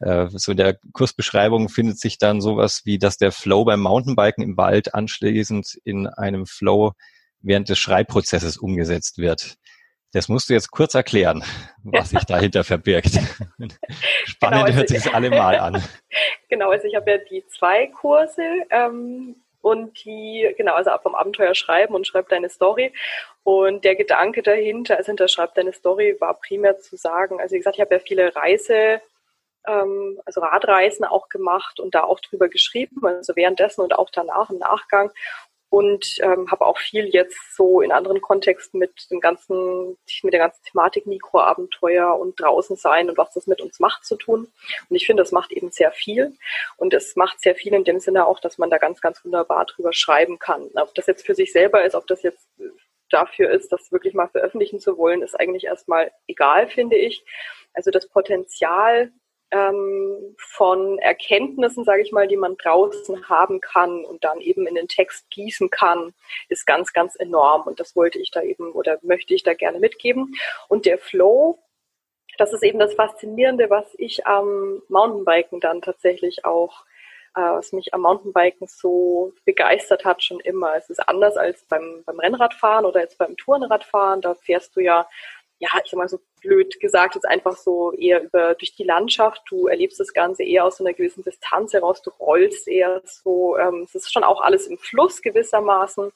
Äh, 0.00 0.26
so 0.30 0.50
in 0.50 0.58
der 0.58 0.78
Kursbeschreibung 0.92 1.68
findet 1.68 1.98
sich 1.98 2.18
dann 2.18 2.40
sowas 2.40 2.82
wie, 2.84 2.98
dass 2.98 3.16
der 3.16 3.32
Flow 3.32 3.64
beim 3.64 3.80
Mountainbiken 3.80 4.44
im 4.44 4.56
Wald 4.56 4.94
anschließend 4.94 5.78
in 5.84 6.06
einem 6.06 6.46
Flow 6.46 6.92
während 7.40 7.68
des 7.68 7.78
Schreibprozesses 7.78 8.56
umgesetzt 8.56 9.18
wird. 9.18 9.56
Das 10.14 10.28
musst 10.28 10.48
du 10.48 10.54
jetzt 10.54 10.70
kurz 10.70 10.94
erklären, 10.94 11.42
was 11.82 12.10
sich 12.10 12.22
dahinter 12.24 12.62
verbirgt. 12.62 13.10
Spannend 14.24 14.38
genau, 14.40 14.64
also 14.64 14.78
hört 14.78 14.88
sich 14.88 15.02
das 15.02 15.12
alle 15.12 15.28
mal 15.28 15.58
an. 15.58 15.82
Genau, 16.48 16.70
also 16.70 16.86
ich 16.86 16.94
habe 16.94 17.10
ja 17.10 17.18
die 17.18 17.44
zwei 17.48 17.88
Kurse 17.88 18.42
ähm, 18.70 19.34
und 19.60 20.04
die, 20.04 20.54
genau, 20.56 20.74
also 20.74 20.92
vom 21.02 21.16
Abenteuer 21.16 21.56
schreiben 21.56 21.94
und 21.94 22.06
schreib 22.06 22.28
deine 22.28 22.48
Story. 22.48 22.92
Und 23.42 23.84
der 23.84 23.96
Gedanke 23.96 24.40
dahinter, 24.42 24.96
also 24.96 25.06
hinter 25.06 25.26
schreib 25.26 25.54
deine 25.54 25.72
Story, 25.72 26.16
war 26.20 26.34
primär 26.38 26.78
zu 26.78 26.96
sagen, 26.96 27.40
also 27.40 27.54
wie 27.54 27.58
gesagt, 27.58 27.76
ich 27.76 27.80
habe 27.80 27.96
ja 27.96 27.98
viele 27.98 28.36
Reise, 28.36 29.00
ähm, 29.66 30.20
also 30.24 30.42
Radreisen 30.42 31.04
auch 31.04 31.28
gemacht 31.28 31.80
und 31.80 31.96
da 31.96 32.04
auch 32.04 32.20
drüber 32.20 32.48
geschrieben, 32.48 33.04
also 33.04 33.34
währenddessen 33.34 33.80
und 33.80 33.98
auch 33.98 34.10
danach 34.10 34.48
im 34.50 34.58
Nachgang. 34.58 35.10
Und 35.74 36.18
ähm, 36.20 36.52
habe 36.52 36.66
auch 36.66 36.78
viel 36.78 37.08
jetzt 37.08 37.56
so 37.56 37.80
in 37.80 37.90
anderen 37.90 38.20
Kontexten 38.20 38.78
mit 38.78 39.10
dem 39.10 39.18
ganzen, 39.18 39.98
mit 40.22 40.32
der 40.32 40.38
ganzen 40.38 40.62
Thematik 40.62 41.04
Mikroabenteuer 41.04 42.16
und 42.16 42.38
draußen 42.38 42.76
sein 42.76 43.10
und 43.10 43.18
was 43.18 43.32
das 43.32 43.48
mit 43.48 43.60
uns 43.60 43.80
macht 43.80 44.04
zu 44.04 44.14
tun. 44.14 44.46
Und 44.88 44.96
ich 44.96 45.04
finde, 45.04 45.24
das 45.24 45.32
macht 45.32 45.50
eben 45.50 45.72
sehr 45.72 45.90
viel. 45.90 46.36
Und 46.76 46.94
es 46.94 47.16
macht 47.16 47.40
sehr 47.40 47.56
viel 47.56 47.74
in 47.74 47.82
dem 47.82 47.98
Sinne 47.98 48.24
auch, 48.24 48.38
dass 48.38 48.56
man 48.56 48.70
da 48.70 48.78
ganz, 48.78 49.00
ganz 49.00 49.24
wunderbar 49.24 49.66
drüber 49.66 49.92
schreiben 49.92 50.38
kann. 50.38 50.70
Ob 50.76 50.94
das 50.94 51.08
jetzt 51.08 51.26
für 51.26 51.34
sich 51.34 51.50
selber 51.50 51.84
ist, 51.84 51.96
ob 51.96 52.06
das 52.06 52.22
jetzt 52.22 52.46
dafür 53.10 53.50
ist, 53.50 53.72
das 53.72 53.90
wirklich 53.90 54.14
mal 54.14 54.28
veröffentlichen 54.28 54.78
zu 54.78 54.96
wollen, 54.96 55.22
ist 55.22 55.34
eigentlich 55.34 55.64
erstmal 55.64 56.12
egal, 56.28 56.68
finde 56.68 56.94
ich. 56.94 57.24
Also 57.72 57.90
das 57.90 58.08
Potenzial 58.08 59.10
ähm, 59.54 60.34
von 60.36 60.98
Erkenntnissen, 60.98 61.84
sage 61.84 62.02
ich 62.02 62.10
mal, 62.10 62.26
die 62.26 62.36
man 62.36 62.56
draußen 62.56 63.28
haben 63.28 63.60
kann 63.60 64.04
und 64.04 64.24
dann 64.24 64.40
eben 64.40 64.66
in 64.66 64.74
den 64.74 64.88
Text 64.88 65.30
gießen 65.30 65.70
kann, 65.70 66.12
ist 66.48 66.66
ganz, 66.66 66.92
ganz 66.92 67.14
enorm. 67.14 67.62
Und 67.62 67.78
das 67.78 67.94
wollte 67.94 68.18
ich 68.18 68.32
da 68.32 68.42
eben 68.42 68.72
oder 68.72 68.98
möchte 69.02 69.32
ich 69.32 69.44
da 69.44 69.54
gerne 69.54 69.78
mitgeben. 69.78 70.34
Und 70.68 70.86
der 70.86 70.98
Flow, 70.98 71.62
das 72.36 72.52
ist 72.52 72.64
eben 72.64 72.80
das 72.80 72.94
Faszinierende, 72.94 73.70
was 73.70 73.86
ich 73.96 74.26
am 74.26 74.82
Mountainbiken 74.88 75.60
dann 75.60 75.82
tatsächlich 75.82 76.44
auch 76.44 76.84
äh, 77.36 77.40
was 77.40 77.72
mich 77.72 77.94
am 77.94 78.02
Mountainbiken 78.02 78.66
so 78.66 79.34
begeistert 79.44 80.04
hat 80.04 80.22
schon 80.22 80.40
immer. 80.40 80.74
Es 80.76 80.90
ist 80.90 81.00
anders 81.00 81.36
als 81.36 81.64
beim, 81.66 82.02
beim 82.04 82.18
Rennradfahren 82.18 82.84
oder 82.86 83.00
jetzt 83.00 83.18
beim 83.18 83.36
Tourenradfahren. 83.36 84.20
Da 84.20 84.34
fährst 84.34 84.74
du 84.74 84.80
ja 84.80 85.06
ja, 85.58 85.68
ich 85.82 85.90
sag 85.90 85.98
mal 85.98 86.08
so 86.08 86.18
blöd 86.44 86.78
gesagt, 86.78 87.14
jetzt 87.14 87.26
einfach 87.26 87.56
so 87.56 87.92
eher 87.92 88.22
über 88.22 88.54
durch 88.54 88.74
die 88.74 88.84
Landschaft. 88.84 89.42
Du 89.48 89.66
erlebst 89.66 89.98
das 89.98 90.12
Ganze 90.12 90.44
eher 90.44 90.64
aus 90.64 90.80
einer 90.80 90.92
gewissen 90.92 91.24
Distanz 91.24 91.72
heraus. 91.72 92.02
Du 92.02 92.10
rollst 92.10 92.68
eher 92.68 93.02
so. 93.04 93.56
Ähm, 93.56 93.82
es 93.84 93.94
ist 93.94 94.12
schon 94.12 94.24
auch 94.24 94.40
alles 94.40 94.66
im 94.66 94.78
Fluss 94.78 95.22
gewissermaßen. 95.22 96.12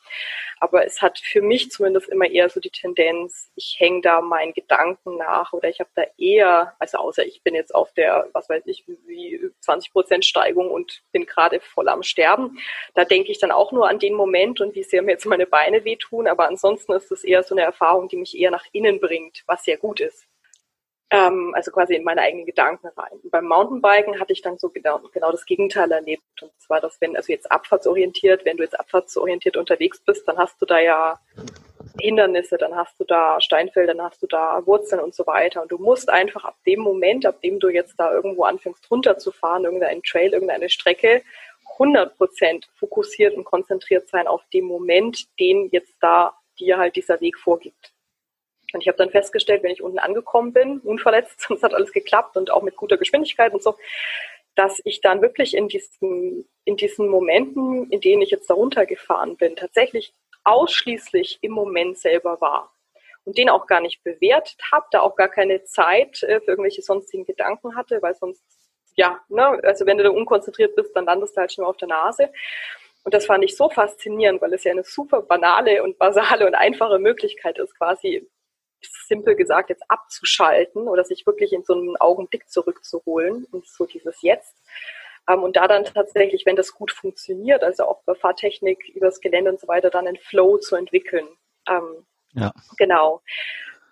Aber 0.61 0.85
es 0.85 1.01
hat 1.01 1.19
für 1.19 1.41
mich 1.41 1.71
zumindest 1.71 2.09
immer 2.09 2.29
eher 2.29 2.49
so 2.49 2.61
die 2.61 2.71
Tendenz, 2.71 3.51
ich 3.55 3.77
hänge 3.79 4.01
da 4.01 4.21
meinen 4.21 4.53
Gedanken 4.53 5.17
nach 5.17 5.53
oder 5.53 5.69
ich 5.69 5.79
habe 5.81 5.91
da 5.95 6.03
eher, 6.19 6.75
also 6.79 6.99
außer 6.99 7.25
ich 7.25 7.43
bin 7.43 7.55
jetzt 7.55 7.75
auf 7.75 7.93
der, 7.93 8.29
was 8.33 8.49
weiß 8.49 8.67
ich, 8.67 8.85
wie 9.07 9.41
20 9.61 9.93
Prozent 9.93 10.25
Steigung 10.25 10.71
und 10.71 11.03
bin 11.13 11.27
gerade 11.27 11.61
voll 11.61 11.89
am 11.89 12.03
Sterben. 12.03 12.59
Da 12.95 13.05
denke 13.05 13.31
ich 13.31 13.39
dann 13.39 13.53
auch 13.53 13.73
nur 13.73 13.89
an 13.89 13.99
den 13.99 14.15
Moment 14.15 14.61
und 14.61 14.75
wie 14.75 14.83
sehr 14.83 15.03
mir 15.03 15.13
jetzt 15.13 15.27
meine 15.27 15.47
Beine 15.47 15.85
wehtun. 15.85 16.27
Aber 16.27 16.49
ansonsten 16.49 16.93
ist 16.93 17.13
es 17.13 17.25
eher 17.25 17.43
so 17.43 17.55
eine 17.55 17.63
Erfahrung, 17.63 18.09
die 18.09 18.17
mich 18.17 18.37
eher 18.37 18.51
nach 18.51 18.65
innen 18.73 19.01
bringt, 19.01 19.45
was 19.47 19.65
sehr 19.65 19.77
gut 19.77 20.01
ist 20.01 20.18
ähm, 21.11 21.53
also 21.55 21.71
quasi 21.71 21.95
in 21.95 22.05
meine 22.05 22.21
eigenen 22.21 22.47
Gedanken 22.47 22.89
rein. 22.89 23.19
Und 23.23 23.31
beim 23.31 23.47
Mountainbiken 23.47 24.21
hatte 24.21 24.33
ich 24.33 24.43
dann 24.43 24.59
so 24.59 24.69
genau, 24.69 25.01
genau 25.13 25.33
das 25.33 25.47
Gegenteil 25.47 25.91
erlebt. 25.91 26.23
Und 26.43 26.53
zwar, 26.59 26.81
dass 26.81 27.01
wenn, 27.01 27.17
also 27.17 27.33
jetzt 27.33 27.51
abfahrtsorientiert, 27.51 28.45
wenn 28.45 28.57
du 28.59 28.63
jetzt 28.63 28.79
abfahrtsorientiert 28.79 29.57
unterwegs 29.57 30.01
bist, 30.01 30.29
dann 30.29 30.37
hast 30.37 30.61
du 30.61 30.67
da 30.67 30.79
ja 30.79 31.19
Hindernisse, 32.01 32.59
dann 32.59 32.77
hast 32.77 33.01
du 33.01 33.05
da 33.05 33.41
Steinfelder, 33.41 33.95
dann 33.95 34.05
hast 34.05 34.23
du 34.23 34.27
da 34.27 34.65
Wurzeln 34.67 35.01
und 35.01 35.15
so 35.15 35.27
weiter. 35.27 35.63
Und 35.63 35.73
du 35.73 35.79
musst 35.79 36.11
einfach 36.11 36.45
ab 36.45 36.57
dem 36.67 36.81
Moment, 36.81 37.25
ab 37.25 37.41
dem 37.41 37.59
du 37.59 37.69
jetzt 37.69 37.99
da 37.99 38.13
irgendwo 38.13 38.45
anfängst 38.45 38.91
runterzufahren, 38.91 39.65
irgendeinen 39.65 40.03
Trail, 40.03 40.33
irgendeine 40.33 40.69
Strecke, 40.69 41.23
100 41.73 42.17
Prozent 42.17 42.69
fokussiert 42.75 43.37
und 43.37 43.45
konzentriert 43.45 44.09
sein 44.09 44.27
auf 44.27 44.43
den 44.53 44.65
Moment, 44.65 45.27
den 45.39 45.69
jetzt 45.71 45.95
da 46.01 46.35
dir 46.59 46.79
halt 46.79 46.97
dieser 46.97 47.21
Weg 47.21 47.39
vorgibt. 47.39 47.93
Und 48.73 48.83
ich 48.83 48.89
habe 48.89 48.99
dann 48.99 49.11
festgestellt, 49.11 49.63
wenn 49.63 49.71
ich 49.71 49.83
unten 49.83 49.99
angekommen 49.99 50.53
bin, 50.53 50.81
unverletzt, 50.81 51.51
es 51.55 51.63
hat 51.63 51.75
alles 51.75 51.93
geklappt 51.93 52.37
und 52.37 52.51
auch 52.51 52.63
mit 52.63 52.77
guter 52.77 52.97
Geschwindigkeit 52.97 53.53
und 53.53 53.63
so, 53.63 53.77
dass 54.55 54.81
ich 54.85 55.01
dann 55.01 55.23
wirklich 55.23 55.57
in 55.57 55.69
diesen, 55.69 56.49
in 56.65 56.77
diesen 56.77 57.09
Momenten, 57.09 57.91
in 57.91 58.01
denen 58.01 58.23
ich 58.23 58.31
jetzt 58.31 58.51
da 58.51 58.55
runtergefahren 58.55 59.37
bin, 59.37 59.55
tatsächlich 59.57 60.13
ausschließlich 60.45 61.39
im 61.43 61.53
Moment 61.53 61.99
selber 61.99 62.41
war. 62.41 62.73
Und 63.25 63.37
den 63.37 63.51
auch 63.51 63.67
gar 63.67 63.81
nicht 63.81 64.03
bewertet 64.03 64.59
habe, 64.73 64.87
da 64.91 65.01
auch 65.01 65.15
gar 65.15 65.29
keine 65.29 65.63
Zeit 65.65 66.23
äh, 66.23 66.41
für 66.41 66.53
irgendwelche 66.53 66.83
sonstigen 66.83 67.25
Gedanken 67.25 67.77
hatte, 67.77 68.01
weil 68.01 68.15
sonst, 68.15 68.43
ja, 68.97 69.21
ne, 69.29 69.61
also 69.65 69.85
wenn 69.85 69.99
du 69.99 70.05
da 70.05 70.11
unkonzentriert 70.11 70.75
bist, 70.75 70.97
dann 70.97 71.05
landest 71.05 71.37
du 71.37 71.41
halt 71.41 71.53
schon 71.53 71.65
mal 71.65 71.71
auf 71.71 71.77
der 71.77 71.89
Nase. 71.89 72.33
Und 73.05 73.15
das 73.15 73.27
fand 73.27 73.45
ich 73.45 73.57
so 73.57 73.69
faszinierend, 73.69 74.41
weil 74.41 74.55
es 74.55 74.65
ja 74.65 74.73
eine 74.73 74.83
super 74.85 75.23
banale 75.23 75.83
und 75.83 75.99
basale 75.99 76.47
und 76.47 76.55
einfache 76.55 76.99
Möglichkeit 76.99 77.59
ist, 77.59 77.77
quasi 77.77 78.27
simpel 78.81 79.35
gesagt 79.35 79.71
jetzt 79.71 79.85
abzuschalten 79.89 80.89
oder 80.89 81.05
sich 81.05 81.27
wirklich 81.27 81.53
in 81.53 81.65
so 81.65 81.75
einen 81.75 81.97
Augenblick 81.97 82.49
zurückzuholen 82.49 83.47
und 83.51 83.67
so 83.67 83.87
dieses 83.87 84.23
Jetzt. 84.23 84.55
Ähm, 85.29 85.43
und 85.43 85.57
da 85.57 85.69
dann 85.69 85.85
tatsächlich, 85.85 86.47
wenn 86.47 86.57
das 86.57 86.73
gut 86.73 86.93
funktioniert, 86.93 87.63
also 87.63 87.85
auch 87.85 88.03
bei 88.05 88.15
Fahrtechnik 88.15 88.89
übers 88.95 89.21
Gelände 89.21 89.51
und 89.51 89.61
so 89.61 89.69
weiter, 89.69 89.91
dann 89.91 90.07
einen 90.07 90.19
Flow 90.19 90.59
zu 90.59 90.77
entwickeln. 90.77 91.29
Ähm, 91.69 92.07
ja. 92.33 92.53
Genau. 92.77 93.23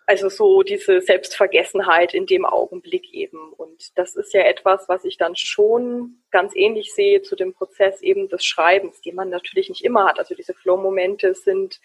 Also 0.08 0.28
so 0.28 0.62
diese 0.62 1.00
Selbstvergessenheit 1.00 2.14
in 2.14 2.26
dem 2.26 2.44
Augenblick 2.44 3.12
eben. 3.12 3.52
Und 3.54 3.98
das 3.98 4.14
ist 4.14 4.32
ja 4.32 4.42
etwas, 4.42 4.88
was 4.88 5.04
ich 5.04 5.16
dann 5.16 5.34
schon 5.34 6.22
ganz 6.30 6.52
ähnlich 6.54 6.94
sehe 6.94 7.22
zu 7.22 7.34
dem 7.34 7.54
Prozess 7.54 8.02
eben 8.02 8.28
des 8.28 8.44
Schreibens, 8.44 9.00
den 9.00 9.16
man 9.16 9.30
natürlich 9.30 9.68
nicht 9.68 9.84
immer 9.84 10.06
hat. 10.06 10.20
Also 10.20 10.36
diese 10.36 10.54
Flow-Momente 10.54 11.34
sind 11.34 11.80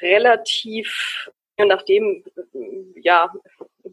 relativ 0.00 1.30
je 1.58 1.64
nachdem, 1.64 2.22
ja, 3.04 3.28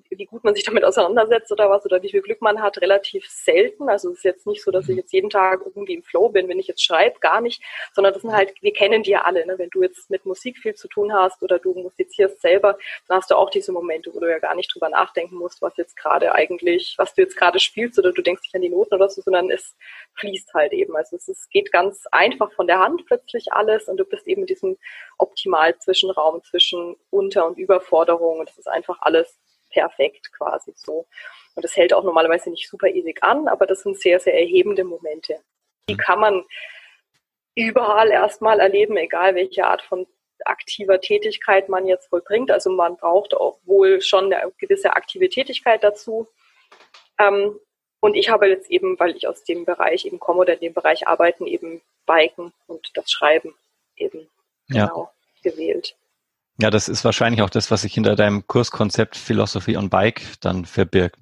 wie 0.10 0.26
gut 0.26 0.43
man 0.43 0.56
sich 0.56 0.63
damit 0.63 0.84
auseinandersetzt 0.84 1.52
oder 1.52 1.69
was 1.69 1.86
oder 1.86 2.02
wie 2.02 2.10
viel 2.10 2.22
Glück 2.22 2.41
man 2.41 2.62
hat, 2.62 2.82
relativ 2.82 3.28
selten. 3.30 3.89
Also 3.89 4.10
es 4.10 4.17
ist 4.17 4.24
jetzt 4.24 4.48
nicht 4.48 4.63
so, 4.63 4.72
dass 4.72 4.89
ich 4.89 4.98
jetzt 4.98 5.13
jeden 5.13 5.30
Tag 5.30 5.62
irgendwie 5.65 5.93
im 5.93 6.04
Flow 6.04 6.30
bin, 6.30 6.48
wenn 6.48 6.60
ich 6.60 6.67
jetzt 6.67 6.84
schreibe, 6.84 7.19
gar 7.19 7.41
nicht, 7.41 7.62
sondern 7.93 8.13
das 8.13 8.24
sind 8.24 8.34
halt, 8.34 8.54
wir 8.62 8.74
kennen 8.74 9.04
die 9.04 9.12
ja 9.12 9.22
alle. 9.22 9.45
Ne? 9.45 9.58
Wenn 9.58 9.69
du 9.69 9.84
jetzt 9.84 10.10
mit 10.10 10.26
Musik 10.26 10.58
viel 10.58 10.74
zu 10.74 10.88
tun 10.88 11.13
hast 11.13 11.43
oder 11.43 11.60
du 11.60 11.74
musizierst 11.74 12.41
selber, 12.41 12.78
dann 13.08 13.17
hast 13.17 13.30
du 13.30 13.36
auch 13.36 13.50
diese 13.52 13.72
Momente, 13.72 14.13
wo 14.13 14.19
du 14.19 14.30
ja 14.30 14.39
gar 14.39 14.56
nicht 14.56 14.74
drüber 14.74 14.89
nachdenken 14.89 15.36
musst, 15.36 15.62
was 15.62 15.78
jetzt 15.78 15.95
gerade 15.95 16.34
eigentlich, 16.34 16.95
was 16.98 17.13
du 17.13 17.22
jetzt 17.22 17.38
gerade 17.38 17.60
spielst 17.60 18.00
oder 18.00 18.12
du 18.12 18.22
denkst 18.22 18.41
nicht 18.43 18.56
an 18.56 18.62
die 18.62 18.69
Noten 18.69 18.95
oder 18.95 19.10
so, 19.10 19.22
sondern 19.22 19.52
es 19.52 19.76
fließt 20.15 20.54
halt 20.56 20.74
eben. 20.74 20.95
Also 20.95 21.17
es 21.17 21.28
ist, 21.28 21.52
geht 21.52 21.72
ganz 21.72 22.06
einfach 22.12 22.52
von 22.54 22.65
der 22.65 22.80
Hand 22.80 23.06
plötzlich 23.06 23.54
alles 23.54 23.88
und 23.88 23.98
du 23.98 24.06
bist 24.06 24.28
eben 24.28 24.41
in 24.41 24.48
diesem 24.48 24.78
optimal 25.19 25.78
Zwischenraum 25.78 26.43
zwischen 26.43 26.95
Unter- 27.12 27.45
und 27.45 27.60
Überforderung 27.60 28.39
und 28.39 28.50
das 28.50 28.58
ist 28.58 28.67
einfach 28.67 28.98
alles 29.02 29.38
perfekt 29.69 30.32
quasi 30.34 30.73
so. 30.75 31.08
Und 31.55 31.63
das 31.63 31.75
hält 31.75 31.93
auch 31.93 32.03
normalerweise 32.03 32.49
nicht 32.49 32.69
super 32.69 32.88
ewig 32.88 33.23
an, 33.23 33.47
aber 33.47 33.65
das 33.65 33.82
sind 33.82 33.99
sehr, 33.99 34.19
sehr 34.19 34.34
erhebende 34.34 34.84
Momente. 34.84 35.39
Die 35.89 35.97
kann 35.97 36.19
man 36.19 36.43
überall 37.55 38.12
erstmal 38.12 38.60
erleben, 38.60 38.95
egal 38.97 39.36
welche 39.36 39.65
Art 39.65 39.82
von 39.82 40.08
aktiver 40.45 41.01
Tätigkeit 41.01 41.69
man 41.69 41.88
jetzt 41.88 42.08
vollbringt. 42.10 42.51
Also 42.51 42.69
man 42.69 42.95
braucht 42.97 43.34
auch 43.34 43.60
wohl 43.65 44.01
schon 44.01 44.34
eine 44.34 44.51
gewisse 44.58 44.93
aktive 44.95 45.29
Tätigkeit 45.29 45.84
dazu. 45.84 46.27
Ähm, 47.19 47.60
und 47.99 48.15
ich 48.15 48.29
habe 48.29 48.47
jetzt 48.47 48.69
eben, 48.69 48.97
weil 48.99 49.15
ich 49.15 49.27
aus 49.27 49.43
dem 49.43 49.65
Bereich 49.65 50.05
eben 50.05 50.19
komme 50.19 50.39
oder 50.39 50.53
in 50.53 50.60
dem 50.60 50.73
Bereich 50.73 51.08
arbeiten, 51.08 51.47
eben 51.47 51.82
Biken 52.05 52.53
und 52.67 52.91
das 52.93 53.12
Schreiben 53.12 53.53
eben 53.97 54.29
ja. 54.67 54.86
genau 54.88 55.12
gewählt. 55.43 55.95
Ja, 56.62 56.69
das 56.69 56.89
ist 56.89 57.06
wahrscheinlich 57.06 57.41
auch 57.41 57.50
das, 57.50 57.72
was 57.72 57.84
sich 57.84 57.93
hinter 57.93 58.17
deinem 58.17 58.45
Kurskonzept 58.45 59.15
Philosophy 59.15 59.78
on 59.78 59.89
Bike 59.89 60.22
dann 60.41 60.65
verbirgt. 60.65 61.15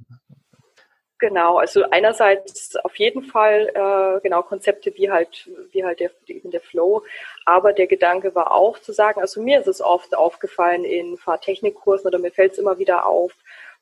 Genau, 1.19 1.57
also 1.57 1.83
einerseits 1.89 2.75
auf 2.77 2.95
jeden 2.95 3.23
Fall 3.23 3.71
äh, 3.73 4.21
genau 4.21 4.43
Konzepte 4.43 4.93
wie 4.95 5.09
halt 5.09 5.49
wie 5.71 5.83
halt 5.83 5.99
der, 5.99 6.11
eben 6.27 6.51
der 6.51 6.61
Flow, 6.61 7.03
aber 7.45 7.73
der 7.73 7.87
Gedanke 7.87 8.35
war 8.35 8.51
auch 8.51 8.79
zu 8.79 8.93
sagen, 8.93 9.19
also 9.19 9.41
mir 9.41 9.59
ist 9.59 9.67
es 9.67 9.81
oft 9.81 10.15
aufgefallen 10.15 10.83
in 10.85 11.17
Fahrtechnikkursen 11.17 12.07
oder 12.07 12.19
mir 12.19 12.31
fällt 12.31 12.53
es 12.53 12.59
immer 12.59 12.77
wieder 12.77 13.07
auf, 13.07 13.33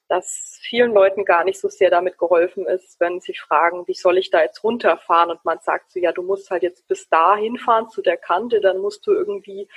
dass 0.08 0.60
vielen 0.62 0.94
Leuten 0.94 1.26
gar 1.26 1.44
nicht 1.44 1.60
so 1.60 1.68
sehr 1.68 1.90
damit 1.90 2.18
geholfen 2.18 2.66
ist, 2.68 3.00
wenn 3.00 3.20
sie 3.20 3.34
fragen, 3.34 3.86
wie 3.88 3.94
soll 3.94 4.18
ich 4.18 4.30
da 4.30 4.42
jetzt 4.42 4.64
runterfahren 4.64 5.32
und 5.32 5.44
man 5.44 5.60
sagt 5.62 5.92
so, 5.92 6.00
ja, 6.00 6.14
du 6.14 6.22
musst 6.22 6.52
halt 6.52 6.64
jetzt 6.64 6.88
bis 6.88 7.10
dahin 7.10 7.58
fahren 7.58 7.90
zu 7.90 8.02
der 8.02 8.18
Kante, 8.18 8.62
dann 8.62 8.78
musst 8.78 9.06
du 9.08 9.12
irgendwie 9.12 9.68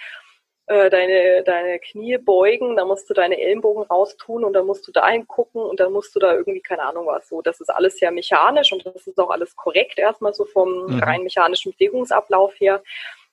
äh, 0.69 0.91
deine, 0.91 1.43
deine 1.45 1.79
Knie 1.79 2.19
beugen, 2.19 2.77
dann 2.77 2.89
musst 2.89 3.09
du 3.09 3.15
deine 3.15 3.41
Ellenbogen 3.41 3.85
raustun 3.85 4.45
und 4.45 4.53
dann 4.53 4.67
musst 4.67 4.87
du 4.87 4.93
dahin 4.93 5.27
gucken 5.27 5.63
und 5.63 5.81
dann 5.81 5.93
musst 5.93 6.15
du 6.15 6.21
da 6.21 6.35
irgendwie, 6.35 6.61
keine 6.61 6.83
Ahnung 6.83 7.07
was, 7.07 7.27
so. 7.29 7.41
Das 7.41 7.61
ist 7.61 7.71
alles 7.71 7.97
sehr 7.97 8.11
mechanisch 8.11 8.71
und 8.73 8.85
das 8.85 9.07
ist 9.07 9.19
auch 9.19 9.31
alles 9.31 9.57
korrekt 9.57 9.99
erstmal 9.99 10.35
so 10.35 10.45
vom 10.45 10.87
mhm. 10.87 11.03
rein 11.03 11.23
mechanischen 11.23 11.73
Bewegungsablauf 11.73 12.53
her. 12.61 12.83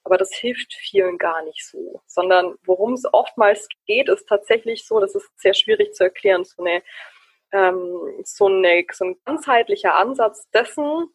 Aber 0.05 0.17
das 0.17 0.33
hilft 0.33 0.73
vielen 0.75 1.17
gar 1.17 1.43
nicht 1.43 1.65
so, 1.65 2.01
sondern 2.05 2.55
worum 2.63 2.93
es 2.93 3.03
oftmals 3.11 3.67
geht, 3.85 4.07
ist 4.07 4.29
tatsächlich 4.29 4.85
so, 4.85 4.99
das 5.01 5.15
ist 5.15 5.27
sehr 5.35 5.53
schwierig 5.53 5.93
zu 5.93 6.05
erklären, 6.05 6.45
so 6.45 6.63
eine, 6.63 6.83
ähm, 7.51 8.23
so, 8.23 8.45
eine, 8.45 8.85
so 8.93 9.05
ein 9.05 9.17
ganzheitlicher 9.25 9.95
Ansatz 9.95 10.49
dessen, 10.51 11.09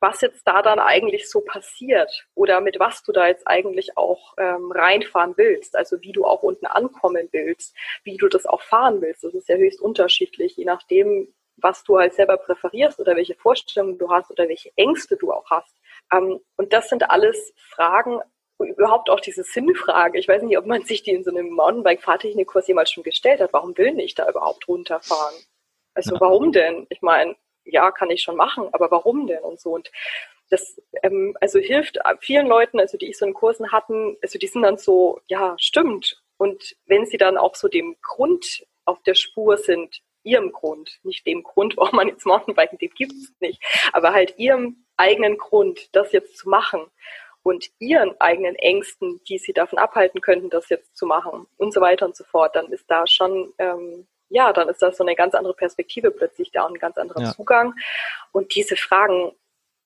was 0.00 0.20
jetzt 0.20 0.46
da 0.46 0.62
dann 0.62 0.78
eigentlich 0.78 1.28
so 1.28 1.40
passiert 1.40 2.26
oder 2.34 2.60
mit 2.60 2.78
was 2.78 3.02
du 3.02 3.12
da 3.12 3.26
jetzt 3.26 3.46
eigentlich 3.46 3.96
auch 3.96 4.34
ähm, 4.38 4.70
reinfahren 4.70 5.34
willst, 5.36 5.76
also 5.76 6.00
wie 6.02 6.12
du 6.12 6.24
auch 6.24 6.42
unten 6.42 6.66
ankommen 6.66 7.28
willst, 7.32 7.74
wie 8.04 8.16
du 8.16 8.28
das 8.28 8.46
auch 8.46 8.62
fahren 8.62 9.00
willst. 9.00 9.24
Das 9.24 9.34
ist 9.34 9.48
ja 9.48 9.56
höchst 9.56 9.80
unterschiedlich, 9.80 10.56
je 10.56 10.64
nachdem, 10.64 11.34
was 11.56 11.82
du 11.82 11.98
halt 11.98 12.14
selber 12.14 12.36
präferierst 12.36 13.00
oder 13.00 13.16
welche 13.16 13.34
Vorstellungen 13.34 13.98
du 13.98 14.10
hast 14.10 14.30
oder 14.30 14.48
welche 14.48 14.70
Ängste 14.76 15.16
du 15.16 15.32
auch 15.32 15.50
hast. 15.50 15.74
Ähm, 16.12 16.40
und 16.56 16.72
das 16.72 16.88
sind 16.88 17.10
alles 17.10 17.52
Fragen, 17.56 18.20
überhaupt 18.58 19.10
auch 19.10 19.20
diese 19.20 19.44
Sinnfrage. 19.44 20.18
Ich 20.18 20.28
weiß 20.28 20.42
nicht, 20.42 20.58
ob 20.58 20.66
man 20.66 20.82
sich 20.82 21.02
die 21.02 21.12
in 21.12 21.24
so 21.24 21.30
einem 21.30 21.50
Mountainbike-Fahrtechnikkurs 21.50 22.66
jemals 22.66 22.90
schon 22.90 23.04
gestellt 23.04 23.40
hat. 23.40 23.52
Warum 23.52 23.76
will 23.78 23.98
ich 24.00 24.14
da 24.14 24.28
überhaupt 24.28 24.66
runterfahren? 24.68 25.34
Also 25.94 26.14
ja. 26.14 26.20
warum 26.20 26.52
denn? 26.52 26.86
Ich 26.90 27.02
meine, 27.02 27.36
ja, 27.70 27.90
kann 27.90 28.10
ich 28.10 28.22
schon 28.22 28.36
machen, 28.36 28.68
aber 28.72 28.90
warum 28.90 29.26
denn 29.26 29.42
und 29.42 29.60
so. 29.60 29.70
Und 29.70 29.90
das 30.50 30.80
ähm, 31.02 31.36
also 31.40 31.58
hilft 31.58 31.98
vielen 32.20 32.46
Leuten, 32.46 32.80
also 32.80 32.96
die 32.96 33.08
ich 33.08 33.18
so 33.18 33.26
in 33.26 33.34
Kursen 33.34 33.72
hatten, 33.72 34.16
also 34.22 34.38
die 34.38 34.46
sind 34.46 34.62
dann 34.62 34.78
so, 34.78 35.20
ja, 35.26 35.54
stimmt. 35.58 36.22
Und 36.38 36.76
wenn 36.86 37.06
sie 37.06 37.18
dann 37.18 37.36
auch 37.36 37.54
so 37.54 37.68
dem 37.68 37.96
Grund 38.02 38.64
auf 38.84 39.02
der 39.02 39.14
Spur 39.14 39.58
sind, 39.58 40.00
ihrem 40.22 40.52
Grund, 40.52 40.98
nicht 41.02 41.26
dem 41.26 41.42
Grund, 41.42 41.76
warum 41.76 41.96
man 41.96 42.08
jetzt 42.08 42.26
Mountainbiken, 42.26 42.78
den 42.78 42.90
gibt 42.90 43.12
es 43.12 43.32
nicht, 43.40 43.62
aber 43.92 44.12
halt 44.12 44.38
ihrem 44.38 44.84
eigenen 44.96 45.38
Grund, 45.38 45.94
das 45.94 46.12
jetzt 46.12 46.36
zu 46.36 46.48
machen 46.48 46.86
und 47.42 47.70
ihren 47.78 48.20
eigenen 48.20 48.56
Ängsten, 48.56 49.20
die 49.28 49.38
sie 49.38 49.52
davon 49.52 49.78
abhalten 49.78 50.20
könnten, 50.20 50.50
das 50.50 50.68
jetzt 50.68 50.96
zu 50.96 51.06
machen 51.06 51.46
und 51.56 51.72
so 51.72 51.80
weiter 51.80 52.06
und 52.06 52.16
so 52.16 52.24
fort, 52.24 52.56
dann 52.56 52.72
ist 52.72 52.84
da 52.88 53.06
schon 53.06 53.52
ähm, 53.58 54.06
ja, 54.28 54.52
dann 54.52 54.68
ist 54.68 54.82
das 54.82 54.96
so 54.96 55.04
eine 55.04 55.14
ganz 55.14 55.34
andere 55.34 55.54
Perspektive 55.54 56.10
plötzlich 56.10 56.50
da 56.52 56.64
und 56.64 56.74
ein 56.74 56.80
ganz 56.80 56.98
anderer 56.98 57.22
ja. 57.22 57.32
Zugang. 57.32 57.74
Und 58.32 58.54
diese 58.54 58.76
Fragen 58.76 59.32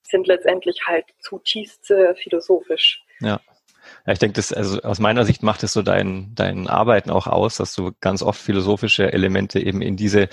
sind 0.03 0.26
letztendlich 0.26 0.82
halt 0.86 1.07
zutiefst 1.20 1.90
äh, 1.90 2.14
philosophisch. 2.14 3.05
Ja. 3.20 3.40
Ja, 4.07 4.12
ich 4.12 4.20
denke, 4.20 4.34
das, 4.34 4.53
also 4.53 4.80
aus 4.82 5.01
meiner 5.01 5.24
Sicht 5.24 5.43
macht 5.43 5.64
es 5.64 5.72
so 5.72 5.82
dein, 5.82 6.34
dein 6.36 6.68
Arbeiten 6.68 7.11
auch 7.11 7.26
aus, 7.26 7.57
dass 7.57 7.74
du 7.74 7.90
ganz 8.01 8.22
oft 8.22 8.40
philosophische 8.40 9.12
Elemente 9.12 9.59
eben 9.59 9.82
in 9.82 9.97
diese 9.97 10.28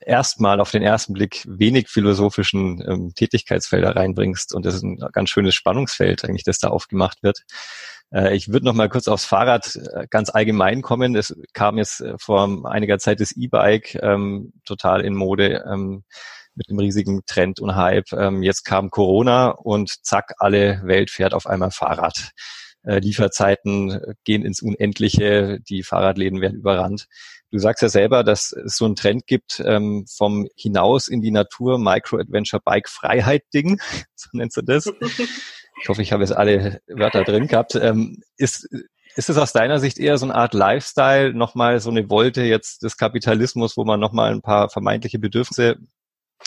erstmal 0.00 0.60
auf 0.60 0.70
den 0.70 0.82
ersten 0.82 1.12
Blick 1.12 1.44
wenig 1.46 1.88
philosophischen 1.88 2.82
ähm, 2.88 3.12
Tätigkeitsfelder 3.14 3.96
reinbringst. 3.96 4.54
Und 4.54 4.64
das 4.64 4.74
ist 4.74 4.82
ein 4.82 4.98
ganz 5.12 5.30
schönes 5.30 5.54
Spannungsfeld 5.54 6.24
eigentlich, 6.24 6.44
das 6.44 6.58
da 6.58 6.68
aufgemacht 6.68 7.22
wird. 7.22 7.42
Äh, 8.12 8.36
ich 8.36 8.48
würde 8.48 8.66
noch 8.66 8.74
mal 8.74 8.88
kurz 8.88 9.08
aufs 9.08 9.24
Fahrrad 9.24 9.76
äh, 9.76 10.06
ganz 10.10 10.30
allgemein 10.30 10.82
kommen. 10.82 11.14
Es 11.16 11.34
kam 11.52 11.78
jetzt 11.78 12.00
äh, 12.00 12.14
vor 12.18 12.66
einiger 12.70 12.98
Zeit 12.98 13.20
das 13.20 13.32
E-Bike 13.32 13.98
ähm, 14.02 14.52
total 14.64 15.02
in 15.02 15.14
Mode 15.14 15.64
ähm, 15.70 16.04
mit 16.54 16.68
einem 16.68 16.80
riesigen 16.80 17.20
Trend 17.26 17.60
und 17.60 17.76
Hype. 17.76 18.12
Ähm, 18.12 18.42
jetzt 18.42 18.64
kam 18.64 18.90
Corona 18.90 19.50
und 19.50 20.04
zack, 20.04 20.34
alle 20.38 20.82
Welt 20.84 21.10
fährt 21.10 21.34
auf 21.34 21.46
einmal 21.46 21.70
Fahrrad. 21.70 22.32
Äh, 22.82 22.98
Lieferzeiten 23.00 24.00
gehen 24.24 24.44
ins 24.44 24.62
Unendliche, 24.62 25.58
die 25.68 25.82
Fahrradläden 25.82 26.40
werden 26.40 26.58
überrannt. 26.58 27.06
Du 27.50 27.58
sagst 27.58 27.82
ja 27.82 27.88
selber, 27.88 28.24
dass 28.24 28.52
es 28.52 28.76
so 28.76 28.84
einen 28.84 28.96
Trend 28.96 29.26
gibt 29.26 29.62
ähm, 29.64 30.04
vom 30.06 30.48
hinaus 30.54 31.08
in 31.08 31.22
die 31.22 31.30
Natur 31.30 31.78
Micro-Adventure 31.78 32.60
Bike 32.62 32.88
Freiheit 32.88 33.42
Ding, 33.54 33.80
so 34.14 34.28
nennst 34.32 34.56
du 34.56 34.62
das. 34.62 34.92
Ich 35.80 35.88
hoffe, 35.88 36.02
ich 36.02 36.12
habe 36.12 36.22
jetzt 36.22 36.32
alle 36.32 36.80
Wörter 36.88 37.24
drin 37.24 37.46
gehabt. 37.46 37.74
Ähm, 37.74 38.22
ist, 38.36 38.68
ist 39.16 39.30
es 39.30 39.38
aus 39.38 39.52
deiner 39.52 39.78
Sicht 39.78 39.98
eher 39.98 40.18
so 40.18 40.26
eine 40.26 40.34
Art 40.34 40.54
Lifestyle, 40.54 41.32
nochmal 41.34 41.80
so 41.80 41.90
eine 41.90 42.08
Wolte 42.10 42.42
jetzt 42.42 42.82
des 42.82 42.96
Kapitalismus, 42.96 43.76
wo 43.76 43.84
man 43.84 44.00
nochmal 44.00 44.32
ein 44.32 44.42
paar 44.42 44.68
vermeintliche 44.68 45.18
Bedürfnisse 45.18 45.76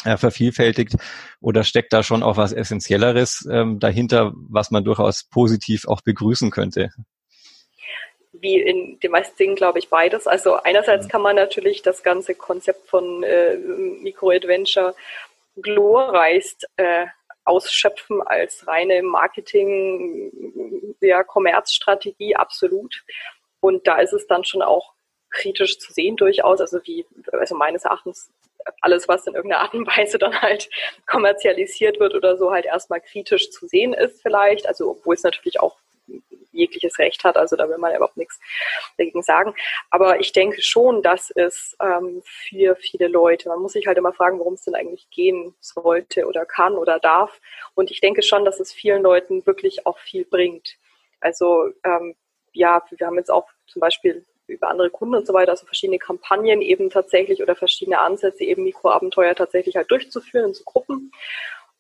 äh, 0.06 0.18
vervielfältigt 0.18 0.96
oder 1.42 1.64
steckt 1.64 1.94
da 1.94 2.04
schon 2.04 2.24
auch 2.24 2.38
was 2.38 2.54
Essentielleres 2.54 3.48
ähm, 3.52 3.80
dahinter, 3.80 4.32
was 4.50 4.72
man 4.72 4.84
durchaus 4.84 5.26
positiv 5.26 5.88
auch 5.88 6.02
begrüßen 6.02 6.50
könnte? 6.50 6.90
Wie 8.32 8.60
in 8.60 9.00
den 9.00 9.12
meisten 9.12 9.38
Dingen, 9.38 9.56
glaube 9.56 9.80
ich, 9.80 9.90
beides. 9.90 10.26
Also 10.26 10.56
einerseits 10.56 11.06
mhm. 11.06 11.10
kann 11.10 11.22
man 11.22 11.36
natürlich 11.36 11.82
das 11.82 12.04
ganze 12.04 12.34
Konzept 12.34 12.88
von 12.88 13.24
äh, 13.24 13.58
Micro-Adventure 14.02 14.96
glorreichst 15.58 16.66
äh, 16.78 17.06
ausschöpfen 17.44 18.22
als 18.22 18.68
reine 18.68 19.02
Marketing, 19.04 20.96
ja, 21.02 21.24
Kommerzstrategie, 21.24 22.36
absolut. 22.36 23.04
Und 23.60 23.88
da 23.88 24.00
ist 24.00 24.14
es 24.14 24.28
dann 24.28 24.44
schon 24.44 24.62
auch 24.62 24.94
kritisch 25.30 25.80
zu 25.80 25.94
sehen 25.94 26.18
durchaus, 26.18 26.60
also 26.62 26.80
wie, 26.84 27.06
also 27.32 27.56
meines 27.56 27.86
Erachtens 27.86 28.32
alles, 28.82 29.08
was 29.08 29.26
in 29.26 29.34
irgendeiner 29.34 29.64
Art 29.64 29.74
und 29.74 29.88
Weise 29.88 30.20
dann 30.20 30.40
halt 30.42 30.70
kommerzialisiert 31.08 32.00
wird 32.00 32.14
oder 32.14 32.38
so, 32.38 32.52
halt 32.52 32.66
erstmal 32.66 33.02
kritisch 33.02 33.50
zu 33.50 33.68
sehen 33.68 33.94
ist 33.94 34.22
vielleicht. 34.22 34.68
Also 34.68 34.92
obwohl 34.92 35.16
es 35.16 35.24
natürlich 35.24 35.60
auch 35.60 35.81
jegliches 36.52 37.00
Recht 37.00 37.24
hat, 37.24 37.38
also 37.38 37.56
da 37.56 37.70
will 37.70 37.78
man 37.78 37.96
überhaupt 37.96 38.18
nichts 38.18 38.40
dagegen 38.98 39.22
sagen. 39.22 39.54
Aber 39.90 40.20
ich 40.20 40.32
denke 40.32 40.62
schon, 40.62 41.02
dass 41.02 41.32
es 41.32 41.76
ähm, 41.82 42.22
für 42.24 42.76
viele 42.76 43.08
Leute, 43.08 43.50
man 43.50 43.60
muss 43.60 43.74
sich 43.74 43.88
halt 43.88 43.98
immer 43.98 44.14
fragen, 44.14 44.40
worum 44.40 44.54
es 44.56 44.64
denn 44.64 44.76
eigentlich 44.76 45.10
gehen 45.10 45.56
sollte 45.60 46.28
oder 46.28 46.46
kann 46.46 46.74
oder 46.74 47.00
darf. 47.00 47.40
Und 47.74 47.92
ich 47.92 48.02
denke 48.02 48.22
schon, 48.22 48.46
dass 48.46 48.60
es 48.60 48.74
vielen 48.74 49.04
Leuten 49.04 49.46
wirklich 49.46 49.86
auch 49.86 49.98
viel 50.00 50.26
bringt. 50.26 50.78
Also 51.20 51.70
ähm, 51.84 52.16
ja, 52.54 52.84
wir 52.90 53.08
haben 53.08 53.18
jetzt 53.18 53.32
auch 53.32 53.48
zum 53.68 53.80
Beispiel 53.80 54.26
über 54.48 54.70
andere 54.70 54.90
Kunden 54.90 55.16
und 55.16 55.26
so 55.26 55.34
weiter, 55.34 55.52
also 55.52 55.66
verschiedene 55.66 56.00
Kampagnen 56.00 56.62
eben 56.62 56.90
tatsächlich 56.90 57.42
oder 57.42 57.56
verschiedene 57.56 58.00
Ansätze 58.00 58.44
eben 58.44 58.64
Mikroabenteuer 58.64 59.34
tatsächlich 59.34 59.76
halt 59.76 59.90
durchzuführen 59.90 60.48
in 60.48 60.54
so 60.54 60.64
Gruppen. 60.66 61.12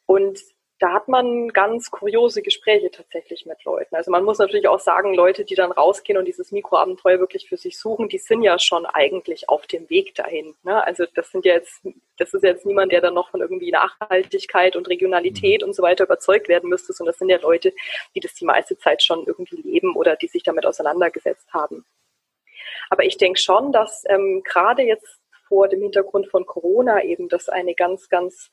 Und 0.05 0.39
da 0.81 0.93
hat 0.93 1.07
man 1.07 1.49
ganz 1.49 1.91
kuriose 1.91 2.41
Gespräche 2.41 2.89
tatsächlich 2.89 3.45
mit 3.45 3.63
Leuten. 3.65 3.95
Also 3.95 4.09
man 4.09 4.23
muss 4.23 4.39
natürlich 4.39 4.67
auch 4.67 4.79
sagen, 4.79 5.13
Leute, 5.13 5.45
die 5.45 5.53
dann 5.53 5.71
rausgehen 5.71 6.17
und 6.17 6.25
dieses 6.25 6.51
Mikroabenteuer 6.51 7.19
wirklich 7.19 7.47
für 7.47 7.55
sich 7.55 7.77
suchen, 7.77 8.09
die 8.09 8.17
sind 8.17 8.41
ja 8.41 8.57
schon 8.57 8.87
eigentlich 8.87 9.47
auf 9.47 9.67
dem 9.67 9.87
Weg 9.91 10.15
dahin. 10.15 10.55
Ne? 10.63 10.83
Also 10.83 11.05
das 11.13 11.29
sind 11.29 11.45
ja 11.45 11.53
jetzt, 11.53 11.85
das 12.17 12.33
ist 12.33 12.43
jetzt 12.43 12.65
niemand, 12.65 12.91
der 12.91 13.01
dann 13.01 13.13
noch 13.13 13.29
von 13.29 13.41
irgendwie 13.41 13.69
Nachhaltigkeit 13.69 14.75
und 14.75 14.89
Regionalität 14.89 15.61
und 15.61 15.73
so 15.75 15.83
weiter 15.83 16.05
überzeugt 16.05 16.47
werden 16.47 16.67
müsste, 16.67 16.93
sondern 16.93 17.11
das 17.11 17.19
sind 17.19 17.29
ja 17.29 17.37
Leute, 17.37 17.73
die 18.15 18.19
das 18.19 18.33
die 18.33 18.45
meiste 18.45 18.75
Zeit 18.75 19.03
schon 19.03 19.23
irgendwie 19.27 19.61
leben 19.61 19.95
oder 19.95 20.15
die 20.15 20.27
sich 20.27 20.41
damit 20.41 20.65
auseinandergesetzt 20.65 21.53
haben. 21.53 21.85
Aber 22.89 23.03
ich 23.03 23.17
denke 23.17 23.39
schon, 23.39 23.71
dass 23.71 24.03
ähm, 24.09 24.41
gerade 24.43 24.81
jetzt 24.81 25.19
vor 25.47 25.67
dem 25.67 25.83
Hintergrund 25.83 26.27
von 26.27 26.47
Corona 26.47 27.03
eben 27.03 27.29
das 27.29 27.49
eine 27.49 27.75
ganz, 27.75 28.09
ganz 28.09 28.49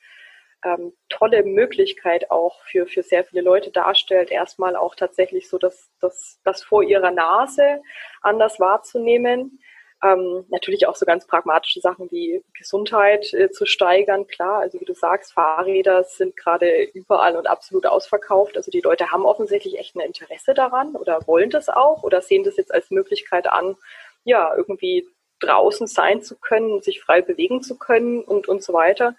ähm, 0.64 0.92
tolle 1.08 1.44
Möglichkeit 1.44 2.30
auch 2.30 2.60
für, 2.64 2.86
für 2.86 3.02
sehr 3.02 3.24
viele 3.24 3.42
Leute 3.42 3.70
darstellt, 3.70 4.30
erstmal 4.30 4.76
auch 4.76 4.94
tatsächlich 4.94 5.48
so 5.48 5.58
das, 5.58 5.90
das, 6.00 6.40
das 6.44 6.62
vor 6.62 6.82
ihrer 6.82 7.10
Nase 7.10 7.80
anders 8.22 8.58
wahrzunehmen. 8.58 9.60
Ähm, 10.02 10.44
natürlich 10.48 10.86
auch 10.86 10.94
so 10.94 11.06
ganz 11.06 11.26
pragmatische 11.26 11.80
Sachen 11.80 12.08
wie 12.12 12.44
Gesundheit 12.56 13.32
äh, 13.34 13.50
zu 13.50 13.66
steigern, 13.66 14.28
klar. 14.28 14.60
Also 14.60 14.80
wie 14.80 14.84
du 14.84 14.94
sagst, 14.94 15.32
Fahrräder 15.32 16.04
sind 16.04 16.36
gerade 16.36 16.84
überall 16.94 17.36
und 17.36 17.48
absolut 17.48 17.86
ausverkauft. 17.86 18.56
Also 18.56 18.70
die 18.70 18.80
Leute 18.80 19.10
haben 19.10 19.26
offensichtlich 19.26 19.78
echt 19.78 19.96
ein 19.96 20.00
Interesse 20.00 20.54
daran 20.54 20.94
oder 20.94 21.26
wollen 21.26 21.50
das 21.50 21.68
auch 21.68 22.04
oder 22.04 22.22
sehen 22.22 22.44
das 22.44 22.56
jetzt 22.56 22.72
als 22.72 22.90
Möglichkeit 22.90 23.48
an, 23.48 23.76
ja, 24.22 24.54
irgendwie 24.56 25.08
draußen 25.40 25.86
sein 25.88 26.22
zu 26.22 26.36
können, 26.38 26.80
sich 26.80 27.00
frei 27.00 27.20
bewegen 27.20 27.62
zu 27.62 27.76
können 27.76 28.22
und, 28.22 28.48
und 28.48 28.62
so 28.62 28.72
weiter. 28.72 29.16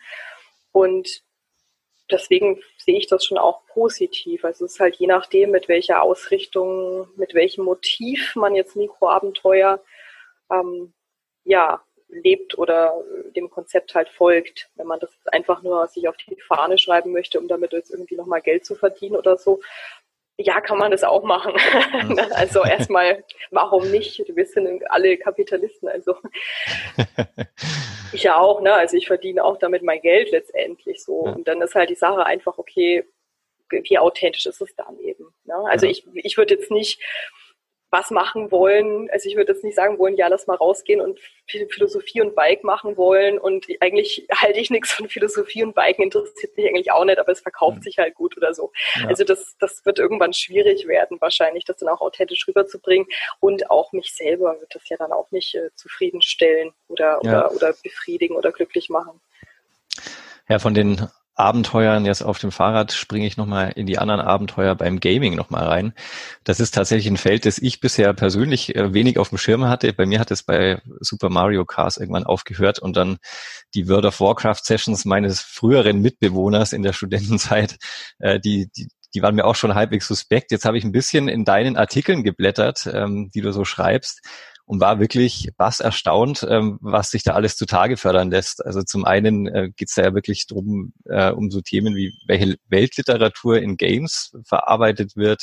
Und 0.71 1.23
deswegen 2.11 2.61
sehe 2.77 2.97
ich 2.97 3.07
das 3.07 3.25
schon 3.25 3.37
auch 3.37 3.65
positiv. 3.67 4.45
Also 4.45 4.65
es 4.65 4.73
ist 4.73 4.79
halt 4.79 4.95
je 4.95 5.07
nachdem, 5.07 5.51
mit 5.51 5.67
welcher 5.67 6.01
Ausrichtung, 6.01 7.07
mit 7.15 7.33
welchem 7.33 7.65
Motiv 7.65 8.35
man 8.35 8.55
jetzt 8.55 8.75
Mikroabenteuer 8.75 9.81
ähm, 10.51 10.93
ja, 11.43 11.81
lebt 12.09 12.57
oder 12.57 12.93
dem 13.35 13.49
Konzept 13.49 13.95
halt 13.95 14.09
folgt. 14.09 14.69
Wenn 14.75 14.87
man 14.87 14.99
das 14.99 15.11
einfach 15.27 15.61
nur 15.61 15.87
sich 15.87 16.07
auf 16.07 16.17
die 16.17 16.39
Fahne 16.41 16.77
schreiben 16.77 17.11
möchte, 17.11 17.39
um 17.39 17.47
damit 17.47 17.71
jetzt 17.71 17.91
irgendwie 17.91 18.15
nochmal 18.15 18.41
Geld 18.41 18.65
zu 18.65 18.75
verdienen 18.75 19.15
oder 19.15 19.37
so, 19.37 19.61
ja, 20.41 20.61
kann 20.61 20.77
man 20.77 20.91
das 20.91 21.03
auch 21.03 21.23
machen. 21.23 21.53
also 22.31 22.63
erstmal, 22.63 23.25
warum 23.51 23.91
nicht? 23.91 24.23
Wir 24.33 24.45
sind 24.45 24.89
alle 24.89 25.17
Kapitalisten, 25.17 25.89
also 25.89 26.15
ich 28.13 28.23
ja 28.23 28.37
auch, 28.37 28.61
ne? 28.61 28.73
Also 28.73 28.95
ich 28.95 29.07
verdiene 29.07 29.43
auch 29.43 29.57
damit 29.57 29.83
mein 29.83 30.01
Geld 30.01 30.31
letztendlich 30.31 31.03
so. 31.03 31.15
Und 31.15 31.47
dann 31.49 31.61
ist 31.61 31.75
halt 31.75 31.89
die 31.89 31.95
Sache 31.95 32.25
einfach, 32.25 32.57
okay, 32.57 33.03
wie 33.69 33.99
authentisch 33.99 34.45
ist 34.45 34.61
es 34.61 34.73
dann 34.75 34.97
eben. 34.99 35.25
Ne? 35.43 35.55
Also 35.67 35.85
ja. 35.85 35.91
ich, 35.91 36.07
ich 36.13 36.37
würde 36.37 36.55
jetzt 36.55 36.71
nicht 36.71 37.01
was 37.91 38.11
machen 38.11 38.51
wollen. 38.51 39.09
Also 39.11 39.29
ich 39.29 39.35
würde 39.35 39.53
jetzt 39.53 39.63
nicht 39.63 39.75
sagen 39.75 39.97
wollen, 39.97 40.15
ja, 40.15 40.27
lass 40.27 40.47
mal 40.47 40.55
rausgehen 40.55 41.01
und 41.01 41.19
Philosophie 41.47 42.21
und 42.21 42.35
Bike 42.35 42.63
machen 42.63 42.97
wollen. 42.97 43.39
Und 43.39 43.65
eigentlich 43.79 44.27
halte 44.33 44.59
ich 44.59 44.69
nichts 44.69 44.91
von 44.91 45.09
Philosophie 45.09 45.63
und 45.63 45.73
Biken, 45.73 46.03
interessiert 46.03 46.55
mich 46.55 46.67
eigentlich 46.67 46.91
auch 46.91 47.05
nicht, 47.05 47.19
aber 47.19 47.31
es 47.31 47.39
verkauft 47.39 47.77
mhm. 47.77 47.81
sich 47.81 47.97
halt 47.97 48.15
gut 48.15 48.37
oder 48.37 48.53
so. 48.53 48.71
Ja. 48.95 49.07
Also 49.07 49.23
das, 49.23 49.55
das 49.59 49.85
wird 49.85 49.99
irgendwann 49.99 50.33
schwierig 50.33 50.87
werden, 50.87 51.19
wahrscheinlich, 51.19 51.65
das 51.65 51.77
dann 51.77 51.89
auch 51.89 52.01
authentisch 52.01 52.47
rüberzubringen. 52.47 53.07
Und 53.39 53.69
auch 53.71 53.91
mich 53.91 54.13
selber 54.15 54.59
wird 54.59 54.75
das 54.75 54.87
ja 54.89 54.97
dann 54.97 55.11
auch 55.11 55.31
nicht 55.31 55.55
äh, 55.55 55.69
zufriedenstellen 55.75 56.73
oder, 56.87 57.19
ja. 57.23 57.47
oder, 57.47 57.55
oder 57.55 57.73
befriedigen 57.83 58.35
oder 58.35 58.51
glücklich 58.51 58.89
machen. 58.89 59.19
Ja, 60.47 60.59
von 60.59 60.73
den 60.73 61.07
Abenteuern 61.39 62.05
jetzt 62.05 62.21
auf 62.21 62.37
dem 62.37 62.51
Fahrrad 62.51 62.91
springe 62.91 63.25
ich 63.25 63.37
nochmal 63.37 63.71
in 63.75 63.85
die 63.85 63.97
anderen 63.97 64.19
Abenteuer 64.19 64.75
beim 64.75 64.99
Gaming 64.99 65.35
nochmal 65.35 65.65
rein. 65.65 65.93
Das 66.43 66.59
ist 66.59 66.75
tatsächlich 66.75 67.07
ein 67.07 67.17
Feld, 67.17 67.45
das 67.45 67.57
ich 67.57 67.79
bisher 67.79 68.13
persönlich 68.13 68.75
äh, 68.75 68.93
wenig 68.93 69.17
auf 69.17 69.29
dem 69.29 69.37
Schirm 69.37 69.65
hatte. 69.65 69.93
Bei 69.93 70.05
mir 70.05 70.19
hat 70.19 70.31
es 70.31 70.43
bei 70.43 70.81
Super 70.99 71.29
Mario 71.29 71.63
Cars 71.63 71.95
irgendwann 71.95 72.25
aufgehört 72.25 72.79
und 72.79 72.97
dann 72.97 73.19
die 73.73 73.87
World 73.87 74.05
of 74.05 74.19
Warcraft 74.19 74.63
Sessions 74.63 75.05
meines 75.05 75.39
früheren 75.39 76.01
Mitbewohners 76.01 76.73
in 76.73 76.83
der 76.83 76.93
Studentenzeit, 76.93 77.77
äh, 78.19 78.39
die, 78.39 78.69
die 78.75 78.89
die 79.15 79.23
waren 79.23 79.33
mir 79.33 79.45
auch 79.45 79.55
schon 79.55 79.73
halbwegs 79.73 80.07
suspekt. 80.07 80.51
Jetzt 80.51 80.65
habe 80.65 80.77
ich 80.77 80.83
ein 80.83 80.91
bisschen 80.91 81.29
in 81.29 81.43
deinen 81.43 81.77
Artikeln 81.77 82.23
geblättert, 82.23 82.87
ähm, 82.93 83.31
die 83.33 83.41
du 83.41 83.51
so 83.51 83.65
schreibst 83.65 84.21
und 84.69 84.81
war 84.81 84.99
wirklich 84.99 85.49
was 85.57 85.79
erstaunt, 85.79 86.45
ähm, 86.47 86.77
was 86.79 87.09
sich 87.09 87.23
da 87.23 87.33
alles 87.33 87.57
zutage 87.57 87.97
fördern 87.97 88.29
lässt. 88.29 88.63
Also 88.63 88.83
zum 88.83 89.03
einen 89.03 89.47
äh, 89.47 89.71
geht 89.75 89.89
es 89.89 89.95
da 89.95 90.03
ja 90.03 90.13
wirklich 90.13 90.45
drum 90.45 90.93
äh, 91.05 91.31
um 91.31 91.49
so 91.49 91.59
Themen 91.61 91.95
wie 91.95 92.13
welche 92.27 92.55
Weltliteratur 92.67 93.57
in 93.57 93.77
Games 93.77 94.31
verarbeitet 94.45 95.15
wird, 95.15 95.41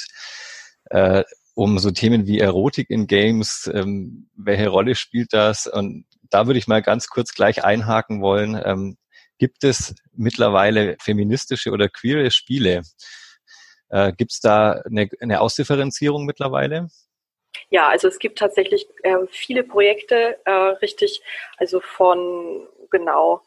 äh, 0.90 1.24
um 1.54 1.80
so 1.80 1.90
Themen 1.90 2.28
wie 2.28 2.38
Erotik 2.38 2.88
in 2.88 3.08
Games, 3.08 3.68
ähm, 3.74 4.28
welche 4.36 4.68
Rolle 4.68 4.94
spielt 4.94 5.32
das? 5.32 5.66
Und 5.66 6.04
da 6.30 6.46
würde 6.46 6.60
ich 6.60 6.68
mal 6.68 6.80
ganz 6.80 7.08
kurz 7.08 7.34
gleich 7.34 7.64
einhaken 7.64 8.22
wollen. 8.22 8.56
Ähm, 8.64 8.96
gibt 9.38 9.64
es 9.64 9.96
mittlerweile 10.12 10.98
feministische 11.02 11.72
oder 11.72 11.88
queere 11.88 12.30
Spiele? 12.30 12.82
Äh, 13.88 14.12
gibt 14.12 14.30
es 14.30 14.38
da 14.38 14.82
eine, 14.88 15.08
eine 15.20 15.40
Ausdifferenzierung 15.40 16.26
mittlerweile? 16.26 16.90
Ja, 17.70 17.88
also 17.88 18.08
es 18.08 18.18
gibt 18.18 18.38
tatsächlich 18.38 18.88
äh, 19.02 19.26
viele 19.30 19.64
Projekte, 19.64 20.38
äh, 20.44 20.50
richtig, 20.50 21.22
also 21.58 21.80
von 21.80 22.66
genau 22.90 23.42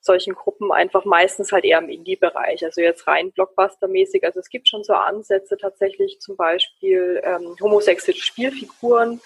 solchen 0.00 0.34
Gruppen 0.34 0.72
einfach 0.72 1.04
meistens 1.04 1.52
halt 1.52 1.64
eher 1.64 1.78
im 1.78 1.90
Indie-Bereich, 1.90 2.64
also 2.64 2.80
jetzt 2.80 3.06
rein 3.06 3.32
Blockbuster-mäßig. 3.32 4.24
Also 4.24 4.40
es 4.40 4.48
gibt 4.48 4.68
schon 4.68 4.82
so 4.82 4.94
Ansätze 4.94 5.56
tatsächlich, 5.58 6.20
zum 6.20 6.36
Beispiel 6.36 7.20
ähm, 7.22 7.54
homosexuelle 7.60 8.18
Spielfiguren 8.18 9.20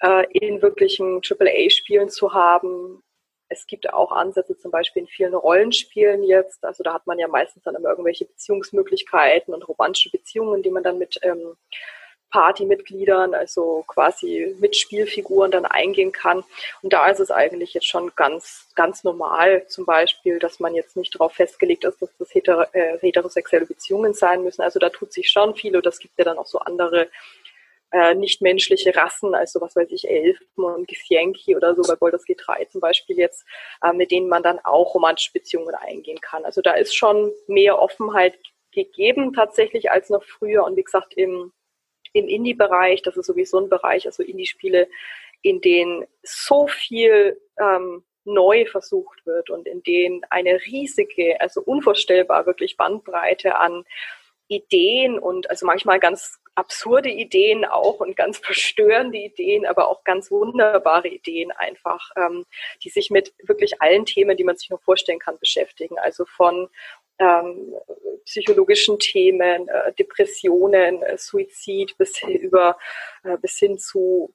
äh, 0.00 0.24
in 0.32 0.62
wirklichen 0.62 1.20
AAA-Spielen 1.22 2.08
zu 2.08 2.32
haben. 2.32 3.02
Es 3.50 3.66
gibt 3.66 3.92
auch 3.92 4.12
Ansätze 4.12 4.56
zum 4.58 4.70
Beispiel 4.70 5.02
in 5.02 5.08
vielen 5.08 5.34
Rollenspielen 5.34 6.22
jetzt. 6.22 6.64
Also 6.64 6.82
da 6.82 6.94
hat 6.94 7.06
man 7.06 7.18
ja 7.18 7.28
meistens 7.28 7.62
dann 7.64 7.74
immer 7.74 7.90
irgendwelche 7.90 8.26
Beziehungsmöglichkeiten 8.26 9.54
und 9.54 9.66
romantische 9.68 10.10
Beziehungen, 10.10 10.62
die 10.62 10.70
man 10.70 10.82
dann 10.82 10.98
mit 10.98 11.18
ähm, 11.22 11.56
Partymitgliedern, 12.30 13.34
also 13.34 13.84
quasi 13.86 14.54
mit 14.60 14.76
Spielfiguren 14.76 15.50
dann 15.50 15.64
eingehen 15.64 16.12
kann. 16.12 16.44
Und 16.82 16.92
da 16.92 17.08
ist 17.08 17.20
es 17.20 17.30
eigentlich 17.30 17.74
jetzt 17.74 17.86
schon 17.86 18.12
ganz, 18.16 18.68
ganz 18.74 19.04
normal 19.04 19.66
zum 19.68 19.86
Beispiel, 19.86 20.38
dass 20.38 20.60
man 20.60 20.74
jetzt 20.74 20.96
nicht 20.96 21.14
darauf 21.14 21.32
festgelegt 21.32 21.84
ist, 21.84 22.02
dass 22.02 22.10
das 22.18 22.34
heter 22.34 22.68
äh, 22.74 22.98
heterosexuelle 22.98 23.66
Beziehungen 23.66 24.14
sein 24.14 24.42
müssen. 24.42 24.62
Also 24.62 24.78
da 24.78 24.90
tut 24.90 25.12
sich 25.12 25.30
schon 25.30 25.54
viel 25.54 25.76
und 25.76 25.86
das 25.86 25.98
gibt 25.98 26.18
ja 26.18 26.24
dann 26.24 26.38
auch 26.38 26.46
so 26.46 26.58
andere 26.58 27.08
äh, 27.90 28.14
nichtmenschliche 28.14 28.94
Rassen, 28.94 29.34
also 29.34 29.60
was 29.60 29.74
weiß 29.74 29.90
ich, 29.92 30.08
Elfen 30.08 30.64
und 30.64 30.86
Githyanki 30.86 31.56
oder 31.56 31.74
so 31.74 31.82
bei 31.82 31.96
Baldur's 31.96 32.24
Gate 32.24 32.42
3 32.44 32.66
zum 32.66 32.80
Beispiel 32.80 33.16
jetzt, 33.16 33.46
äh, 33.82 33.92
mit 33.92 34.10
denen 34.10 34.28
man 34.28 34.42
dann 34.42 34.58
auch 34.58 34.94
romantische 34.94 35.32
Beziehungen 35.32 35.74
eingehen 35.74 36.20
kann. 36.20 36.44
Also 36.44 36.60
da 36.60 36.72
ist 36.72 36.94
schon 36.94 37.32
mehr 37.46 37.78
Offenheit 37.80 38.38
gegeben 38.72 39.32
tatsächlich 39.32 39.90
als 39.90 40.10
noch 40.10 40.22
früher 40.22 40.64
und 40.64 40.76
wie 40.76 40.82
gesagt 40.82 41.14
im 41.14 41.52
im 42.12 42.28
Indie-Bereich, 42.28 43.02
das 43.02 43.16
ist 43.16 43.26
sowieso 43.26 43.58
ein 43.58 43.68
Bereich, 43.68 44.06
also 44.06 44.22
Indie-Spiele, 44.22 44.88
in 45.42 45.60
denen 45.60 46.04
so 46.22 46.66
viel 46.66 47.40
ähm, 47.60 48.04
neu 48.24 48.66
versucht 48.66 49.24
wird 49.26 49.50
und 49.50 49.66
in 49.66 49.82
denen 49.82 50.22
eine 50.30 50.60
riesige, 50.66 51.40
also 51.40 51.62
unvorstellbar 51.62 52.46
wirklich 52.46 52.76
Bandbreite 52.76 53.56
an 53.56 53.84
Ideen 54.48 55.18
und 55.18 55.50
also 55.50 55.66
manchmal 55.66 56.00
ganz 56.00 56.38
absurde 56.54 57.08
Ideen 57.08 57.64
auch 57.64 58.00
und 58.00 58.16
ganz 58.16 58.38
verstörende 58.38 59.18
Ideen, 59.18 59.64
aber 59.64 59.88
auch 59.88 60.04
ganz 60.04 60.30
wunderbare 60.30 61.08
Ideen 61.08 61.52
einfach, 61.52 62.10
ähm, 62.16 62.44
die 62.82 62.88
sich 62.88 63.10
mit 63.10 63.32
wirklich 63.44 63.80
allen 63.80 64.04
Themen, 64.04 64.36
die 64.36 64.44
man 64.44 64.56
sich 64.56 64.68
nur 64.70 64.80
vorstellen 64.80 65.20
kann, 65.20 65.38
beschäftigen. 65.38 65.98
Also 65.98 66.24
von 66.24 66.68
ähm, 67.18 67.74
psychologischen 68.24 68.98
Themen, 68.98 69.68
äh, 69.68 69.92
Depressionen, 69.94 71.02
äh, 71.02 71.18
Suizid 71.18 71.96
bis 71.98 72.16
hin, 72.18 72.36
über, 72.36 72.78
äh, 73.24 73.36
bis 73.38 73.58
hin 73.58 73.78
zu 73.78 74.34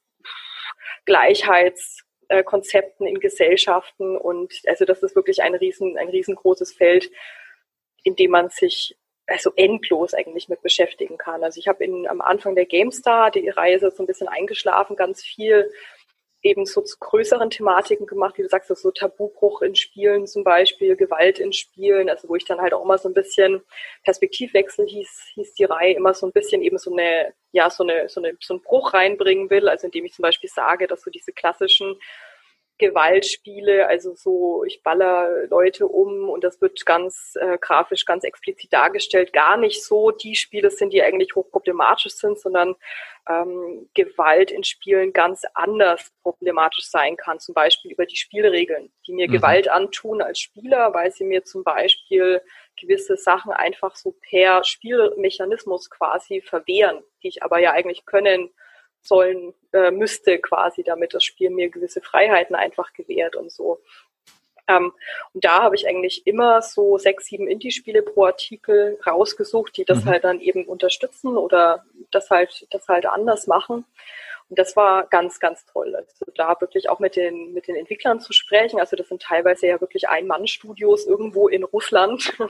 Gleichheitskonzepten 1.05 3.07
in 3.07 3.19
Gesellschaften. 3.19 4.17
Und 4.17 4.53
also 4.67 4.85
das 4.85 5.03
ist 5.03 5.15
wirklich 5.15 5.43
ein, 5.43 5.55
riesen, 5.55 5.97
ein 5.97 6.09
riesengroßes 6.09 6.73
Feld, 6.73 7.11
in 8.03 8.15
dem 8.15 8.31
man 8.31 8.49
sich 8.49 8.97
also 9.27 9.53
endlos 9.55 10.13
eigentlich 10.13 10.49
mit 10.49 10.61
beschäftigen 10.61 11.17
kann. 11.17 11.43
Also 11.43 11.59
ich 11.59 11.67
habe 11.67 11.85
am 12.09 12.21
Anfang 12.21 12.55
der 12.55 12.65
GameStar, 12.65 13.31
die 13.31 13.47
Reise 13.47 13.91
so 13.91 14.03
ein 14.03 14.07
bisschen 14.07 14.27
eingeschlafen, 14.27 14.97
ganz 14.97 15.23
viel 15.23 15.71
eben 16.43 16.65
so 16.65 16.81
zu 16.81 16.97
größeren 16.99 17.49
Thematiken 17.49 18.05
gemacht, 18.05 18.37
wie 18.37 18.43
du 18.43 18.49
sagst, 18.49 18.67
so 18.75 18.91
Tabubruch 18.91 19.61
in 19.61 19.75
Spielen 19.75 20.27
zum 20.27 20.43
Beispiel, 20.43 20.97
Gewalt 20.97 21.39
in 21.39 21.53
Spielen, 21.53 22.09
also 22.09 22.27
wo 22.27 22.35
ich 22.35 22.45
dann 22.45 22.59
halt 22.59 22.73
auch 22.73 22.83
immer 22.83 22.97
so 22.97 23.09
ein 23.09 23.13
bisschen 23.13 23.61
Perspektivwechsel 24.03 24.85
hieß, 24.85 25.31
hieß 25.35 25.53
die 25.53 25.63
Reihe 25.63 25.93
immer 25.93 26.13
so 26.13 26.27
ein 26.27 26.33
bisschen 26.33 26.61
eben 26.61 26.77
so 26.77 26.91
eine, 26.91 27.33
ja, 27.53 27.69
so 27.69 27.83
eine, 27.83 28.09
so 28.09 28.21
eine, 28.21 28.37
so 28.41 28.55
einen 28.55 28.61
Bruch 28.61 28.93
reinbringen 28.93 29.49
will, 29.49 29.69
also 29.69 29.87
indem 29.87 30.05
ich 30.05 30.13
zum 30.13 30.23
Beispiel 30.23 30.49
sage, 30.49 30.87
dass 30.87 31.01
so 31.01 31.09
diese 31.09 31.31
klassischen 31.31 31.95
Gewaltspiele, 32.79 33.87
also 33.87 34.15
so, 34.15 34.63
ich 34.63 34.81
baller 34.81 35.47
Leute 35.47 35.87
um 35.87 36.29
und 36.29 36.43
das 36.43 36.59
wird 36.59 36.85
ganz 36.85 37.33
äh, 37.39 37.57
grafisch 37.59 38.05
ganz 38.05 38.23
explizit 38.23 38.73
dargestellt, 38.73 39.31
gar 39.31 39.57
nicht 39.57 39.83
so 39.83 40.11
die 40.11 40.35
Spiele 40.35 40.71
sind, 40.71 40.91
die 40.91 41.03
eigentlich 41.03 41.35
hochproblematisch 41.35 42.13
sind, 42.13 42.39
sondern 42.39 42.75
ähm, 43.29 43.89
Gewalt 43.93 44.51
in 44.51 44.63
Spielen 44.63 45.13
ganz 45.13 45.43
anders 45.53 46.11
problematisch 46.23 46.89
sein 46.89 47.15
kann, 47.15 47.39
zum 47.39 47.53
Beispiel 47.53 47.91
über 47.91 48.05
die 48.05 48.17
Spielregeln, 48.17 48.91
die 49.07 49.13
mir 49.13 49.27
mhm. 49.27 49.33
Gewalt 49.33 49.69
antun 49.69 50.21
als 50.21 50.39
Spieler, 50.39 50.93
weil 50.93 51.11
sie 51.11 51.23
mir 51.23 51.43
zum 51.43 51.63
Beispiel 51.63 52.41
gewisse 52.79 53.17
Sachen 53.17 53.51
einfach 53.51 53.95
so 53.95 54.15
per 54.29 54.63
Spielmechanismus 54.63 55.89
quasi 55.89 56.41
verwehren, 56.41 57.03
die 57.21 57.27
ich 57.27 57.43
aber 57.43 57.59
ja 57.59 57.71
eigentlich 57.71 58.05
können 58.05 58.49
sollen 59.03 59.53
äh, 59.73 59.91
müsste 59.91 60.39
quasi, 60.39 60.83
damit 60.83 61.13
das 61.13 61.23
Spiel 61.23 61.49
mir 61.49 61.69
gewisse 61.69 62.01
Freiheiten 62.01 62.55
einfach 62.55 62.93
gewährt 62.93 63.35
und 63.35 63.51
so. 63.51 63.79
Ähm, 64.67 64.93
und 65.33 65.43
da 65.43 65.63
habe 65.63 65.75
ich 65.75 65.87
eigentlich 65.87 66.25
immer 66.25 66.61
so 66.61 66.97
sechs, 66.97 67.25
sieben 67.25 67.47
Indie-Spiele 67.47 68.01
pro 68.01 68.25
Artikel 68.25 68.97
rausgesucht, 69.05 69.75
die 69.77 69.85
das 69.85 70.05
mhm. 70.05 70.09
halt 70.09 70.23
dann 70.23 70.39
eben 70.39 70.65
unterstützen 70.65 71.37
oder 71.37 71.83
das 72.11 72.29
halt, 72.29 72.65
das 72.71 72.87
halt 72.87 73.05
anders 73.05 73.47
machen. 73.47 73.85
Und 74.49 74.59
das 74.59 74.75
war 74.75 75.07
ganz, 75.07 75.39
ganz 75.39 75.65
toll. 75.65 75.95
Also 75.95 76.25
da 76.35 76.55
wirklich 76.61 76.89
auch 76.89 76.99
mit 76.99 77.15
den, 77.15 77.53
mit 77.53 77.67
den 77.67 77.75
Entwicklern 77.75 78.19
zu 78.19 78.33
sprechen. 78.33 78.79
Also 78.79 78.95
das 78.95 79.07
sind 79.09 79.21
teilweise 79.21 79.67
ja 79.67 79.81
wirklich 79.81 80.09
Ein-Mann-Studios 80.09 81.05
irgendwo 81.05 81.47
in 81.47 81.63
Russland. 81.63 82.33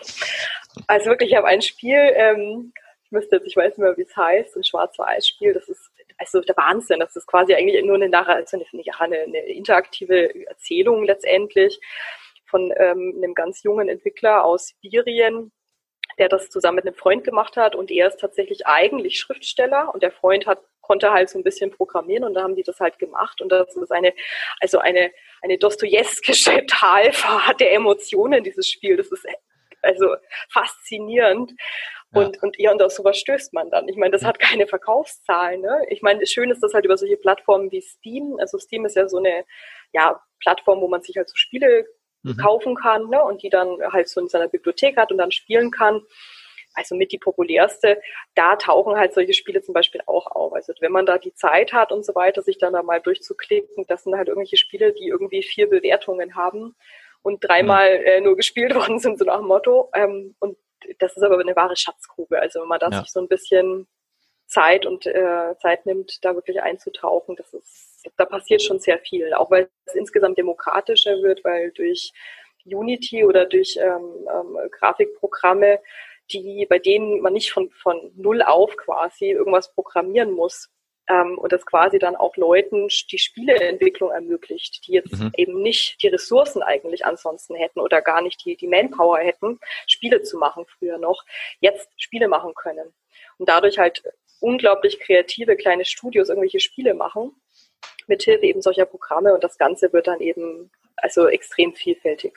Also 0.88 1.06
wirklich, 1.06 1.30
ich 1.30 1.36
habe 1.36 1.46
ein 1.46 1.62
Spiel, 1.62 2.00
ähm, 2.16 2.74
ich 3.06 3.12
müsste 3.12 3.36
jetzt, 3.36 3.46
ich 3.46 3.56
weiß 3.56 3.78
nicht 3.78 3.78
mehr, 3.78 3.96
wie 3.96 4.02
es 4.02 4.18
heißt, 4.18 4.56
ein 4.56 4.64
Schwarz-Weiß-Spiel, 4.64 5.54
das 5.54 5.70
ist 5.70 5.92
also 6.18 6.42
der 6.42 6.58
Wahnsinn. 6.58 7.00
Das 7.00 7.16
ist 7.16 7.28
quasi 7.28 7.54
eigentlich 7.54 7.84
nur 7.84 7.96
eine, 7.96 8.28
also 8.28 8.58
eine, 8.58 9.18
eine 9.18 9.40
interaktive 9.48 10.48
Erzählung 10.48 11.04
letztendlich 11.04 11.80
von 12.46 12.74
ähm, 12.78 13.16
einem 13.18 13.34
ganz 13.34 13.64
jungen 13.64 13.90
Entwickler 13.90 14.44
aus 14.44 14.68
Sibirien, 14.68 15.52
der 16.18 16.30
das 16.30 16.50
zusammen 16.50 16.76
mit 16.76 16.86
einem 16.86 16.96
Freund 16.96 17.24
gemacht 17.24 17.58
hat. 17.58 17.76
Und 17.76 17.90
er 17.92 18.08
ist 18.08 18.20
tatsächlich 18.20 18.68
eigentlich 18.68 19.20
Schriftsteller 19.20 19.94
und 19.94 20.04
der 20.04 20.12
Freund 20.12 20.46
hat 20.46 20.60
konnte 20.84 21.12
halt 21.12 21.30
so 21.30 21.40
ein 21.40 21.44
bisschen 21.44 21.72
programmieren 21.72 22.26
und 22.26 22.36
da 22.36 22.44
haben 22.44 22.56
die 22.56 22.64
das 22.64 22.80
halt 22.80 23.00
gemacht. 23.00 23.42
Und 23.42 23.52
das 23.52 23.76
ist 23.76 23.92
eine 23.92 24.14
also 24.60 24.78
eine 24.78 25.12
eine 25.42 25.58
Dostojewskische 25.58 26.66
Talfahrt 26.68 27.60
der 27.60 27.74
Emotionen 27.74 28.44
dieses 28.44 28.68
Spiel. 28.68 28.98
Das 28.98 29.12
ist 29.12 29.26
also 29.82 30.16
faszinierend 30.52 31.54
und, 32.14 32.36
ja. 32.36 32.42
und 32.42 32.60
ja, 32.60 32.72
und 32.72 32.82
auf 32.82 32.92
sowas 32.92 33.18
stößt 33.18 33.54
man 33.54 33.70
dann. 33.70 33.88
Ich 33.88 33.98
meine, 33.98 34.12
das 34.12 34.24
hat 34.24 34.40
keine 34.40 34.68
Verkaufszahlen. 34.68 35.62
Ne? 35.62 35.82
Ich 35.90 36.02
meine, 36.02 36.26
schön 36.26 36.52
ist 36.52 36.62
das 36.62 36.74
halt 36.74 36.86
über 36.86 36.98
solche 36.98 37.18
Plattformen 37.18 37.72
wie 37.72 37.82
Steam. 37.82 38.38
Also 38.40 38.58
Steam 38.58 38.86
ist 38.86 38.96
ja 38.96 39.08
so 39.08 39.18
eine 39.18 39.46
ja, 39.94 40.22
Plattform, 40.40 40.82
wo 40.82 40.88
man 40.88 41.02
sich 41.02 41.18
halt 41.18 41.30
so 41.30 41.36
Spiele 41.36 41.86
mhm. 42.22 42.38
kaufen 42.38 42.76
kann 42.76 43.10
ne? 43.10 43.24
und 43.24 43.42
die 43.42 43.50
dann 43.50 43.78
halt 43.92 44.10
so 44.10 44.22
in 44.22 44.28
seiner 44.28 44.48
Bibliothek 44.48 44.98
hat 44.98 45.12
und 45.12 45.18
dann 45.18 45.32
spielen 45.32 45.72
kann. 45.72 46.02
Also 46.76 46.96
mit 46.96 47.12
die 47.12 47.20
populärste, 47.20 48.02
da 48.34 48.56
tauchen 48.56 48.96
halt 48.96 49.14
solche 49.14 49.34
Spiele 49.34 49.62
zum 49.62 49.74
Beispiel 49.74 50.02
auch 50.08 50.28
auf. 50.28 50.54
Also 50.54 50.74
wenn 50.80 50.92
man 50.92 51.06
da 51.06 51.20
die 51.20 51.34
Zeit 51.34 51.72
hat 51.72 51.92
und 51.92 52.04
so 52.04 52.16
weiter, 52.16 52.42
sich 52.42 52.58
dann 52.58 52.74
da 52.74 52.82
mal 52.82 53.00
durchzuklicken, 53.00 53.86
das 53.88 54.04
sind 54.04 54.16
halt 54.16 54.28
irgendwelche 54.28 54.58
Spiele, 54.58 54.92
die 54.92 55.08
irgendwie 55.08 55.44
vier 55.44 55.70
Bewertungen 55.70 56.36
haben 56.36 56.76
und 57.22 57.44
dreimal 57.44 57.88
äh, 57.88 58.22
nur 58.22 58.36
gespielt 58.36 58.74
worden 58.76 59.00
sind, 59.00 59.20
so 59.20 59.26
nach 59.26 59.38
dem 59.38 59.48
Motto. 59.48 59.90
Ähm, 59.94 60.36
und 60.40 60.58
das 61.00 61.16
ist 61.16 61.24
aber 61.24 61.40
eine 61.40 61.56
wahre 61.56 61.76
Schatzgrube. 61.76 62.40
Also 62.40 62.62
wenn 62.62 62.68
man 62.68 62.80
da 62.80 62.90
ja. 62.90 63.00
sich 63.02 63.12
so 63.12 63.20
ein 63.20 63.28
bisschen 63.28 63.88
Zeit 64.48 64.86
und 64.86 65.06
äh, 65.06 65.56
Zeit 65.60 65.86
nimmt, 65.86 66.24
da 66.24 66.36
wirklich 66.36 66.62
einzutauchen, 66.62 67.36
das 67.36 67.54
ist, 67.54 68.10
da 68.18 68.26
passiert 68.26 68.62
schon 68.62 68.80
sehr 68.80 69.00
viel. 69.00 69.34
Auch 69.34 69.50
weil 69.50 69.70
es 69.86 69.96
insgesamt 69.96 70.38
demokratischer 70.38 71.22
wird, 71.22 71.44
weil 71.44 71.72
durch 71.72 72.12
Unity 72.66 73.26
oder 73.26 73.46
durch 73.46 73.78
ähm, 73.78 74.28
ähm, 74.30 74.58
Grafikprogramme, 74.72 75.80
die, 76.32 76.66
bei 76.70 76.80
denen 76.80 77.22
man 77.22 77.34
nicht 77.34 77.52
von, 77.52 77.70
von 77.72 78.12
null 78.16 78.42
auf 78.42 78.76
quasi 78.78 79.32
irgendwas 79.32 79.74
programmieren 79.74 80.32
muss, 80.32 80.70
ähm, 81.10 81.38
und 81.38 81.52
das 81.52 81.66
quasi 81.66 82.00
dann 82.00 82.16
auch 82.16 82.36
Leuten 82.38 82.88
die 83.12 83.18
Spieleentwicklung 83.18 84.12
ermöglicht, 84.12 84.88
die 84.88 84.94
jetzt 84.94 85.20
mhm. 85.20 85.32
eben 85.36 85.62
nicht 85.62 86.02
die 86.02 86.08
Ressourcen 86.08 86.64
eigentlich 86.64 87.06
ansonsten 87.06 87.56
hätten 87.56 87.80
oder 87.80 88.02
gar 88.02 88.22
nicht 88.22 88.44
die, 88.46 88.56
die 88.56 88.68
Manpower 88.68 89.20
hätten, 89.20 89.60
Spiele 89.88 90.22
zu 90.22 90.38
machen 90.38 90.66
früher 90.78 90.98
noch, 90.98 91.24
jetzt 91.60 91.90
Spiele 91.98 92.28
machen 92.28 92.54
können. 92.56 92.94
Und 93.38 93.50
dadurch 93.50 93.78
halt 93.78 94.04
unglaublich 94.40 95.00
kreative 95.00 95.56
kleine 95.56 95.86
Studios 95.86 96.30
irgendwelche 96.30 96.60
Spiele 96.60 96.94
machen, 96.94 97.32
mithilfe 98.08 98.46
eben 98.46 98.62
solcher 98.62 98.86
Programme 98.86 99.34
und 99.34 99.44
das 99.44 99.58
Ganze 99.58 99.92
wird 99.94 100.08
dann 100.08 100.20
eben 100.20 100.72
also 100.98 101.28
extrem 101.28 101.74
vielfältig. 101.74 102.34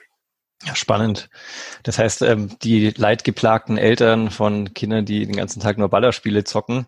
Ja, 0.63 0.75
spannend. 0.75 1.29
Das 1.83 1.99
heißt, 1.99 2.23
ähm, 2.23 2.57
die 2.63 2.89
leidgeplagten 2.89 3.77
Eltern 3.77 4.31
von 4.31 4.73
Kindern, 4.73 5.05
die 5.05 5.25
den 5.25 5.35
ganzen 5.35 5.61
Tag 5.61 5.77
nur 5.77 5.89
Ballerspiele 5.89 6.43
zocken, 6.45 6.87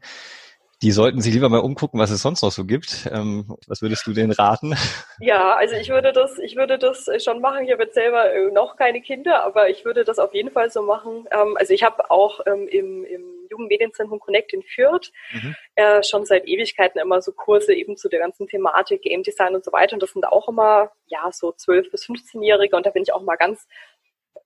die 0.81 0.91
sollten 0.91 1.21
sich 1.21 1.33
lieber 1.33 1.49
mal 1.49 1.59
umgucken, 1.59 1.99
was 1.99 2.09
es 2.09 2.21
sonst 2.21 2.41
noch 2.41 2.51
so 2.51 2.65
gibt. 2.65 3.09
Ähm, 3.11 3.57
was 3.67 3.81
würdest 3.81 4.07
du 4.07 4.13
denen 4.13 4.31
raten? 4.31 4.75
Ja, 5.19 5.55
also 5.55 5.75
ich 5.75 5.89
würde 5.89 6.13
das, 6.13 6.37
ich 6.37 6.55
würde 6.55 6.77
das 6.77 7.09
schon 7.21 7.41
machen. 7.41 7.65
Ich 7.65 7.71
habe 7.71 7.83
jetzt 7.83 7.95
selber 7.95 8.33
äh, 8.33 8.51
noch 8.51 8.77
keine 8.77 9.01
Kinder, 9.01 9.43
aber 9.43 9.69
ich 9.69 9.83
würde 9.83 10.05
das 10.05 10.17
auf 10.17 10.33
jeden 10.33 10.51
Fall 10.51 10.69
so 10.69 10.81
machen. 10.81 11.27
Ähm, 11.31 11.57
also 11.57 11.73
ich 11.73 11.83
habe 11.83 12.09
auch 12.09 12.39
ähm, 12.45 12.67
im, 12.69 13.03
im 13.03 13.39
Jugendmedienzentrum 13.49 14.19
Connect 14.19 14.53
in 14.53 14.63
Fürth 14.63 15.11
mhm. 15.33 15.55
äh, 15.75 16.03
schon 16.03 16.25
seit 16.25 16.47
Ewigkeiten 16.47 17.01
immer 17.01 17.21
so 17.21 17.33
Kurse 17.33 17.73
eben 17.73 17.97
zu 17.97 18.07
der 18.07 18.19
ganzen 18.19 18.47
Thematik 18.47 19.01
Game 19.01 19.23
Design 19.23 19.55
und 19.55 19.65
so 19.65 19.71
weiter. 19.73 19.95
Und 19.95 20.03
das 20.03 20.11
sind 20.11 20.25
auch 20.25 20.47
immer 20.47 20.91
ja 21.07 21.29
so 21.31 21.51
12 21.51 21.91
bis 21.91 22.05
15-Jährige 22.05 22.75
und 22.75 22.85
da 22.85 22.91
bin 22.91 23.03
ich 23.03 23.13
auch 23.13 23.21
mal 23.21 23.35
ganz 23.35 23.67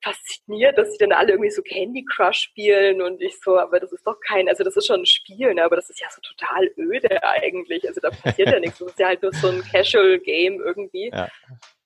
fasziniert, 0.04 0.78
dass 0.78 0.92
sie 0.92 0.98
dann 0.98 1.12
alle 1.12 1.32
irgendwie 1.32 1.50
so 1.50 1.62
Candy 1.62 2.06
Crush 2.06 2.40
spielen 2.40 3.02
und 3.02 3.22
ich 3.22 3.40
so, 3.40 3.58
aber 3.58 3.80
das 3.80 3.92
ist 3.92 4.06
doch 4.06 4.20
kein, 4.20 4.50
also 4.50 4.64
das 4.64 4.76
ist 4.76 4.88
schon 4.88 5.02
ein 5.02 5.06
Spiel, 5.06 5.54
ne, 5.54 5.64
aber 5.64 5.76
das 5.76 5.90
ist 5.90 6.00
ja 6.00 6.08
so 6.10 6.22
total 6.22 6.70
öde 6.78 7.24
eigentlich. 7.24 7.88
Also 7.88 8.02
da 8.02 8.10
passiert 8.10 8.50
ja 8.50 8.60
nichts. 8.60 8.80
Das 8.80 8.90
ist 8.90 9.00
ja 9.00 9.08
halt 9.08 9.22
nur 9.22 9.34
so 9.34 9.48
ein 9.48 9.64
Casual 9.64 10.20
Game 10.20 10.62
irgendwie. 10.62 11.10
Ja. 11.14 11.30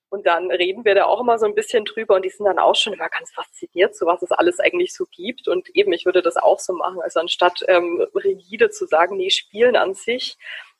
Und 0.10 0.26
dann 0.26 0.50
reden 0.52 0.86
wir 0.86 0.96
da 0.96 1.06
auch 1.06 1.20
immer 1.20 1.38
so 1.38 1.46
ein 1.46 1.54
bisschen 1.54 1.84
drüber 1.84 2.16
und 2.16 2.24
die 2.24 2.30
sind 2.30 2.46
dann 2.46 2.60
auch 2.60 2.76
schon 2.76 2.94
immer 2.94 3.10
ganz 3.10 3.32
fasziniert, 3.32 3.96
so 3.96 4.06
was 4.06 4.22
es 4.22 4.32
alles 4.32 4.60
eigentlich 4.60 4.94
so 4.94 5.06
gibt. 5.12 5.50
Und 5.50 5.70
eben, 5.76 5.92
ich 5.92 6.06
würde 6.06 6.22
das 6.22 6.38
auch 6.38 6.60
so 6.60 6.74
machen. 6.74 7.02
Also 7.02 7.20
anstatt 7.20 7.64
ähm, 7.68 8.06
rigide 8.16 8.70
zu 8.70 8.86
sagen, 8.86 9.18
nee, 9.18 9.30
Spielen 9.30 9.76
an 9.76 9.94
sich 9.94 10.38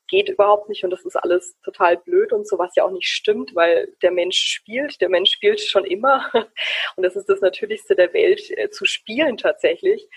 geht 0.08 0.30
überhaupt 0.30 0.70
nicht 0.70 0.84
und 0.84 0.90
das 0.90 1.06
ist 1.06 1.16
alles 1.16 1.60
total 1.62 1.98
blöd 1.98 2.34
und 2.34 2.48
so, 2.48 2.58
was 2.58 2.76
ja 2.76 2.84
auch 2.84 2.92
nicht 2.92 3.08
stimmt, 3.08 3.56
weil 3.56 3.94
der 4.02 4.12
Mensch 4.12 4.38
spielt, 4.38 5.02
der 5.02 5.10
Mensch 5.10 5.32
spielt 5.32 5.60
schon 5.60 5.86
immer 5.86 6.30
und 6.96 7.04
das 7.04 7.16
ist 7.16 7.30
das 7.30 7.42
Natürlichste 7.42 7.96
der 7.96 8.14
Welt, 8.14 8.50
äh, 8.52 8.70
zu 8.70 8.86
spielen 8.86 9.38
tatsächlich. 9.38 10.08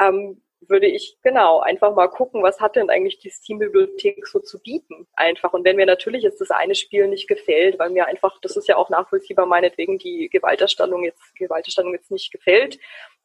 Ähm, 0.00 0.42
würde 0.60 0.86
ich 0.86 1.16
genau 1.22 1.60
einfach 1.60 1.94
mal 1.94 2.08
gucken, 2.08 2.42
was 2.42 2.60
hat 2.60 2.76
denn 2.76 2.90
eigentlich 2.90 3.18
die 3.18 3.30
Steam-Bibliothek 3.30 4.26
so 4.26 4.40
zu 4.40 4.60
bieten 4.60 5.06
einfach. 5.12 5.52
Und 5.52 5.64
wenn 5.64 5.76
mir 5.76 5.86
natürlich 5.86 6.22
jetzt 6.24 6.40
das 6.40 6.50
eine 6.50 6.74
Spiel 6.74 7.06
nicht 7.06 7.28
gefällt, 7.28 7.78
weil 7.78 7.90
mir 7.90 8.06
einfach, 8.06 8.38
das 8.40 8.56
ist 8.56 8.68
ja 8.68 8.76
auch 8.76 8.90
nachvollziehbar, 8.90 9.46
meinetwegen 9.46 9.98
die 9.98 10.28
Gewalterstattung 10.28 11.04
jetzt, 11.04 11.34
Gewalterstattung 11.36 11.92
jetzt 11.92 12.10
nicht 12.10 12.32
gefällt, 12.32 12.78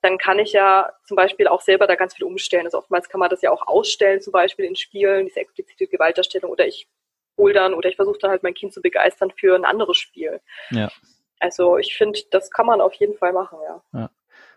dann 0.04 0.18
kann 0.18 0.38
ich 0.38 0.52
ja 0.52 0.92
zum 1.06 1.16
Beispiel 1.16 1.48
auch 1.48 1.62
selber 1.62 1.88
da 1.88 1.96
ganz 1.96 2.14
viel 2.14 2.26
umstellen. 2.26 2.66
Also 2.66 2.78
oftmals 2.78 3.08
kann 3.08 3.20
man 3.20 3.30
das 3.30 3.42
ja 3.42 3.52
auch 3.52 3.66
ausstellen, 3.66 4.22
zum 4.22 4.34
Beispiel 4.34 4.66
in 4.66 4.76
Spielen, 4.76 5.26
diese 5.26 5.40
explizite 5.40 5.88
Gewalterstellung 5.88 6.52
oder 6.52 6.68
ich 6.68 6.88
hole 7.38 7.54
dann 7.54 7.74
oder 7.74 7.90
ich 7.90 7.96
versuche 7.96 8.20
dann 8.20 8.30
halt 8.30 8.44
mein 8.44 8.54
Kind 8.54 8.74
zu 8.74 8.82
begeistern 8.82 9.32
für 9.32 9.56
ein 9.56 9.64
anderes 9.64 9.98
Spiel. 9.98 10.42
Ja. 10.72 10.92
Also 11.40 11.78
ich 11.78 11.96
finde, 11.96 12.20
das 12.32 12.52
kann 12.52 12.66
man 12.66 12.82
auf 12.82 12.94
jeden 12.96 13.16
Fall 13.16 13.32
machen, 13.32 13.58
ja. 13.66 13.84
ja. 13.94 14.10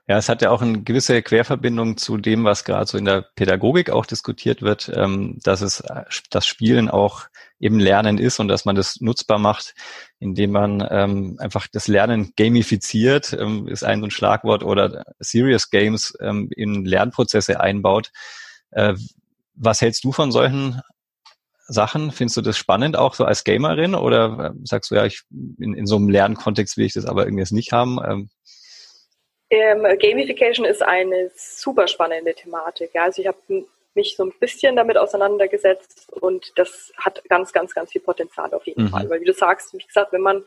Ja, 0.08 0.18
es 0.18 0.28
hat 0.28 0.40
ja 0.40 0.50
auch 0.50 0.62
eine 0.62 0.82
gewisse 0.82 1.20
Querverbindung 1.20 1.96
zu 1.96 2.16
dem, 2.16 2.44
was 2.44 2.62
gerade 2.64 2.86
so 2.86 2.96
in 2.96 3.06
der 3.06 3.22
Pädagogik 3.34 3.90
auch 3.90 4.06
diskutiert 4.06 4.62
wird, 4.62 4.88
ähm, 4.94 5.40
dass 5.42 5.62
es 5.62 5.82
das 6.30 6.46
Spielen 6.46 6.88
auch 6.88 7.24
eben 7.58 7.80
Lernen 7.80 8.16
ist 8.16 8.38
und 8.38 8.46
dass 8.46 8.64
man 8.64 8.76
das 8.76 9.00
nutzbar 9.00 9.40
macht, 9.40 9.74
indem 10.20 10.52
man 10.52 10.86
ähm, 10.88 11.36
einfach 11.40 11.66
das 11.72 11.88
Lernen 11.88 12.34
gamifiziert, 12.36 13.32
ähm, 13.32 13.66
ist 13.66 13.82
ein 13.82 13.98
so 13.98 14.06
ein 14.06 14.10
Schlagwort, 14.12 14.62
oder 14.62 15.04
Serious 15.18 15.70
Games 15.70 16.16
in 16.20 16.84
Lernprozesse 16.84 17.58
einbaut. 17.58 18.12
Äh, 18.70 18.94
was 19.54 19.80
hältst 19.80 20.04
du 20.04 20.12
von 20.12 20.30
solchen 20.30 20.82
Sachen? 21.66 22.12
Findest 22.12 22.36
du 22.36 22.42
das 22.42 22.56
spannend 22.56 22.96
auch 22.96 23.14
so 23.14 23.24
als 23.24 23.42
Gamerin 23.42 23.96
oder 23.96 24.52
äh, 24.54 24.58
sagst 24.62 24.92
du 24.92 24.94
ja, 24.94 25.04
ich 25.04 25.22
in, 25.58 25.74
in 25.74 25.86
so 25.86 25.96
einem 25.96 26.08
Lernkontext 26.10 26.76
will 26.76 26.86
ich 26.86 26.92
das 26.92 27.06
aber 27.06 27.24
irgendwie 27.24 27.40
jetzt 27.40 27.52
nicht 27.52 27.72
haben? 27.72 28.28
Ähm, 29.56 29.82
Gamification 29.98 30.66
ist 30.66 30.82
eine 30.82 31.30
super 31.34 31.86
spannende 31.88 32.34
Thematik. 32.34 32.90
Ja. 32.94 33.04
Also 33.04 33.22
ich 33.22 33.28
habe 33.28 33.38
mich 33.94 34.16
so 34.16 34.24
ein 34.24 34.32
bisschen 34.38 34.76
damit 34.76 34.96
auseinandergesetzt 34.96 36.12
und 36.12 36.52
das 36.56 36.92
hat 36.96 37.22
ganz, 37.28 37.52
ganz, 37.52 37.74
ganz 37.74 37.90
viel 37.90 38.02
Potenzial 38.02 38.52
auf 38.54 38.66
jeden 38.66 38.84
mhm. 38.84 38.88
Fall. 38.88 39.10
Weil 39.10 39.20
wie 39.20 39.26
du 39.26 39.32
sagst, 39.32 39.72
wie 39.72 39.78
gesagt, 39.78 40.12
wenn 40.12 40.22
man 40.22 40.44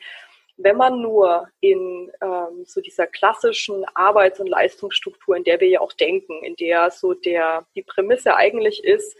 wenn 0.61 0.75
man 0.75 1.01
nur 1.01 1.47
in 1.61 2.11
ähm, 2.21 2.65
so 2.65 2.81
dieser 2.81 3.07
klassischen 3.07 3.85
Arbeits- 3.93 4.41
und 4.41 4.47
Leistungsstruktur, 4.47 5.37
in 5.37 5.45
der 5.45 5.61
wir 5.61 5.69
ja 5.69 5.79
auch 5.79 5.93
denken, 5.93 6.43
in 6.43 6.55
der 6.57 6.91
so 6.91 7.13
der 7.13 7.65
die 7.75 7.81
Prämisse 7.81 8.35
eigentlich 8.35 8.83
ist, 8.83 9.15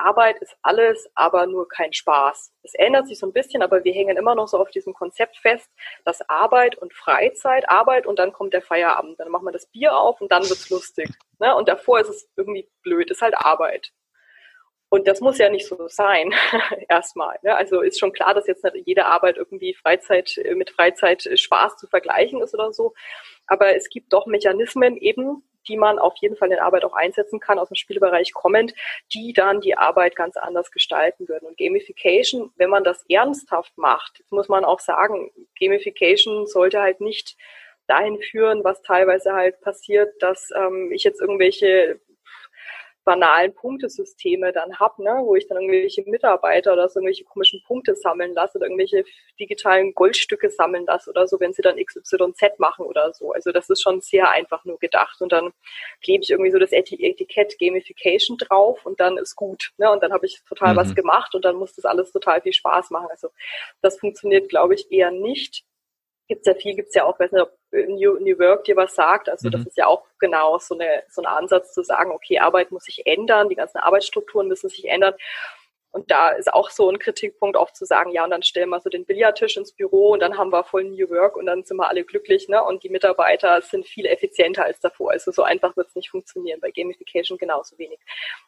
Arbeit 0.00 0.38
ist 0.40 0.56
alles, 0.62 1.10
aber 1.14 1.46
nur 1.46 1.68
kein 1.68 1.92
Spaß. 1.92 2.52
Es 2.62 2.74
ändert 2.74 3.08
sich 3.08 3.18
so 3.18 3.26
ein 3.26 3.32
bisschen, 3.32 3.62
aber 3.62 3.84
wir 3.84 3.92
hängen 3.92 4.16
immer 4.16 4.34
noch 4.34 4.48
so 4.48 4.58
auf 4.58 4.70
diesem 4.70 4.94
Konzept 4.94 5.36
fest, 5.38 5.70
dass 6.04 6.28
Arbeit 6.28 6.76
und 6.78 6.92
Freizeit, 6.92 7.68
Arbeit 7.68 8.06
und 8.06 8.18
dann 8.18 8.32
kommt 8.32 8.54
der 8.54 8.62
Feierabend. 8.62 9.20
Dann 9.20 9.30
macht 9.30 9.42
man 9.42 9.52
das 9.52 9.66
Bier 9.66 9.96
auf 9.96 10.20
und 10.20 10.30
dann 10.32 10.42
wird's 10.42 10.70
lustig. 10.70 11.08
Ne? 11.38 11.54
Und 11.54 11.68
davor 11.68 12.00
ist 12.00 12.08
es 12.08 12.28
irgendwie 12.36 12.68
blöd, 12.82 13.10
ist 13.10 13.22
halt 13.22 13.34
Arbeit. 13.36 13.92
Und 14.92 15.06
das 15.06 15.20
muss 15.20 15.38
ja 15.38 15.48
nicht 15.48 15.68
so 15.68 15.86
sein, 15.86 16.34
erstmal. 16.88 17.38
Ne? 17.42 17.56
Also 17.56 17.80
ist 17.80 18.00
schon 18.00 18.12
klar, 18.12 18.34
dass 18.34 18.48
jetzt 18.48 18.64
nicht 18.64 18.86
jede 18.86 19.06
Arbeit 19.06 19.36
irgendwie 19.36 19.72
Freizeit 19.72 20.34
mit 20.54 20.70
Freizeit 20.70 21.28
Spaß 21.32 21.76
zu 21.76 21.86
vergleichen 21.86 22.42
ist 22.42 22.54
oder 22.54 22.72
so. 22.72 22.92
Aber 23.46 23.76
es 23.76 23.88
gibt 23.88 24.12
doch 24.12 24.26
Mechanismen 24.26 24.96
eben, 24.96 25.44
die 25.70 25.76
man 25.76 25.98
auf 26.00 26.14
jeden 26.20 26.36
Fall 26.36 26.50
in 26.50 26.58
Arbeit 26.58 26.84
auch 26.84 26.94
einsetzen 26.94 27.38
kann, 27.38 27.58
aus 27.58 27.68
dem 27.68 27.76
Spielbereich 27.76 28.32
kommend, 28.32 28.74
die 29.14 29.32
dann 29.32 29.60
die 29.60 29.78
Arbeit 29.78 30.16
ganz 30.16 30.36
anders 30.36 30.72
gestalten 30.72 31.28
würden. 31.28 31.46
Und 31.46 31.58
Gamification, 31.58 32.52
wenn 32.56 32.70
man 32.70 32.82
das 32.82 33.04
ernsthaft 33.08 33.78
macht, 33.78 34.24
muss 34.30 34.48
man 34.48 34.64
auch 34.64 34.80
sagen, 34.80 35.30
Gamification 35.58 36.46
sollte 36.46 36.80
halt 36.80 37.00
nicht 37.00 37.36
dahin 37.86 38.20
führen, 38.20 38.64
was 38.64 38.82
teilweise 38.82 39.32
halt 39.32 39.60
passiert, 39.60 40.10
dass 40.20 40.50
ähm, 40.54 40.90
ich 40.92 41.04
jetzt 41.04 41.20
irgendwelche 41.20 42.00
banalen 43.10 43.52
Punktesysteme 43.52 44.52
dann 44.52 44.78
habe, 44.78 45.02
ne, 45.02 45.18
wo 45.24 45.34
ich 45.34 45.48
dann 45.48 45.58
irgendwelche 45.60 46.08
Mitarbeiter 46.08 46.74
oder 46.74 46.88
so 46.88 47.00
irgendwelche 47.00 47.24
komischen 47.24 47.60
Punkte 47.66 47.96
sammeln 47.96 48.34
lasse 48.34 48.56
oder 48.56 48.66
irgendwelche 48.66 49.02
digitalen 49.40 49.92
Goldstücke 49.94 50.48
sammeln 50.48 50.86
lasse 50.86 51.10
oder 51.10 51.26
so, 51.26 51.40
wenn 51.40 51.52
sie 51.52 51.60
dann 51.60 51.76
XYZ 51.76 52.58
machen 52.58 52.86
oder 52.86 53.12
so. 53.12 53.32
Also 53.32 53.50
das 53.50 53.68
ist 53.68 53.82
schon 53.82 54.00
sehr 54.00 54.30
einfach 54.30 54.64
nur 54.64 54.78
gedacht. 54.78 55.20
Und 55.22 55.32
dann 55.32 55.52
klebe 56.04 56.22
ich 56.22 56.30
irgendwie 56.30 56.52
so 56.52 56.60
das 56.60 56.70
Etikett 56.70 57.58
Gamification 57.58 58.36
drauf 58.38 58.86
und 58.86 59.00
dann 59.00 59.18
ist 59.18 59.34
gut. 59.34 59.72
Ne? 59.76 59.90
Und 59.90 60.04
dann 60.04 60.12
habe 60.12 60.26
ich 60.26 60.40
total 60.48 60.74
mhm. 60.74 60.76
was 60.76 60.94
gemacht 60.94 61.34
und 61.34 61.44
dann 61.44 61.56
muss 61.56 61.74
das 61.74 61.86
alles 61.86 62.12
total 62.12 62.40
viel 62.42 62.52
Spaß 62.52 62.90
machen. 62.90 63.08
Also 63.10 63.30
das 63.82 63.98
funktioniert, 63.98 64.48
glaube 64.48 64.74
ich, 64.74 64.92
eher 64.92 65.10
nicht 65.10 65.64
gibt 66.28 66.46
es 66.46 66.54
ja 66.54 66.54
viel, 66.54 66.76
gibt 66.76 66.90
es 66.90 66.94
ja 66.94 67.04
auch, 67.04 67.18
weiß 67.18 67.32
nicht, 67.32 67.42
ob 67.42 67.50
New, 67.72 68.18
New 68.18 68.38
Work 68.38 68.64
dir 68.64 68.76
was 68.76 68.94
sagt. 68.94 69.28
Also 69.28 69.48
mhm. 69.48 69.52
das 69.52 69.66
ist 69.66 69.76
ja 69.76 69.86
auch 69.86 70.04
genau 70.18 70.58
so, 70.58 70.74
eine, 70.74 71.02
so 71.08 71.22
ein 71.22 71.26
Ansatz 71.26 71.72
zu 71.72 71.82
sagen, 71.82 72.10
okay, 72.10 72.38
Arbeit 72.38 72.70
muss 72.70 72.84
sich 72.84 73.06
ändern, 73.06 73.48
die 73.48 73.54
ganzen 73.54 73.78
Arbeitsstrukturen 73.78 74.48
müssen 74.48 74.68
sich 74.68 74.88
ändern. 74.88 75.14
Und 75.92 76.10
da 76.10 76.30
ist 76.30 76.52
auch 76.52 76.70
so 76.70 76.88
ein 76.88 76.98
Kritikpunkt 76.98 77.56
oft 77.56 77.74
zu 77.76 77.84
sagen, 77.84 78.12
ja, 78.12 78.22
und 78.24 78.30
dann 78.30 78.42
stellen 78.42 78.68
wir 78.70 78.80
so 78.80 78.88
den 78.88 79.04
Billardtisch 79.04 79.56
ins 79.56 79.72
Büro 79.72 80.10
und 80.12 80.20
dann 80.20 80.38
haben 80.38 80.52
wir 80.52 80.62
voll 80.62 80.84
New 80.84 81.10
Work 81.10 81.36
und 81.36 81.46
dann 81.46 81.64
sind 81.64 81.78
wir 81.78 81.88
alle 81.88 82.04
glücklich, 82.04 82.48
ne? 82.48 82.62
Und 82.62 82.84
die 82.84 82.90
Mitarbeiter 82.90 83.60
sind 83.62 83.86
viel 83.86 84.06
effizienter 84.06 84.64
als 84.64 84.78
davor. 84.80 85.10
Also 85.10 85.32
so 85.32 85.42
einfach 85.42 85.76
wird 85.76 85.88
es 85.88 85.96
nicht 85.96 86.10
funktionieren, 86.10 86.60
bei 86.60 86.70
Gamification 86.70 87.38
genauso 87.38 87.76
wenig. 87.78 87.98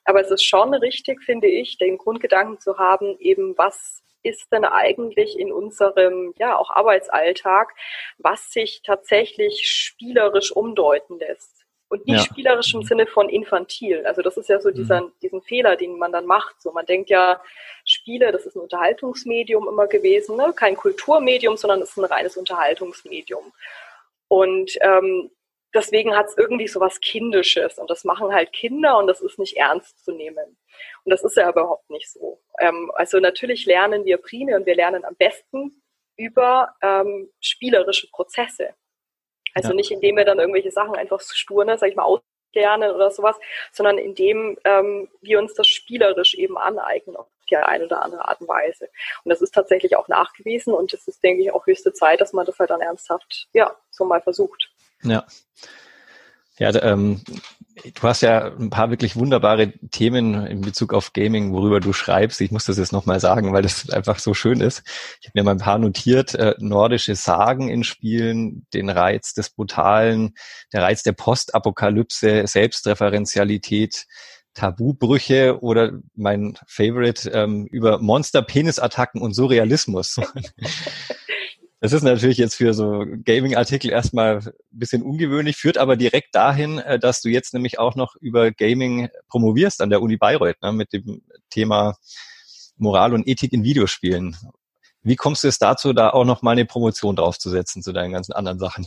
Aber 0.04 0.20
es 0.20 0.30
ist 0.30 0.44
schon 0.44 0.72
richtig, 0.74 1.22
finde 1.22 1.48
ich, 1.48 1.78
den 1.78 1.98
Grundgedanken 1.98 2.60
zu 2.60 2.78
haben, 2.78 3.18
eben 3.18 3.58
was 3.58 4.02
ist 4.22 4.52
denn 4.52 4.64
eigentlich 4.64 5.38
in 5.38 5.52
unserem, 5.52 6.32
ja, 6.38 6.56
auch 6.56 6.70
Arbeitsalltag, 6.70 7.74
was 8.18 8.52
sich 8.52 8.82
tatsächlich 8.82 9.68
spielerisch 9.68 10.52
umdeuten 10.52 11.18
lässt? 11.18 11.61
Und 11.92 12.06
nicht 12.06 12.16
ja. 12.16 12.24
spielerisch 12.24 12.72
im 12.72 12.84
Sinne 12.84 13.06
von 13.06 13.28
infantil. 13.28 14.06
Also 14.06 14.22
das 14.22 14.38
ist 14.38 14.48
ja 14.48 14.58
so 14.58 14.70
mhm. 14.70 14.74
dieser, 14.76 15.12
diesen 15.20 15.42
Fehler, 15.42 15.76
den 15.76 15.98
man 15.98 16.10
dann 16.10 16.24
macht. 16.24 16.62
So, 16.62 16.72
man 16.72 16.86
denkt 16.86 17.10
ja, 17.10 17.38
Spiele, 17.84 18.32
das 18.32 18.46
ist 18.46 18.56
ein 18.56 18.62
Unterhaltungsmedium 18.62 19.68
immer 19.68 19.86
gewesen, 19.86 20.38
ne? 20.38 20.54
kein 20.56 20.74
Kulturmedium, 20.74 21.58
sondern 21.58 21.82
es 21.82 21.90
ist 21.90 21.98
ein 21.98 22.06
reines 22.06 22.38
Unterhaltungsmedium. 22.38 23.52
Und 24.28 24.78
ähm, 24.80 25.30
deswegen 25.74 26.16
hat 26.16 26.28
es 26.28 26.38
irgendwie 26.38 26.66
so 26.66 26.80
was 26.80 26.98
Kindisches 27.00 27.76
und 27.76 27.90
das 27.90 28.04
machen 28.04 28.32
halt 28.32 28.54
Kinder 28.54 28.96
und 28.96 29.06
das 29.06 29.20
ist 29.20 29.38
nicht 29.38 29.58
ernst 29.58 30.02
zu 30.02 30.12
nehmen. 30.12 30.56
Und 31.04 31.10
das 31.10 31.22
ist 31.22 31.36
ja 31.36 31.50
überhaupt 31.50 31.90
nicht 31.90 32.10
so. 32.10 32.40
Ähm, 32.58 32.90
also 32.94 33.18
natürlich 33.18 33.66
lernen 33.66 34.06
wir 34.06 34.16
primär 34.16 34.56
und 34.56 34.64
wir 34.64 34.76
lernen 34.76 35.04
am 35.04 35.14
besten 35.16 35.82
über 36.16 36.74
ähm, 36.80 37.28
spielerische 37.42 38.08
Prozesse. 38.08 38.74
Also 39.54 39.70
ja. 39.70 39.74
nicht 39.74 39.90
indem 39.90 40.16
wir 40.16 40.24
dann 40.24 40.38
irgendwelche 40.38 40.70
Sachen 40.70 40.96
einfach 40.96 41.20
stur, 41.20 41.64
ne, 41.64 41.78
sag 41.78 41.88
ich 41.88 41.96
mal, 41.96 42.04
auslernen 42.04 42.90
oder 42.90 43.10
sowas, 43.10 43.36
sondern 43.72 43.98
indem 43.98 44.58
ähm, 44.64 45.08
wir 45.20 45.38
uns 45.38 45.54
das 45.54 45.66
spielerisch 45.66 46.34
eben 46.34 46.58
aneignen. 46.58 47.16
Ob 47.16 47.28
die 47.52 47.56
eine 47.56 47.84
oder 47.84 48.02
andere 48.02 48.26
Art 48.26 48.40
und 48.40 48.48
Weise. 48.48 48.88
Und 49.24 49.30
das 49.30 49.42
ist 49.42 49.54
tatsächlich 49.54 49.96
auch 49.96 50.08
nachgewiesen 50.08 50.72
und 50.72 50.92
es 50.92 51.06
ist, 51.06 51.22
denke 51.22 51.42
ich, 51.42 51.52
auch 51.52 51.66
höchste 51.66 51.92
Zeit, 51.92 52.20
dass 52.20 52.32
man 52.32 52.46
das 52.46 52.58
halt 52.58 52.70
dann 52.70 52.80
ernsthaft, 52.80 53.48
ja, 53.52 53.76
so 53.90 54.04
mal 54.04 54.22
versucht. 54.22 54.70
Ja. 55.02 55.26
Ja, 56.58 56.70
ähm, 56.82 57.22
du 57.74 58.02
hast 58.02 58.22
ja 58.22 58.52
ein 58.54 58.70
paar 58.70 58.90
wirklich 58.90 59.16
wunderbare 59.16 59.72
Themen 59.90 60.46
in 60.46 60.60
Bezug 60.60 60.92
auf 60.92 61.12
Gaming, 61.12 61.52
worüber 61.52 61.80
du 61.80 61.92
schreibst. 61.92 62.40
Ich 62.40 62.50
muss 62.50 62.66
das 62.66 62.78
jetzt 62.78 62.92
nochmal 62.92 63.20
sagen, 63.20 63.52
weil 63.52 63.62
das 63.62 63.88
einfach 63.90 64.18
so 64.18 64.34
schön 64.34 64.60
ist. 64.60 64.82
Ich 65.20 65.28
habe 65.28 65.40
mir 65.40 65.44
mal 65.44 65.52
ein 65.52 65.58
paar 65.58 65.78
notiert. 65.78 66.34
Äh, 66.34 66.54
nordische 66.58 67.14
Sagen 67.14 67.68
in 67.68 67.84
Spielen, 67.84 68.66
den 68.74 68.90
Reiz 68.90 69.34
des 69.34 69.50
Brutalen, 69.50 70.34
der 70.72 70.82
Reiz 70.82 71.02
der 71.02 71.12
Postapokalypse, 71.12 72.46
Selbstreferenzialität, 72.46 74.06
Tabubrüche 74.54 75.62
oder 75.62 75.92
mein 76.14 76.58
Favorite 76.66 77.30
ähm, 77.30 77.66
über 77.66 77.98
Monster-Penisattacken 77.98 79.20
und 79.20 79.32
Surrealismus. 79.34 80.20
Das 81.82 81.92
ist 81.92 82.04
natürlich 82.04 82.38
jetzt 82.38 82.54
für 82.54 82.74
so 82.74 83.04
Gaming-Artikel 83.24 83.90
erstmal 83.90 84.36
ein 84.36 84.52
bisschen 84.70 85.02
ungewöhnlich, 85.02 85.56
führt 85.56 85.78
aber 85.78 85.96
direkt 85.96 86.32
dahin, 86.32 86.78
äh, 86.78 87.00
dass 87.00 87.22
du 87.22 87.28
jetzt 87.28 87.54
nämlich 87.54 87.80
auch 87.80 87.96
noch 87.96 88.14
über 88.20 88.52
Gaming 88.52 89.08
promovierst 89.28 89.82
an 89.82 89.90
der 89.90 90.00
Uni 90.00 90.16
Bayreuth 90.16 90.62
ne, 90.62 90.70
mit 90.70 90.92
dem 90.92 91.22
Thema 91.50 91.96
Moral 92.76 93.12
und 93.14 93.26
Ethik 93.26 93.52
in 93.52 93.64
Videospielen. 93.64 94.36
Wie 95.02 95.16
kommst 95.16 95.42
du 95.42 95.48
es 95.48 95.58
dazu, 95.58 95.92
da 95.92 96.10
auch 96.10 96.24
noch 96.24 96.42
mal 96.42 96.52
eine 96.52 96.66
Promotion 96.66 97.16
draufzusetzen 97.16 97.82
zu 97.82 97.92
deinen 97.92 98.12
ganzen 98.12 98.32
anderen 98.32 98.60
Sachen? 98.60 98.86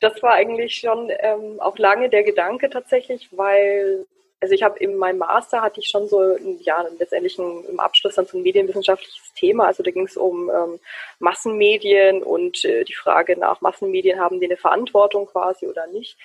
Das 0.00 0.22
war 0.22 0.32
eigentlich 0.32 0.76
schon 0.76 1.10
ähm, 1.20 1.60
auch 1.60 1.76
lange 1.76 2.08
der 2.08 2.24
Gedanke 2.24 2.70
tatsächlich, 2.70 3.28
weil 3.32 4.06
also 4.44 4.54
ich 4.54 4.62
habe 4.62 4.78
in 4.78 4.96
meinem 4.96 5.16
Master 5.16 5.62
hatte 5.62 5.80
ich 5.80 5.88
schon 5.88 6.06
so 6.06 6.36
ja 6.60 6.84
letztendlich 6.98 7.38
ein, 7.38 7.64
im 7.64 7.80
Abschluss 7.80 8.16
dann 8.16 8.26
so 8.26 8.36
ein 8.36 8.42
medienwissenschaftliches 8.42 9.32
Thema. 9.34 9.64
Also 9.68 9.82
da 9.82 9.90
ging 9.90 10.04
es 10.04 10.18
um 10.18 10.50
ähm, 10.50 10.80
Massenmedien 11.18 12.22
und 12.22 12.62
äh, 12.66 12.84
die 12.84 12.94
Frage 12.94 13.38
nach 13.38 13.62
Massenmedien 13.62 14.20
haben 14.20 14.40
die 14.40 14.44
eine 14.46 14.58
Verantwortung 14.58 15.24
quasi 15.24 15.66
oder 15.66 15.86
nicht. 15.86 16.18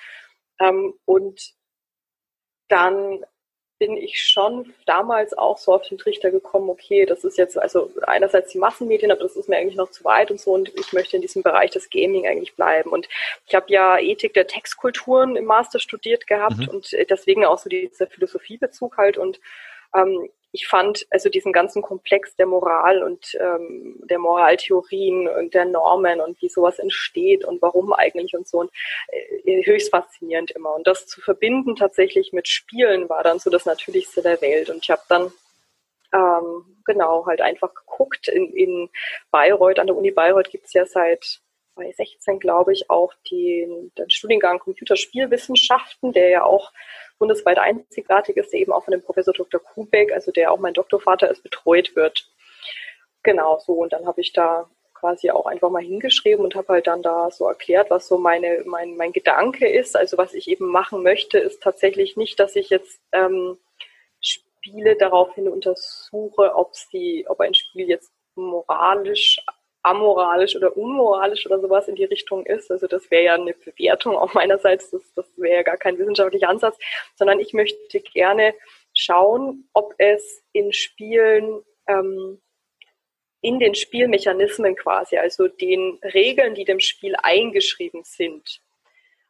Ähm, 0.59 0.95
und 1.05 1.53
dann 2.67 3.23
bin 3.79 3.97
ich 3.97 4.21
schon 4.27 4.73
damals 4.85 5.35
auch 5.37 5.57
so 5.57 5.73
auf 5.73 5.87
den 5.87 5.97
Trichter 5.97 6.29
gekommen, 6.29 6.69
okay, 6.69 7.05
das 7.05 7.23
ist 7.23 7.37
jetzt 7.37 7.57
also 7.57 7.89
einerseits 8.05 8.51
die 8.51 8.59
Massenmedien, 8.59 9.11
aber 9.11 9.21
das 9.21 9.35
ist 9.35 9.49
mir 9.49 9.57
eigentlich 9.57 9.77
noch 9.77 9.89
zu 9.89 10.03
weit 10.03 10.29
und 10.29 10.39
so 10.39 10.51
und 10.51 10.71
ich 10.77 10.93
möchte 10.93 11.15
in 11.15 11.21
diesem 11.21 11.41
Bereich 11.41 11.71
des 11.71 11.89
Gaming 11.89 12.27
eigentlich 12.27 12.55
bleiben. 12.55 12.91
Und 12.91 13.07
ich 13.47 13.55
habe 13.55 13.65
ja 13.69 13.97
Ethik 13.97 14.33
der 14.33 14.47
Textkulturen 14.47 15.37
im 15.37 15.45
Master 15.45 15.79
studiert 15.79 16.27
gehabt 16.27 16.57
mhm. 16.57 16.67
und 16.67 16.91
deswegen 17.09 17.45
auch 17.45 17.57
so 17.57 17.69
dieser 17.69 18.07
Philosophiebezug 18.07 18.97
halt 18.97 19.17
und 19.17 19.39
ähm, 19.95 20.29
ich 20.51 20.67
fand 20.67 21.05
also 21.11 21.29
diesen 21.29 21.51
ganzen 21.51 21.81
Komplex 21.81 22.35
der 22.35 22.47
Moral 22.47 23.03
und 23.03 23.35
ähm, 23.39 23.99
der 24.09 24.17
Moraltheorien 24.17 25.27
und 25.27 25.53
der 25.53 25.65
Normen 25.65 26.21
und 26.21 26.41
wie 26.41 26.49
sowas 26.49 26.79
entsteht 26.79 27.45
und 27.45 27.61
warum 27.61 27.93
eigentlich 27.93 28.35
und 28.35 28.47
so 28.47 28.59
und 28.59 28.71
äh, 29.09 29.65
höchst 29.65 29.91
faszinierend 29.91 30.51
immer. 30.51 30.73
Und 30.73 30.87
das 30.87 31.05
zu 31.05 31.21
verbinden 31.21 31.75
tatsächlich 31.75 32.33
mit 32.33 32.47
Spielen 32.47 33.09
war 33.09 33.23
dann 33.23 33.39
so 33.39 33.49
das 33.49 33.65
Natürlichste 33.65 34.21
der 34.23 34.41
Welt. 34.41 34.69
Und 34.69 34.83
ich 34.83 34.89
habe 34.89 35.03
dann 35.07 35.31
ähm, 36.13 36.77
genau 36.85 37.27
halt 37.27 37.41
einfach 37.41 37.73
geguckt. 37.73 38.27
In, 38.27 38.51
in 38.53 38.89
Bayreuth, 39.31 39.77
an 39.77 39.87
der 39.87 39.95
Uni 39.95 40.11
Bayreuth 40.11 40.49
gibt's 40.49 40.73
ja 40.73 40.85
seit 40.85 41.41
2016, 41.75 42.39
glaube 42.39 42.73
ich, 42.73 42.89
auch 42.89 43.13
den, 43.29 43.91
den 43.97 44.09
Studiengang 44.09 44.59
Computerspielwissenschaften, 44.59 46.11
der 46.11 46.29
ja 46.29 46.43
auch 46.43 46.71
bundesweit 47.19 47.59
einzigartig 47.59 48.37
ist, 48.37 48.53
eben 48.53 48.71
auch 48.71 48.85
von 48.85 48.91
dem 48.91 49.03
Professor 49.03 49.33
Dr. 49.33 49.61
Kubeck, 49.61 50.11
also 50.11 50.31
der 50.31 50.51
auch 50.51 50.59
mein 50.59 50.73
Doktorvater 50.73 51.29
ist, 51.29 51.43
betreut 51.43 51.95
wird. 51.95 52.27
Genau 53.23 53.59
so. 53.59 53.73
Und 53.73 53.93
dann 53.93 54.07
habe 54.07 54.21
ich 54.21 54.33
da 54.33 54.69
quasi 54.93 55.29
auch 55.29 55.45
einfach 55.45 55.69
mal 55.69 55.81
hingeschrieben 55.81 56.43
und 56.43 56.55
habe 56.55 56.73
halt 56.73 56.87
dann 56.87 57.01
da 57.01 57.31
so 57.31 57.47
erklärt, 57.47 57.89
was 57.89 58.07
so 58.07 58.17
meine, 58.17 58.63
mein, 58.65 58.97
mein 58.97 59.11
Gedanke 59.11 59.67
ist. 59.67 59.95
Also 59.95 60.17
was 60.17 60.33
ich 60.33 60.47
eben 60.49 60.67
machen 60.67 61.03
möchte, 61.03 61.37
ist 61.39 61.61
tatsächlich 61.61 62.17
nicht, 62.17 62.39
dass 62.39 62.55
ich 62.55 62.69
jetzt 62.69 63.01
ähm, 63.11 63.57
Spiele 64.21 64.95
daraufhin 64.97 65.47
untersuche, 65.47 66.55
ob 66.55 66.75
sie, 66.75 67.25
ob 67.29 67.39
ein 67.39 67.53
Spiel 67.53 67.87
jetzt 67.87 68.11
moralisch 68.35 69.39
amoralisch 69.81 70.55
oder 70.55 70.75
unmoralisch 70.75 71.45
oder 71.45 71.59
sowas 71.59 71.87
in 71.87 71.95
die 71.95 72.05
Richtung 72.05 72.45
ist. 72.45 72.69
Also 72.71 72.87
das 72.87 73.09
wäre 73.11 73.23
ja 73.23 73.33
eine 73.35 73.53
Bewertung 73.53 74.17
auch 74.17 74.33
meinerseits, 74.33 74.91
das, 74.91 75.13
das 75.13 75.25
wäre 75.37 75.57
ja 75.57 75.63
gar 75.63 75.77
kein 75.77 75.97
wissenschaftlicher 75.97 76.49
Ansatz, 76.49 76.77
sondern 77.15 77.39
ich 77.39 77.53
möchte 77.53 77.99
gerne 78.01 78.53
schauen, 78.93 79.69
ob 79.73 79.93
es 79.97 80.43
in 80.51 80.73
Spielen, 80.73 81.63
ähm, 81.87 82.41
in 83.41 83.59
den 83.59 83.73
Spielmechanismen 83.73 84.75
quasi, 84.75 85.17
also 85.17 85.47
den 85.47 85.99
Regeln, 86.03 86.55
die 86.55 86.65
dem 86.65 86.81
Spiel 86.81 87.15
eingeschrieben 87.21 88.03
sind, 88.03 88.61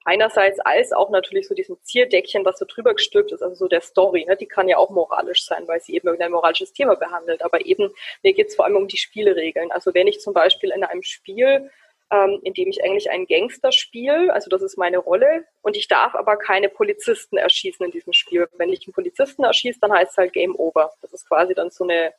einerseits 0.05 0.59
als 0.59 0.91
auch 0.91 1.09
natürlich 1.09 1.47
so 1.47 1.55
diesem 1.55 1.77
Zierdeckchen, 1.83 2.45
was 2.45 2.59
so 2.59 2.65
drüber 2.65 2.93
gestülpt 2.93 3.31
ist, 3.31 3.41
also 3.41 3.55
so 3.55 3.67
der 3.67 3.81
Story, 3.81 4.25
ne, 4.25 4.35
die 4.35 4.47
kann 4.47 4.67
ja 4.67 4.77
auch 4.77 4.89
moralisch 4.89 5.45
sein, 5.45 5.67
weil 5.67 5.81
sie 5.81 5.95
eben 5.95 6.07
irgendein 6.07 6.31
moralisches 6.31 6.73
Thema 6.73 6.95
behandelt. 6.95 7.43
Aber 7.43 7.65
eben, 7.65 7.91
mir 8.23 8.33
geht 8.33 8.47
es 8.47 8.55
vor 8.55 8.65
allem 8.65 8.77
um 8.77 8.87
die 8.87 8.97
Spielregeln. 8.97 9.71
Also 9.71 9.93
wenn 9.93 10.07
ich 10.07 10.19
zum 10.19 10.33
Beispiel 10.33 10.71
in 10.71 10.83
einem 10.83 11.03
Spiel 11.03 11.69
ähm, 12.11 12.39
in 12.43 12.53
dem 12.53 12.69
ich 12.69 12.83
eigentlich 12.83 13.11
einen 13.11 13.27
Gangster 13.27 13.71
spiele, 13.71 14.33
also 14.33 14.49
das 14.49 14.61
ist 14.61 14.77
meine 14.77 14.97
Rolle, 14.97 15.45
und 15.61 15.77
ich 15.77 15.87
darf 15.87 16.15
aber 16.15 16.37
keine 16.37 16.69
Polizisten 16.69 17.37
erschießen 17.37 17.85
in 17.85 17.91
diesem 17.91 18.13
Spiel. 18.13 18.47
Wenn 18.57 18.69
ich 18.69 18.85
einen 18.87 18.93
Polizisten 18.93 19.43
erschieße, 19.43 19.79
dann 19.79 19.93
heißt 19.93 20.11
es 20.11 20.17
halt 20.17 20.33
Game 20.33 20.55
Over. 20.55 20.91
Das 21.01 21.13
ist 21.13 21.27
quasi 21.27 21.53
dann 21.53 21.69
so 21.69 21.83
eine 21.83 22.13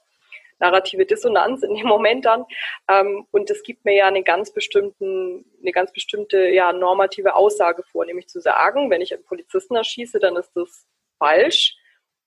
narrative 0.61 1.06
Dissonanz 1.06 1.62
in 1.62 1.74
dem 1.74 1.86
Moment 1.86 2.24
dann. 2.24 2.44
Ähm, 2.88 3.26
und 3.30 3.50
es 3.50 3.62
gibt 3.62 3.84
mir 3.84 3.94
ja 3.94 4.06
eine 4.06 4.22
ganz 4.22 4.52
bestimmten, 4.52 5.44
eine 5.61 5.72
ganz 5.72 5.92
bestimmte 5.92 6.48
ja, 6.48 6.72
normative 6.72 7.34
Aussage 7.34 7.82
vor, 7.82 8.04
nämlich 8.04 8.28
zu 8.28 8.40
sagen, 8.40 8.90
wenn 8.90 9.00
ich 9.00 9.12
einen 9.12 9.24
Polizisten 9.24 9.74
erschieße, 9.74 10.18
dann 10.18 10.36
ist 10.36 10.52
das 10.54 10.86
falsch. 11.18 11.76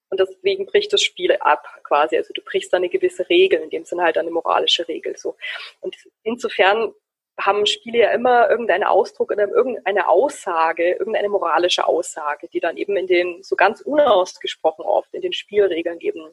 Und 0.10 0.20
deswegen 0.20 0.68
bricht 0.68 0.94
das 0.94 1.02
Spiel 1.02 1.36
ab, 1.40 1.66
quasi. 1.84 2.18
Also 2.18 2.34
du 2.34 2.42
brichst 2.44 2.72
da 2.72 2.78
eine 2.78 2.90
gewisse 2.90 3.28
Regel, 3.30 3.62
in 3.62 3.72
dem 3.72 3.84
Sinne 3.84 4.04
halt 4.04 4.18
eine 4.18 4.30
moralische 4.30 4.88
Regel, 4.88 5.18
so. 5.18 5.36
Und 5.82 5.96
insofern 6.22 6.94
haben 7.40 7.66
Spiele 7.66 7.98
ja 8.00 8.12
immer 8.12 8.50
irgendeinen 8.50 8.84
Ausdruck 8.84 9.32
oder 9.32 9.48
irgendeine 9.48 10.08
Aussage, 10.08 10.92
irgendeine 10.92 11.30
moralische 11.30 11.88
Aussage, 11.88 12.48
die 12.48 12.60
dann 12.60 12.78
eben 12.78 12.96
in 12.96 13.08
den, 13.08 13.42
so 13.42 13.56
ganz 13.56 13.82
unausgesprochen 13.82 14.86
oft, 14.86 15.12
in 15.16 15.22
den 15.22 15.34
Spielregeln 15.34 16.00
eben 16.00 16.30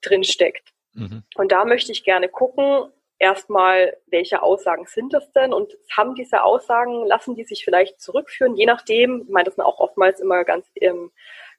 drinsteckt. 0.00 0.73
Mhm. 0.94 1.22
Und 1.36 1.52
da 1.52 1.64
möchte 1.64 1.92
ich 1.92 2.04
gerne 2.04 2.28
gucken, 2.28 2.90
erstmal, 3.18 3.96
welche 4.06 4.42
Aussagen 4.42 4.86
sind 4.86 5.12
das 5.12 5.30
denn? 5.32 5.52
Und 5.52 5.72
haben 5.96 6.14
diese 6.14 6.42
Aussagen, 6.42 7.06
lassen 7.06 7.34
die 7.34 7.44
sich 7.44 7.64
vielleicht 7.64 8.00
zurückführen, 8.00 8.56
je 8.56 8.66
nachdem, 8.66 9.22
ich 9.22 9.30
meine, 9.30 9.44
das 9.44 9.54
sind 9.54 9.64
auch 9.64 9.80
oftmals 9.80 10.20
immer 10.20 10.44
ganz, 10.44 10.66
ähm, 10.80 11.10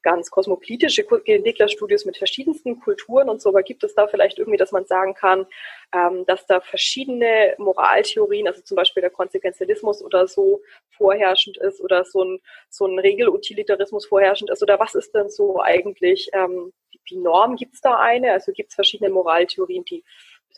ganz 0.02 0.30
kosmopolitische 0.30 1.04
Entwicklerstudios 1.24 2.04
mit 2.04 2.16
verschiedensten 2.16 2.78
Kulturen 2.78 3.28
und 3.28 3.42
so, 3.42 3.48
aber 3.48 3.64
gibt 3.64 3.82
es 3.82 3.94
da 3.94 4.06
vielleicht 4.06 4.38
irgendwie, 4.38 4.58
dass 4.58 4.70
man 4.70 4.86
sagen 4.86 5.14
kann, 5.14 5.46
ähm, 5.92 6.24
dass 6.26 6.46
da 6.46 6.60
verschiedene 6.60 7.56
Moraltheorien, 7.58 8.46
also 8.46 8.62
zum 8.62 8.76
Beispiel 8.76 9.00
der 9.00 9.10
Konsequenzialismus 9.10 10.04
oder 10.04 10.28
so 10.28 10.62
vorherrschend 10.90 11.56
ist 11.56 11.80
oder 11.80 12.04
so 12.04 12.22
ein, 12.22 12.40
so 12.70 12.86
ein 12.86 13.00
Regelutilitarismus 13.00 14.06
vorherrschend 14.06 14.50
ist? 14.50 14.62
Oder 14.62 14.78
was 14.78 14.94
ist 14.94 15.12
denn 15.12 15.28
so 15.28 15.60
eigentlich 15.60 16.30
ähm, 16.32 16.72
die 17.06 17.18
Norm? 17.18 17.56
Gibt 17.56 17.74
es 17.74 17.80
da 17.80 17.98
eine? 17.98 18.32
Also 18.32 18.52
gibt 18.52 18.70
es 18.70 18.74
verschiedene 18.74 19.10
Moraltheorien, 19.10 19.84
die 19.84 20.04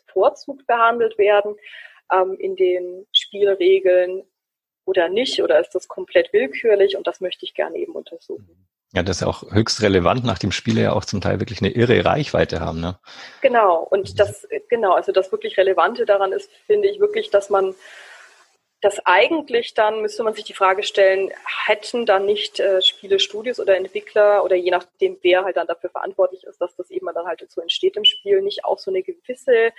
bevorzugt 0.05 0.65
behandelt 0.67 1.17
werden 1.17 1.55
ähm, 2.11 2.35
in 2.39 2.55
den 2.55 3.05
Spielregeln 3.11 4.23
oder 4.85 5.09
nicht? 5.09 5.41
Oder 5.41 5.59
ist 5.59 5.71
das 5.75 5.87
komplett 5.87 6.33
willkürlich? 6.33 6.97
Und 6.97 7.07
das 7.07 7.21
möchte 7.21 7.45
ich 7.45 7.53
gerne 7.53 7.77
eben 7.77 7.93
untersuchen. 7.93 8.67
Ja, 8.93 9.03
das 9.03 9.17
ist 9.17 9.21
ja 9.21 9.27
auch 9.27 9.43
höchst 9.51 9.83
relevant, 9.83 10.23
nachdem 10.25 10.51
Spiele 10.51 10.81
ja 10.81 10.93
auch 10.93 11.05
zum 11.05 11.21
Teil 11.21 11.39
wirklich 11.39 11.61
eine 11.61 11.69
irre 11.69 12.03
Reichweite 12.03 12.59
haben. 12.59 12.81
Ne? 12.81 12.97
Genau, 13.41 13.83
und 13.83 14.19
das, 14.19 14.47
genau, 14.67 14.93
also 14.93 15.11
das 15.11 15.31
wirklich 15.31 15.57
Relevante 15.57 16.05
daran 16.05 16.31
ist, 16.31 16.49
finde 16.65 16.89
ich 16.89 16.99
wirklich, 16.99 17.29
dass 17.29 17.51
man 17.51 17.75
das 18.81 18.99
eigentlich 19.05 19.73
dann 19.73 20.01
müsste 20.01 20.23
man 20.23 20.33
sich 20.33 20.45
die 20.45 20.53
Frage 20.53 20.83
stellen, 20.83 21.31
hätten 21.65 22.05
dann 22.05 22.25
nicht 22.25 22.59
äh, 22.59 22.81
Spielestudios 22.81 23.59
oder 23.59 23.75
Entwickler 23.75 24.43
oder 24.43 24.55
je 24.55 24.71
nachdem, 24.71 25.17
wer 25.21 25.43
halt 25.43 25.57
dann 25.57 25.67
dafür 25.67 25.89
verantwortlich 25.89 26.45
ist, 26.45 26.61
dass 26.61 26.75
das 26.75 26.89
eben 26.89 27.07
dann 27.13 27.25
halt 27.25 27.45
so 27.49 27.61
entsteht 27.61 27.97
im 27.97 28.05
Spiel, 28.05 28.41
nicht 28.41 28.63
auch 28.63 28.79
so 28.79 28.91
eine 28.91 29.03
gewisse 29.03 29.71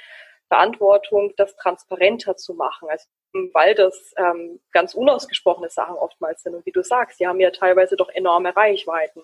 Verantwortung, 0.51 1.33
das 1.37 1.57
transparenter 1.57 2.37
zu 2.37 2.55
machen. 2.55 2.89
Also 2.91 3.07
weil 3.53 3.75
das 3.75 4.13
ähm, 4.17 4.61
ganz 4.73 4.95
unausgesprochene 4.95 5.71
Sachen 5.71 5.95
oftmals 5.95 6.43
sind. 6.43 6.55
Und 6.55 6.67
wie 6.67 6.73
du 6.73 6.83
sagst, 6.83 7.21
die 7.21 7.27
haben 7.27 7.41
ja 7.41 7.51
teilweise 7.51 7.97
doch 7.97 8.09
enorme 8.09 8.55
Reichweiten. 8.57 9.21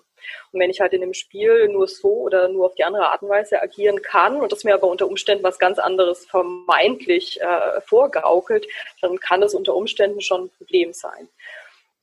Und 0.51 0.59
wenn 0.59 0.69
ich 0.69 0.79
halt 0.79 0.93
in 0.93 1.01
dem 1.01 1.13
Spiel 1.13 1.67
nur 1.67 1.87
so 1.87 2.09
oder 2.09 2.47
nur 2.47 2.67
auf 2.67 2.75
die 2.75 2.83
andere 2.83 3.09
Art 3.09 3.21
und 3.21 3.29
Weise 3.29 3.61
agieren 3.61 4.01
kann 4.01 4.41
und 4.41 4.51
das 4.51 4.63
mir 4.63 4.73
aber 4.73 4.87
unter 4.87 5.07
Umständen 5.07 5.43
was 5.43 5.59
ganz 5.59 5.77
anderes 5.77 6.25
vermeintlich 6.25 7.41
äh, 7.41 7.81
vorgaukelt, 7.81 8.67
dann 9.01 9.19
kann 9.19 9.41
das 9.41 9.53
unter 9.53 9.75
Umständen 9.75 10.21
schon 10.21 10.45
ein 10.45 10.49
Problem 10.51 10.93
sein. 10.93 11.27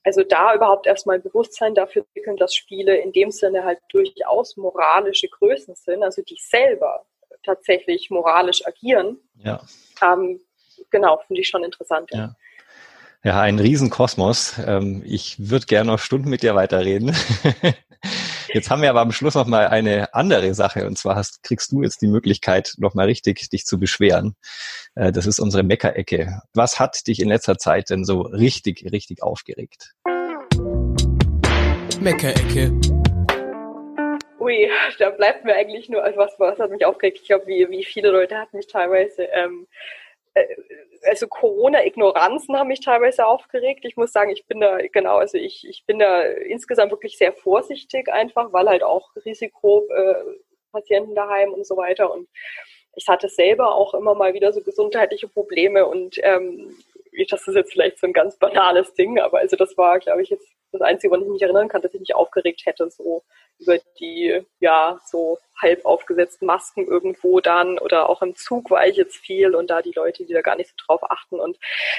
Also 0.07 0.23
da 0.23 0.55
überhaupt 0.55 0.87
erstmal 0.87 1.19
Bewusstsein 1.19 1.75
dafür 1.75 2.03
entwickeln, 2.03 2.37
dass 2.37 2.55
Spiele 2.55 2.99
in 2.99 3.13
dem 3.13 3.31
Sinne 3.31 3.65
halt 3.65 3.79
durchaus 3.89 4.59
moralische 4.59 5.29
Größen 5.29 5.75
sind, 5.75 6.03
also 6.03 6.21
die 6.21 6.37
selber 6.39 7.07
tatsächlich 7.45 8.11
moralisch 8.11 8.67
agieren. 8.67 9.19
Ja. 9.43 9.61
Ähm, 10.03 10.41
genau, 10.91 11.21
finde 11.27 11.41
ich 11.43 11.49
schon 11.49 11.65
interessant. 11.65 12.11
Ja. 12.13 12.19
ja. 12.19 12.37
Ja, 13.27 13.41
ein 13.41 13.59
Riesenkosmos. 13.59 14.59
Ähm, 14.67 15.03
ich 15.07 15.37
würde 15.39 15.65
gerne 15.65 15.93
noch 15.93 15.99
Stunden 15.99 16.29
mit 16.29 16.43
dir 16.43 16.55
weiterreden. 16.55 17.17
Jetzt 18.53 18.71
haben 18.71 18.83
wir 18.83 18.91
aber 18.91 19.01
am 19.01 19.13
Schluss 19.13 19.35
noch 19.35 19.47
mal 19.47 19.67
eine 19.67 20.13
andere 20.15 20.55
Sache 20.55 20.87
und 20.87 20.99
zwar 20.99 21.17
hast, 21.17 21.43
kriegst 21.43 21.73
du 21.73 21.83
jetzt 21.83 22.03
die 22.03 22.07
Möglichkeit, 22.07 22.75
noch 22.77 22.95
mal 22.95 23.07
richtig 23.07 23.49
dich 23.51 23.65
zu 23.65 23.81
beschweren. 23.81 24.37
Äh, 24.95 25.11
das 25.11 25.27
ist 25.27 25.41
unsere 25.41 25.65
Meckerecke. 25.65 26.43
Was 26.53 26.79
hat 26.79 27.07
dich 27.09 27.19
in 27.21 27.31
letzter 27.31 27.59
Zeit 27.59 27.91
denn 27.91 28.05
so 28.05 28.21
richtig, 28.21 28.93
richtig 28.93 29.23
aufgeregt? 29.23 29.95
Meckerecke. 32.01 32.94
Ui, 34.45 34.71
da 34.99 35.11
bleibt 35.11 35.45
mir 35.45 35.55
eigentlich 35.55 35.89
nur, 35.89 36.05
also 36.05 36.19
was, 36.19 36.59
hat 36.59 36.71
mich 36.71 36.85
aufgeregt? 36.85 37.19
Ich 37.23 37.27
glaube, 37.27 37.47
wie, 37.47 37.69
wie 37.71 37.85
viele 37.85 38.11
Leute 38.11 38.39
hat 38.39 38.53
mich 38.53 38.67
teilweise 38.67 39.25
ähm, 39.25 39.67
äh, 40.35 40.45
also 41.07 41.27
Corona-Ignoranzen 41.29 42.57
haben 42.57 42.69
mich 42.69 42.81
teilweise 42.81 43.27
aufgeregt. 43.27 43.85
Ich 43.85 43.97
muss 43.97 44.13
sagen, 44.13 44.31
ich 44.31 44.47
bin 44.47 44.61
da, 44.61 44.79
genau, 44.93 45.17
also 45.17 45.39
ich, 45.39 45.67
ich 45.69 45.85
bin 45.87 45.99
da 45.99 46.23
insgesamt 46.23 46.93
wirklich 46.93 47.17
sehr 47.19 47.33
vorsichtig 47.33 48.13
einfach, 48.13 48.53
weil 48.53 48.69
halt 48.69 48.83
auch 48.83 49.11
Risikopatienten 49.25 51.13
äh, 51.13 51.15
daheim 51.15 51.53
und 51.53 51.67
so 51.67 51.77
weiter. 51.77 52.13
Und 52.13 52.29
ich 52.97 53.09
hatte 53.09 53.29
selber 53.29 53.75
auch 53.75 53.95
immer 53.95 54.15
mal 54.15 54.35
wieder 54.35 54.53
so 54.53 54.63
gesundheitliche 54.63 55.29
Probleme 55.29 55.87
und 55.87 56.17
ähm, 56.23 56.77
das 57.29 57.47
ist 57.47 57.55
jetzt 57.55 57.73
vielleicht 57.73 57.99
so 57.99 58.07
ein 58.07 58.13
ganz 58.13 58.37
banales 58.39 58.95
Ding, 58.95 59.21
aber 59.21 59.39
also 59.39 59.57
das 59.57 59.77
war, 59.77 59.99
glaube 60.01 60.23
ich, 60.23 60.31
jetzt 60.31 60.49
das 60.75 60.83
Einzige, 60.83 61.11
woran 61.11 61.25
ich 61.25 61.31
mich 61.31 61.43
erinnern 61.43 61.69
kann, 61.69 61.83
dass 61.83 61.95
ich 61.95 62.01
mich 62.01 62.15
aufgeregt 62.15 62.63
hätte, 62.67 62.91
so 62.91 63.23
über 63.59 63.79
die, 63.99 64.43
ja, 64.61 64.99
so 65.07 65.39
halb 65.61 65.85
aufgesetzten 65.85 66.47
Masken 66.47 66.87
irgendwo 66.87 67.41
dann 67.41 67.79
oder 67.79 68.09
auch 68.11 68.23
im 68.23 68.35
Zug 68.35 68.71
war 68.71 68.87
ich 68.87 68.97
jetzt 68.97 69.17
viel 69.17 69.55
und 69.55 69.71
da 69.71 69.83
die 69.83 69.93
Leute, 69.95 70.25
die 70.25 70.33
da 70.33 70.43
gar 70.43 70.57
nicht 70.57 70.71
so 70.71 70.75
drauf 70.85 71.09
achten. 71.09 71.39
Und 71.39 71.59